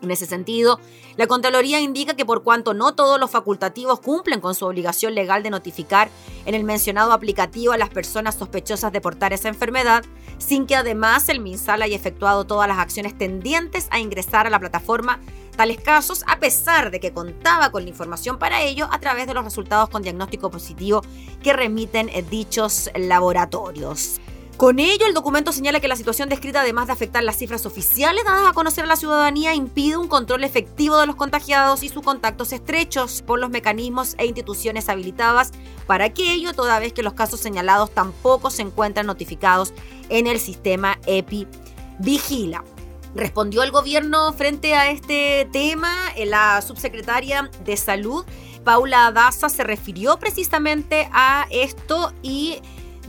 En 0.02 0.10
ese 0.10 0.26
sentido, 0.26 0.80
la 1.16 1.28
Contraloría 1.28 1.80
indica 1.80 2.16
que 2.16 2.26
por 2.26 2.44
cuanto 2.44 2.74
no 2.74 2.96
todos 2.96 3.20
los 3.20 3.30
facultativos 3.30 4.00
cumplen 4.00 4.42
con 4.42 4.56
su 4.56 4.66
obligación 4.66 5.14
legal 5.14 5.44
de 5.44 5.52
notificar 5.52 6.10
en 6.46 6.56
el 6.56 6.64
mencionado 6.64 7.12
aplicativo 7.12 7.74
a 7.74 7.78
las 7.78 7.90
personas 7.90 8.36
sospechosas 8.36 8.92
de 8.92 9.02
portar 9.02 9.32
esa 9.32 9.50
enfermedad, 9.50 10.04
sin 10.40 10.66
que 10.66 10.76
además 10.76 11.30
el 11.30 11.40
MinSal 11.40 11.84
haya 11.84 11.96
efectuado 11.96 12.46
todas 12.46 12.68
las 12.68 12.80
acciones 12.80 13.16
tendientes 13.16 13.88
a 13.92 14.00
ingresar 14.00 14.48
a 14.48 14.50
la 14.50 14.60
plataforma 14.60 15.20
tales 15.56 15.82
casos, 15.82 16.24
a 16.28 16.40
pesar 16.40 16.90
de 16.90 17.00
que 17.00 17.14
contaba 17.14 17.72
con 17.72 17.84
la 17.84 17.90
información 17.90 18.40
para 18.40 18.64
ello 18.64 18.88
a 18.92 19.00
través 19.00 19.28
de 19.28 19.34
los 19.34 19.44
resultados 19.44 19.90
con 19.90 20.02
diagnóstico 20.02 20.50
positivo 20.50 21.04
que 21.44 21.54
remiten 21.54 22.10
dichos 22.30 22.90
laboratorios. 22.96 24.20
Con 24.58 24.78
ello, 24.80 25.08
el 25.08 25.16
documento 25.16 25.52
señala 25.52 25.80
que 25.80 25.88
la 25.88 25.96
situación 25.96 26.30
descrita, 26.30 26.62
además 26.62 26.86
de 26.86 26.94
afectar 26.94 27.24
las 27.24 27.38
cifras 27.38 27.66
oficiales 27.66 28.24
dadas 28.24 28.48
a 28.48 28.54
conocer 28.54 28.84
a 28.84 28.88
la 28.88 28.96
ciudadanía, 28.96 29.56
impide 29.56 29.98
un 29.98 30.08
control 30.08 30.44
efectivo 30.44 31.00
de 31.00 31.08
los 31.08 31.16
contagiados 31.16 31.82
y 31.82 31.90
sus 31.90 32.04
contactos 32.04 32.54
estrechos 32.54 33.24
por 33.24 33.40
los 33.40 33.50
mecanismos 33.50 34.14
e 34.20 34.28
instituciones 34.28 34.88
habilitadas 34.88 35.52
para 35.88 36.06
aquello, 36.06 36.54
toda 36.54 36.80
vez 36.80 36.94
que 36.94 37.02
los 37.02 37.14
casos 37.14 37.40
señalados 37.40 37.90
tampoco 37.90 38.52
se 38.52 38.62
encuentran 38.62 39.08
notificados 39.08 39.74
en 40.10 40.28
el 40.28 40.40
sistema 40.40 41.00
EPI 41.08 41.48
Vigila. 41.98 42.64
Respondió 43.16 43.64
el 43.64 43.72
gobierno 43.72 44.32
frente 44.32 44.76
a 44.76 44.90
este 44.92 45.50
tema, 45.52 45.92
la 46.26 46.62
subsecretaria 46.62 47.50
de 47.66 47.76
Salud, 47.76 48.26
Paula 48.64 49.12
Daza, 49.12 49.50
se 49.50 49.64
refirió 49.64 50.18
precisamente 50.18 51.10
a 51.12 51.48
esto 51.50 52.14
y 52.22 52.60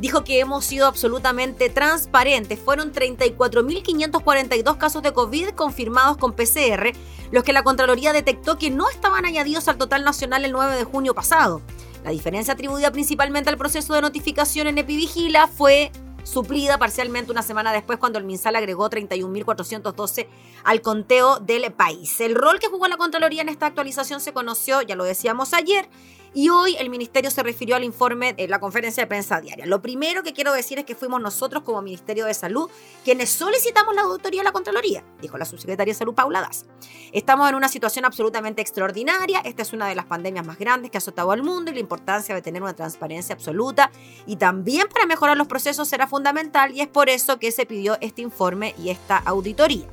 dijo 0.03 0.25
que 0.25 0.41
hemos 0.41 0.65
sido 0.65 0.89
absolutamente 0.89 1.71
transparentes. 1.71 2.59
Fueron 2.59 2.93
34.542 2.93 4.77
casos 4.77 5.01
de 5.01 5.13
COVID 5.13 5.51
confirmados 5.51 6.17
con 6.17 6.33
PCR, 6.33 6.91
los 7.31 7.45
que 7.45 7.53
la 7.53 7.63
Contraloría 7.63 8.13
detectó 8.13 8.59
que 8.59 8.69
no 8.69 8.91
estaban 8.91 9.25
añadidos 9.25 9.69
al 9.69 9.79
total 9.79 10.03
nacional 10.03 10.45
el 10.45 10.51
9 10.51 10.75
de 10.75 10.83
junio 10.83 11.15
pasado. 11.15 11.63
La 12.03 12.11
diferencia 12.11 12.55
atribuida 12.55 12.91
principalmente 12.91 13.49
al 13.49 13.57
proceso 13.57 13.95
de 13.95 14.03
notificación 14.03 14.67
en 14.67 14.79
Epivigila 14.79 15.47
fue 15.47 15.93
suplida 16.25 16.79
parcialmente 16.79 17.31
una 17.31 17.43
semana 17.43 17.73
después 17.73 18.01
cuando 18.01 18.19
el 18.19 18.25
MinSal 18.25 18.57
agregó 18.57 18.91
31.412 18.91 20.27
al 20.65 20.81
conteo 20.83 21.39
del 21.39 21.73
país. 21.73 22.21
El 22.21 22.35
rol 22.35 22.59
que 22.59 22.67
jugó 22.67 22.89
la 22.89 22.97
Contraloría 22.97 23.43
en 23.43 23.49
esta 23.49 23.67
actualización 23.67 24.21
se 24.21 24.33
conoció, 24.33 24.83
ya 24.83 24.97
lo 24.97 25.05
decíamos 25.05 25.55
ayer, 25.55 25.89
y 26.35 26.49
hoy 26.49 26.77
el 26.79 26.91
Ministerio 26.91 27.31
se 27.31 27.43
refirió 27.43 27.77
al 27.77 27.85
informe 27.85 28.33
de 28.33 28.49
la 28.49 28.59
conferencia 28.59 29.03
de 29.03 29.07
prensa 29.07 29.41
diaria. 29.41 29.67
Lo 29.67 29.83
primero 29.83 30.23
que 30.23 30.33
quiero 30.33 30.53
decir 30.53 30.79
es 30.79 30.85
que 30.85 30.95
fuimos 30.95 31.21
nosotros 31.21 31.63
como 31.63 31.83
Ministerio 31.83 32.27
de 32.27 32.35
Salud 32.35 32.71
quienes 33.05 33.31
solicitamos 33.31 33.95
la 33.95 34.03
auditoría 34.03 34.41
de 34.41 34.45
la 34.45 34.53
Contraloría, 34.53 35.05
dijo 35.21 35.37
la 35.37 35.45
subsecretaria 35.45 35.93
de 35.93 35.99
Salud 35.99 36.15
Paula 36.15 36.41
Das. 36.41 36.67
Estamos 37.13 37.49
en 37.49 37.55
una 37.55 37.69
situación 37.69 38.05
absolutamente 38.05 38.63
extraordinaria. 38.63 39.41
Esta 39.41 39.63
es 39.63 39.73
una 39.73 39.87
de 39.87 39.95
las 39.95 40.07
pandemias 40.07 40.47
más 40.47 40.59
grandes 40.59 40.91
que 40.91 40.97
ha 40.97 41.01
azotado 41.01 41.33
al 41.33 41.43
mundo 41.43 41.71
y 41.71 41.75
la 41.75 41.81
importancia 41.81 42.35
de 42.35 42.43
tener 42.43 42.63
una 42.63 42.75
transparencia 42.75 43.35
absoluta 43.35 43.91
y 44.27 44.37
también 44.37 44.89
para 44.89 45.07
mejorar 45.07 45.37
los 45.37 45.47
procesos 45.47 45.89
será 45.89 46.07
fundamental 46.07 46.73
y 46.73 46.81
es 46.81 46.89
por 46.89 47.09
eso 47.09 47.39
que 47.39 47.53
se 47.53 47.67
pidió 47.67 47.99
este 48.01 48.23
informe 48.23 48.75
y 48.79 48.91
esta 48.91 49.19
auditoría. 49.19 49.87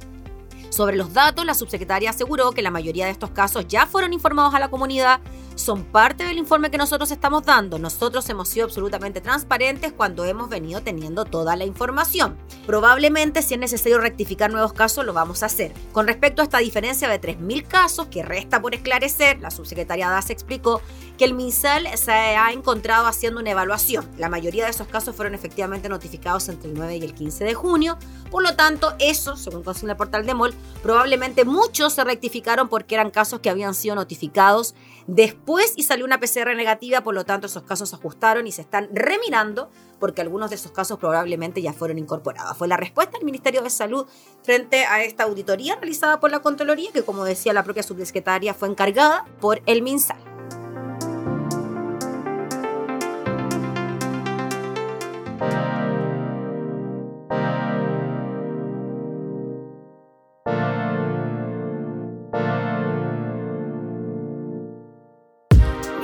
Sobre 0.70 0.96
los 0.96 1.14
datos, 1.14 1.46
la 1.46 1.56
subsecretaria 1.56 2.12
aseguró 2.12 2.52
que 2.52 2.62
la 2.62 2.72
mayoría 2.72 3.06
de 3.06 3.12
estos 3.12 3.32
casos 3.32 3.68
ya 3.68 3.88
fueron 3.88 4.14
informados 4.14 4.54
a 4.54 4.60
la 4.60 4.70
comunidad, 4.70 5.20
son 5.60 5.84
parte 5.84 6.24
del 6.24 6.38
informe 6.38 6.72
que 6.72 6.78
nosotros 6.78 7.12
estamos 7.12 7.46
dando. 7.46 7.78
Nosotros 7.78 8.28
hemos 8.30 8.48
sido 8.48 8.66
absolutamente 8.66 9.22
transparentes 9.22 9.92
cuando 9.92 10.24
hemos 10.24 10.50
venido 10.50 10.82
teniendo 10.82 11.26
toda 11.26 11.56
la 11.56 11.66
información. 11.66 12.38
Probablemente 12.66 13.42
si 13.42 13.56
es 13.56 13.60
necesario 13.60 14.00
rectificar 14.00 14.52
nuevos 14.52 14.74
casos 14.74 15.06
lo 15.06 15.14
vamos 15.14 15.44
a 15.44 15.48
hacer. 15.48 15.74
Con 15.92 16.08
respecto 16.08 16.42
a 16.42 16.46
esta 16.46 16.60
diferencia 16.60 17.10
de 17.10 17.20
3.000 17.20 17.68
casos 17.68 18.08
que 18.08 18.24
resta 18.24 18.62
por 18.62 18.74
esclarecer, 18.74 19.40
la 19.42 19.52
subsecretaria 19.52 20.10
Das 20.10 20.30
explicó 20.30 20.82
que 21.18 21.26
el 21.26 21.34
MinSal 21.34 21.88
se 21.98 22.12
ha 22.12 22.52
encontrado 22.54 23.06
haciendo 23.06 23.42
una 23.42 23.52
evaluación. 23.52 24.10
La 24.18 24.30
mayoría 24.30 24.64
de 24.64 24.72
esos 24.72 24.88
casos 24.88 25.16
fueron 25.16 25.36
efectivamente 25.36 25.90
notificados 25.90 26.48
entre 26.48 26.70
el 26.70 26.78
9 26.78 26.98
y 26.98 27.04
el 27.04 27.14
15 27.14 27.44
de 27.44 27.54
junio. 27.54 27.98
Por 28.32 28.44
lo 28.44 28.56
tanto, 28.56 28.94
eso, 29.00 29.36
según 29.36 29.64
consigna 29.64 29.94
el 29.94 29.98
portal 29.98 30.26
de 30.26 30.34
MOL, 30.34 30.54
probablemente 30.82 31.44
muchos 31.44 31.94
se 31.94 32.04
rectificaron 32.06 32.70
porque 32.70 32.96
eran 32.96 33.12
casos 33.12 33.42
que 33.42 33.50
habían 33.50 33.74
sido 33.74 33.96
notificados 33.96 34.76
después 35.08 35.49
y 35.76 35.84
salió 35.84 36.06
una 36.06 36.20
PCR 36.20 36.56
negativa, 36.56 37.02
por 37.02 37.16
lo 37.16 37.26
tanto 37.26 37.48
esos 37.48 37.64
casos 37.64 37.90
se 37.90 37.96
ajustaron 37.96 38.46
y 38.46 38.52
se 38.52 38.62
están 38.62 38.90
remirando 38.94 39.70
porque 40.00 40.22
algunos 40.22 40.50
de 40.50 40.56
esos 40.56 40.72
casos 40.72 41.00
probablemente 41.00 41.62
ya 41.62 41.74
fueron 41.74 41.98
incorporados. 41.98 42.56
Fue 42.58 42.68
la 42.68 42.78
respuesta 42.78 43.18
del 43.18 43.26
Ministerio 43.26 43.62
de 43.62 43.70
Salud 43.70 44.06
frente 44.44 44.86
a 44.86 45.04
esta 45.04 45.24
auditoría 45.24 45.76
realizada 45.76 46.20
por 46.20 46.32
la 46.32 46.40
Contraloría, 46.40 46.92
que 46.92 47.04
como 47.04 47.26
decía 47.26 47.54
la 47.54 47.64
propia 47.64 47.84
subsecretaria 47.84 48.54
fue 48.54 48.70
encargada 48.70 49.26
por 49.40 49.62
el 49.66 49.82
MinSal. 49.82 50.30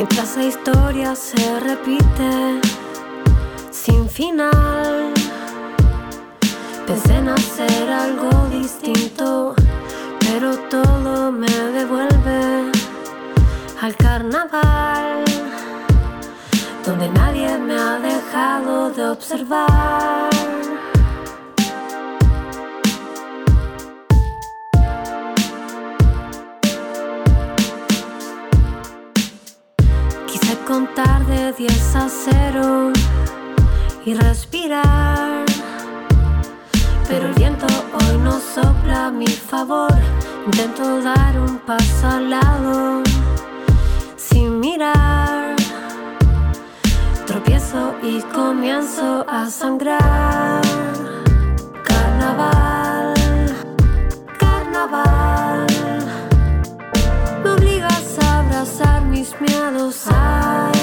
Mientras 0.08 0.38
la 0.38 0.44
historia 0.44 1.16
se 1.16 1.60
repite 1.62 2.62
sin 3.72 4.08
final, 4.08 5.12
pensé 6.86 7.16
en 7.16 7.30
hacer 7.30 7.90
algo 7.90 8.48
distinto, 8.50 9.56
pero 10.20 10.60
todo 10.70 11.32
me 11.32 11.50
devuelve 11.50 12.72
al 13.82 13.96
carnaval, 13.96 15.24
donde 16.86 17.10
nadie 17.10 17.58
me 17.58 17.74
ha 17.74 17.98
dejado 17.98 18.92
de 18.92 19.10
observar. 19.10 20.30
Contar 30.76 31.26
de 31.26 31.54
10 31.54 31.96
a 31.96 32.10
0 32.10 32.92
y 34.06 34.14
respirar. 34.14 35.46
Pero 37.08 37.28
el 37.28 37.34
viento 37.34 37.66
hoy 37.94 38.18
no 38.18 38.34
sopla 38.54 39.08
a 39.08 39.12
mi 39.12 39.28
favor 39.28 39.96
Intento 40.46 41.02
dar 41.02 41.40
un 41.40 41.60
paso 41.60 42.08
al 42.08 42.30
lado 42.30 43.04
sin 44.18 44.60
mirar. 44.60 45.56
Tropiezo 47.26 47.96
y 48.04 48.22
comienzo 48.40 49.26
a 49.30 49.50
sangrar. 49.50 50.62
Carnaval, 51.86 53.14
carnaval. 54.38 55.25
Miedos. 59.42 60.06
Ay, 60.08 60.75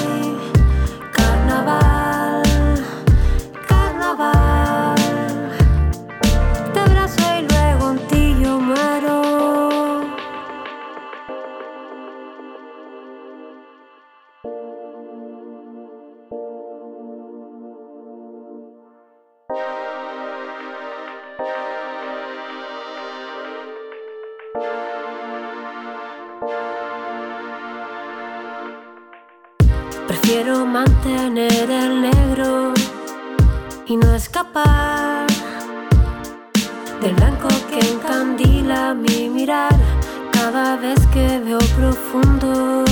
cada 40.73 40.81
vez 40.81 41.05
que 41.07 41.39
veo 41.39 41.59
profundo. 41.75 42.83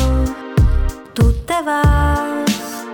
Tú 1.14 1.34
te 1.48 1.62
vas, 1.64 2.86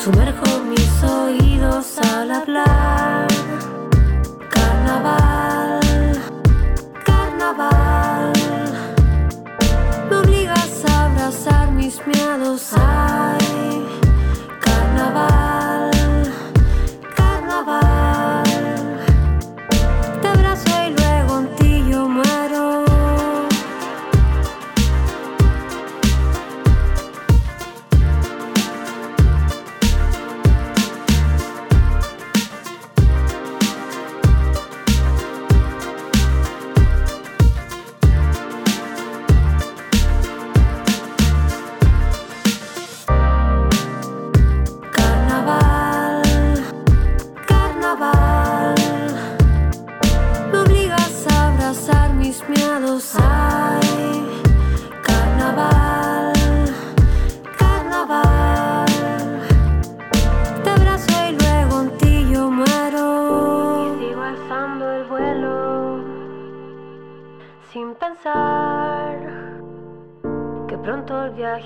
sumerjo 0.00 0.62
mis 0.68 1.02
oídos 1.02 1.98
al 2.14 2.30
hablar. 2.30 3.26
Carnaval, 4.48 5.80
carnaval. 7.04 8.32
Me 10.08 10.16
obligas 10.16 10.84
a 10.88 11.06
abrazar 11.06 11.72
mis 11.72 12.00
miedos. 12.06 12.70
Ay, 12.74 13.87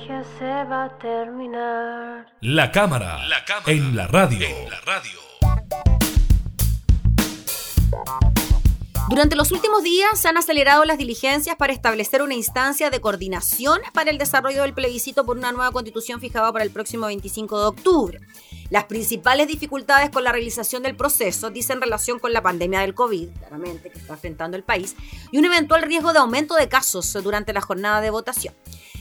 pronto 0.06 0.12
el 0.12 0.22
viaje 0.22 0.24
se 0.38 0.64
va 0.64 0.84
a 0.84 0.98
terminar. 0.98 2.26
La 2.40 2.70
cámara, 2.70 3.20
en 3.66 3.96
la 3.96 4.06
radio. 4.08 4.48
Durante 9.08 9.36
los 9.36 9.52
últimos 9.52 9.82
días 9.82 10.18
se 10.18 10.28
han 10.28 10.38
acelerado 10.38 10.84
las 10.84 10.96
diligencias 10.96 11.56
para 11.56 11.72
establecer 11.72 12.22
una 12.22 12.34
instancia 12.34 12.88
de 12.88 13.00
coordinación 13.00 13.80
para 13.92 14.10
el 14.10 14.16
desarrollo 14.16 14.62
del 14.62 14.72
plebiscito 14.72 15.26
por 15.26 15.36
una 15.36 15.52
nueva 15.52 15.70
constitución 15.70 16.18
fijada 16.20 16.50
para 16.50 16.64
el 16.64 16.70
próximo 16.70 17.06
25 17.06 17.60
de 17.60 17.66
octubre. 17.66 18.20
Las 18.70 18.84
principales 18.84 19.48
dificultades 19.48 20.08
con 20.08 20.24
la 20.24 20.32
realización 20.32 20.82
del 20.82 20.96
proceso 20.96 21.50
dicen 21.50 21.82
relación 21.82 22.18
con 22.20 22.32
la 22.32 22.40
pandemia 22.40 22.80
del 22.80 22.94
COVID, 22.94 23.28
claramente, 23.40 23.90
que 23.90 23.98
está 23.98 24.14
enfrentando 24.14 24.56
el 24.56 24.62
país, 24.62 24.96
y 25.30 25.36
un 25.36 25.44
eventual 25.44 25.82
riesgo 25.82 26.14
de 26.14 26.20
aumento 26.20 26.54
de 26.54 26.68
casos 26.68 27.12
durante 27.22 27.52
la 27.52 27.60
jornada 27.60 28.00
de 28.00 28.08
votación. 28.08 28.54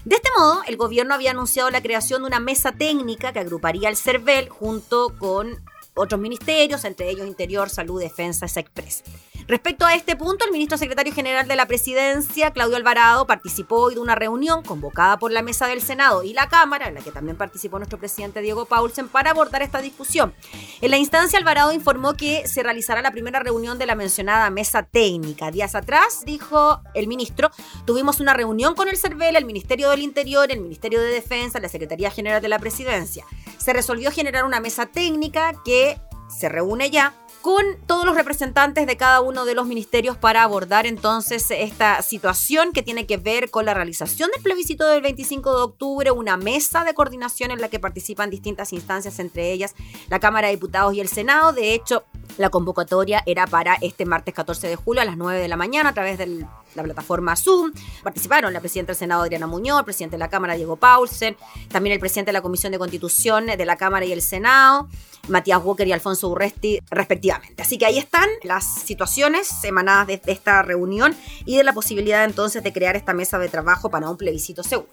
De 0.06 0.16
este 0.16 0.30
modo, 0.36 0.64
el 0.68 0.78
gobierno 0.78 1.14
había 1.14 1.32
anunciado 1.32 1.70
la 1.70 1.82
creación 1.82 2.22
de 2.22 2.28
una 2.28 2.40
mesa 2.40 2.72
técnica 2.72 3.34
que 3.34 3.40
agruparía 3.40 3.88
al 3.88 3.96
CERVEL 3.96 4.50
junto 4.50 5.16
con 5.20 5.64
otros 5.94 6.20
ministerios, 6.20 6.86
entre 6.86 7.10
ellos 7.10 7.28
Interior, 7.28 7.70
Salud, 7.70 8.02
Defensa, 8.02 8.48
SECPRES. 8.48 9.04
Respecto 9.48 9.86
a 9.86 9.96
este 9.96 10.16
punto, 10.16 10.46
el 10.46 10.52
ministro 10.52 10.78
secretario 10.78 11.14
general 11.14 11.48
de 11.48 11.56
la 11.56 11.66
presidencia, 11.66 12.52
Claudio 12.52 12.78
Alvarado, 12.78 13.26
participó 13.28 13.82
hoy 13.82 13.96
de 13.96 14.00
una 14.00 14.16
reunión 14.16 14.64
convocada 14.64 15.18
por 15.18 15.32
la 15.32 15.42
mesa 15.42 15.68
del 15.68 15.82
Senado 15.82 16.24
y 16.24 16.34
la 16.34 16.48
Cámara, 16.48 16.88
en 16.88 16.96
la 16.96 17.02
que 17.02 17.12
también 17.12 17.38
participó 17.38 17.78
nuestro 17.78 18.00
presidente 18.00 18.42
Diego 18.42 18.66
Paulsen, 18.66 19.08
para 19.08 19.32
abordar 19.32 19.62
esta 19.62 19.82
discusión. 19.82 20.34
En 20.82 20.92
la 20.92 20.98
instancia, 20.98 21.40
Alvarado 21.40 21.74
informó 21.74 22.14
que 22.14 22.48
se 22.48 22.64
realizará 22.64 23.02
la 23.02 23.12
primera 23.12 23.40
reunión 23.40 23.78
de 23.78 23.86
la 23.86 23.96
mencionada 23.96 24.50
mesa 24.50 24.84
técnica. 24.84 25.52
Días 25.52 25.76
atrás, 25.76 26.22
dijo 26.26 26.82
el 26.94 27.08
ministro, 27.08 27.52
tuvimos 27.86 28.20
una 28.20 28.34
reunión 28.34 28.76
con 28.76 28.88
el 28.88 28.98
CERVEL, 28.98 29.36
el 29.36 29.46
Ministerio 29.46 29.90
del 29.90 30.02
Interior, 30.02 30.52
el 30.52 30.62
Ministerio 30.62 31.02
de 31.02 31.12
Defensa, 31.12 31.60
la 31.60 31.70
Secretaría 31.70 32.12
General 32.12 32.42
de 32.42 32.50
la 32.50 32.60
Presidencia. 32.60 33.26
Se 33.58 33.74
resolvió 33.74 34.12
generar 34.12 34.46
una 34.46 34.60
mesa 34.60 34.86
técnica 34.86 35.54
que 35.66 36.00
se 36.30 36.50
reúne 36.50 36.90
ya 36.90 37.14
con 37.42 37.64
todos 37.88 38.06
los 38.06 38.16
representantes 38.16 38.86
de 38.86 38.98
cada 38.98 39.22
uno 39.22 39.46
de 39.46 39.56
los 39.56 39.66
ministerios 39.66 40.18
para 40.18 40.44
abordar 40.44 40.86
entonces 40.86 41.50
esta 41.50 42.02
situación 42.02 42.72
que 42.72 42.84
tiene 42.84 43.06
que 43.06 43.18
ver 43.18 43.50
con 43.50 43.66
la 43.66 43.74
realización 43.74 44.30
del 44.32 44.44
plebiscito 44.44 44.88
del 44.88 45.02
25 45.02 45.56
de 45.56 45.62
octubre, 45.64 46.12
una 46.12 46.38
mesa 46.38 46.84
de 46.84 46.94
coordinación 46.94 47.52
en 47.52 47.60
la 47.60 47.70
que 47.70 47.80
participan 47.80 48.30
distintas 48.30 48.74
instancias, 48.74 49.20
entre 49.20 49.52
ellas 49.52 49.76
la 50.10 50.20
Cámara 50.20 50.48
de 50.48 50.56
Diputados 50.56 50.94
y 50.94 51.02
el 51.02 51.08
Senado. 51.08 51.54
De 51.54 51.74
hecho, 51.74 52.04
la 52.42 52.50
convocatoria 52.50 53.24
era 53.26 53.48
para 53.48 53.76
este 53.82 54.06
martes 54.06 54.34
14 54.34 54.68
de 54.68 54.76
julio 54.76 55.02
a 55.02 55.06
las 55.06 55.18
9 55.18 55.40
de 55.40 55.48
la 55.48 55.56
mañana 55.56 55.90
a 55.90 55.94
través 55.94 56.18
de 56.18 56.46
la 56.76 56.84
plataforma 56.84 57.36
Zoom. 57.36 57.72
Participaron 58.04 58.52
la 58.52 58.60
presidenta 58.60 58.92
del 58.92 58.98
Senado 58.98 59.24
Adriana 59.24 59.48
Muñoz, 59.48 59.80
el 59.80 59.86
presidente 59.86 60.16
de 60.16 60.20
la 60.20 60.30
Cámara 60.30 60.56
Diego 60.56 60.76
Paulsen, 60.76 61.38
también 61.70 61.94
el 61.94 62.00
presidente 62.00 62.30
de 62.30 62.34
la 62.34 62.42
Comisión 62.42 62.72
de 62.72 62.80
Constitución 62.80 63.46
de 63.46 63.66
la 63.66 63.78
Cámara 63.78 64.06
y 64.06 64.12
el 64.12 64.22
Senado, 64.22 64.90
Matías 65.28 65.62
Walker 65.64 65.88
y 65.88 65.92
Alfonso 65.92 66.30
Urresti, 66.30 66.80
respectivamente. 66.90 67.62
Así 67.62 67.78
que 67.78 67.86
ahí 67.86 67.98
están 67.98 68.28
las 68.44 68.66
situaciones 68.66 69.64
emanadas 69.64 70.08
de 70.08 70.22
esta 70.26 70.62
reunión 70.64 71.16
y 71.46 71.58
de 71.58 71.64
la 71.64 71.74
posibilidad 71.74 72.26
entonces 72.26 72.64
de 72.64 72.74
crear 72.74 72.96
esta 72.96 73.14
mesa 73.14 73.38
de 73.38 73.50
trabajo 73.50 73.90
para 73.90 74.10
un 74.10 74.18
plebiscito 74.18 74.64
seguro. 74.64 74.90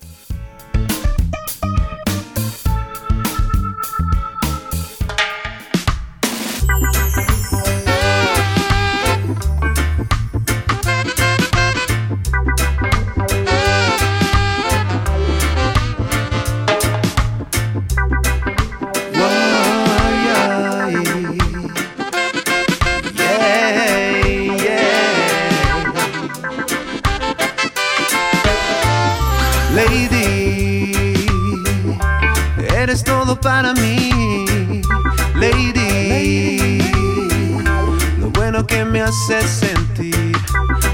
Haces 39.09 39.49
sentir, 39.49 40.37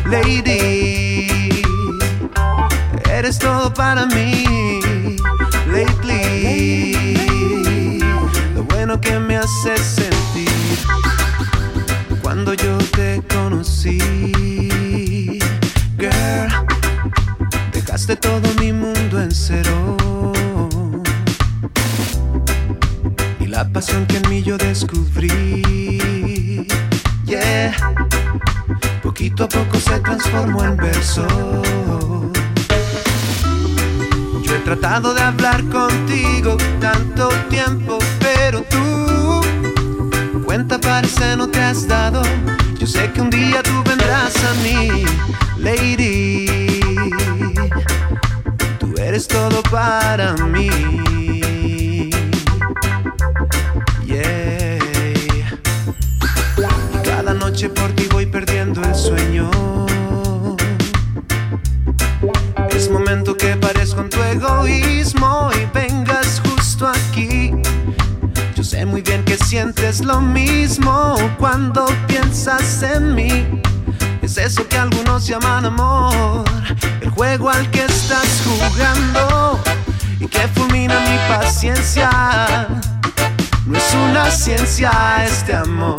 Lady. 0.07 1.27
Eres 3.11 3.39
todo 3.41 3.75
para 3.75 4.07
mí, 4.07 4.45
lately. 5.67 6.93
Lo 8.55 8.63
bueno 8.65 9.01
que 9.01 9.19
me 9.19 9.37
haces 9.37 9.81
sentir. 9.81 10.49
Cuando 12.23 12.55
yo 12.55 12.79
te 12.93 13.21
conocí, 13.29 13.99
Dejaste 17.73 18.15
todo 18.17 18.49
mi 18.61 18.73
mundo 18.73 19.21
en 19.21 19.33
cero. 19.33 19.97
Y 23.41 23.47
la 23.47 23.69
pasión 23.73 24.07
que 24.07 24.19
en 24.19 24.29
mí 24.29 24.43
yo 24.43 24.57
descubrí. 24.57 25.65
Yeah. 27.27 28.04
Poquito 29.15 29.45
a 29.45 29.49
poco 29.49 29.79
se 29.79 30.01
transformó 30.01 30.65
en 30.65 30.77
verso. 30.77 31.25
Yo 34.43 34.57
he 34.57 34.59
tratado 34.65 35.15
de 35.15 35.23
hablar 35.23 35.63
contigo 35.69 36.57
tanto 36.81 37.29
tiempo, 37.49 37.99
pero 38.19 38.63
tú 38.63 39.41
cuenta 40.45 40.81
parece 40.81 41.37
no 41.37 41.49
te 41.49 41.61
has 41.61 41.87
dado. 41.87 42.23
Yo 42.77 42.89
sé 42.89 43.13
que 43.13 43.21
un 43.21 43.31
día 43.31 43.63
tú 43.63 43.85
vendrás 43.89 44.35
a 44.35 44.55
mí, 44.65 45.05
lady. 45.59 46.81
Tú 48.81 48.95
eres 48.97 49.29
todo 49.29 49.63
para 49.71 50.33
mí. 50.33 51.24
Sueño. 59.05 59.51
Es 62.71 62.91
momento 62.91 63.37
que 63.37 63.55
pares 63.57 63.95
con 63.95 64.09
tu 64.09 64.23
egoísmo 64.23 65.51
y 65.53 65.79
vengas 65.79 66.41
justo 66.47 66.89
aquí. 66.89 67.53
Yo 68.57 68.65
sé 68.65 68.87
muy 68.87 69.03
bien 69.03 69.23
que 69.25 69.37
sientes 69.37 70.03
lo 70.03 70.21
mismo 70.23 71.17
cuando 71.39 71.87
piensas 72.07 72.83
en 72.83 73.15
mí. 73.15 73.61
Es 74.23 74.39
eso 74.39 74.67
que 74.67 74.79
algunos 74.79 75.27
llaman 75.27 75.67
amor, 75.67 76.45
el 77.03 77.11
juego 77.11 77.51
al 77.51 77.71
que 77.71 77.85
estás 77.85 78.43
jugando 78.47 79.61
y 80.19 80.27
que 80.27 80.49
fulmina 80.55 80.99
mi 81.01 81.19
paciencia. 81.29 82.09
No 83.67 83.77
es 83.79 83.95
una 83.95 84.31
ciencia 84.31 84.91
este 85.25 85.55
amor, 85.55 85.97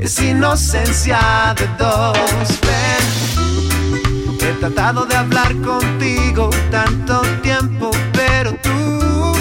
es 0.00 0.20
inocencia 0.20 1.54
de 1.56 1.66
dos. 1.78 2.60
Ven, 2.62 4.38
he 4.40 4.52
tratado 4.58 5.04
de 5.04 5.14
hablar 5.14 5.54
contigo 5.60 6.50
tanto 6.70 7.20
tiempo, 7.42 7.90
pero 8.12 8.54
tú 8.62 9.36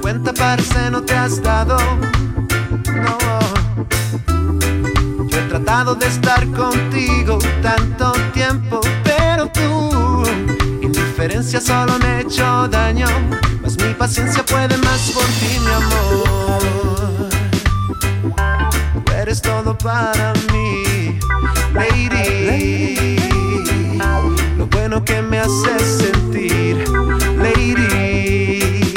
cuenta 0.00 0.32
parece 0.32 0.90
no 0.90 1.02
te 1.02 1.14
has 1.14 1.40
dado. 1.42 1.76
No. 2.86 3.18
Yo 5.28 5.38
he 5.38 5.48
tratado 5.48 5.94
de 5.94 6.06
estar 6.06 6.46
contigo 6.50 7.38
tanto 7.62 8.12
tiempo, 8.32 8.80
pero 9.04 9.48
tú 9.48 10.24
indiferencia 10.82 11.60
solo 11.60 11.98
me 12.00 12.06
ha 12.06 12.20
hecho 12.20 12.68
daño. 12.68 13.06
Mas 13.62 13.76
mi 13.78 13.94
paciencia 13.94 14.44
puede 14.44 14.76
más 14.78 15.12
por 15.12 15.24
ti, 15.24 15.60
mi 15.60 15.70
amor. 15.70 16.81
Para 19.78 20.34
mí, 20.52 21.18
lady. 21.72 23.16
Lo 24.58 24.66
bueno 24.66 25.02
que 25.04 25.22
me 25.22 25.38
haces 25.38 25.82
sentir, 25.98 26.84
lady. 27.38 28.94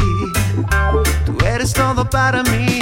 Tú 1.26 1.38
eres 1.45 1.73
todo 1.73 2.07
para 2.07 2.43
mí, 2.43 2.80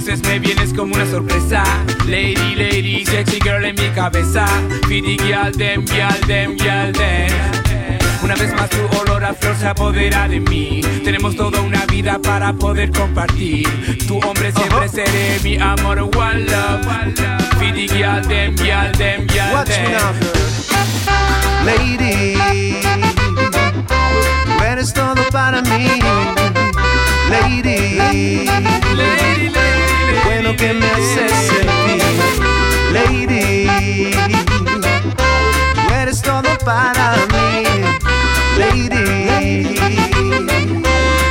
tú 0.00 0.28
me 0.28 0.38
vienes 0.38 0.72
como 0.72 0.94
una 0.94 1.06
sorpresa. 1.06 1.64
Lady, 2.06 2.54
lady, 2.54 3.04
sexy 3.04 3.40
girl 3.40 3.64
en 3.64 3.74
mi 3.74 3.88
cabeza. 3.90 4.46
Fidi, 4.86 5.16
gyal, 5.16 5.52
dem, 5.52 5.84
gyal, 5.84 6.20
dem, 6.26 6.56
gyal, 6.56 6.92
dem. 6.92 7.28
Una 8.22 8.34
vez 8.36 8.54
más 8.54 8.70
tu 8.70 8.78
olor 9.00 9.24
a 9.24 9.34
flor 9.34 9.56
se 9.56 9.66
apodera 9.66 10.28
de 10.28 10.40
mí. 10.40 10.82
Tenemos 11.04 11.34
toda 11.34 11.60
una 11.60 11.84
vida 11.86 12.18
para 12.22 12.52
poder 12.52 12.92
compartir. 12.92 13.66
Tu 14.06 14.18
hombre 14.18 14.52
siempre 14.52 14.88
seré 14.88 15.40
mi 15.42 15.56
amor, 15.56 15.98
one 16.16 16.44
love. 16.44 16.86
Fidi, 17.58 17.88
gyal, 17.88 18.26
dem, 18.28 18.54
gyal, 18.56 18.92
dem, 18.98 19.26
now, 19.26 19.64
dem. 19.64 19.88
Lady, 21.64 22.36
eres 24.64 24.92
todo 24.92 25.22
para 25.32 25.60
mí. 25.62 25.88
Lady, 27.30 27.98
Lady, 27.98 28.46
lady, 28.96 29.67
lo 30.48 30.56
que 30.56 30.72
me 30.72 30.86
haces 30.86 31.32
sentir. 31.32 32.02
Lady, 32.92 34.12
tú 35.86 35.94
eres 35.94 36.22
todo 36.22 36.48
para 36.64 37.16
mí. 37.32 37.64
Lady, 38.56 39.74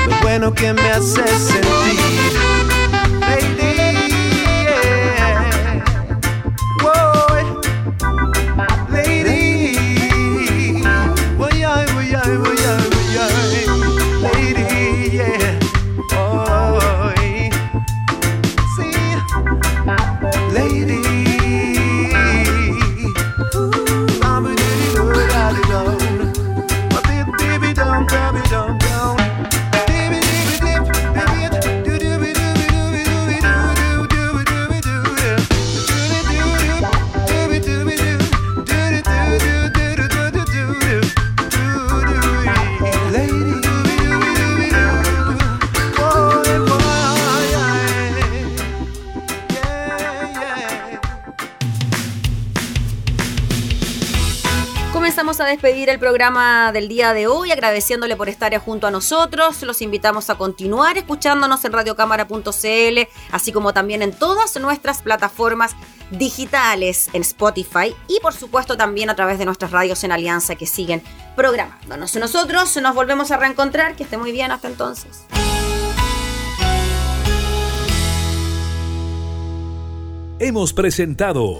lo 0.08 0.16
bueno 0.22 0.54
que 0.54 0.72
me 0.74 0.90
haces 0.92 1.32
sentir. 1.32 2.77
El 55.88 56.00
programa 56.00 56.74
del 56.74 56.90
día 56.90 57.14
de 57.14 57.28
hoy, 57.28 57.50
agradeciéndole 57.52 58.18
por 58.18 58.28
estar 58.28 58.56
junto 58.58 58.88
a 58.88 58.92
nosotros. 58.92 59.62
Los 59.64 59.82
invitamos 59.82 60.30
a 60.30 60.36
continuar 60.36 60.98
escuchándonos 60.98 61.64
en 61.64 61.72
radiocámara.cl, 61.72 63.00
así 63.32 63.52
como 63.54 63.74
también 63.74 64.02
en 64.02 64.12
todas 64.12 64.60
nuestras 64.60 65.02
plataformas 65.02 65.78
digitales, 66.12 67.10
en 67.14 67.22
Spotify 67.22 67.96
y 68.10 68.20
por 68.22 68.34
supuesto 68.34 68.76
también 68.76 69.10
a 69.10 69.16
través 69.16 69.40
de 69.40 69.46
nuestras 69.46 69.72
radios 69.72 70.04
en 70.04 70.12
alianza 70.12 70.56
que 70.56 70.66
siguen 70.66 71.02
programándonos. 71.38 72.14
Nosotros 72.18 72.76
nos 72.82 72.94
volvemos 72.94 73.32
a 73.32 73.38
reencontrar, 73.38 73.96
que 73.96 74.04
esté 74.04 74.18
muy 74.18 74.34
bien 74.34 74.52
hasta 74.52 74.68
entonces. 74.68 75.26
Hemos 80.40 80.74
presentado 80.74 81.60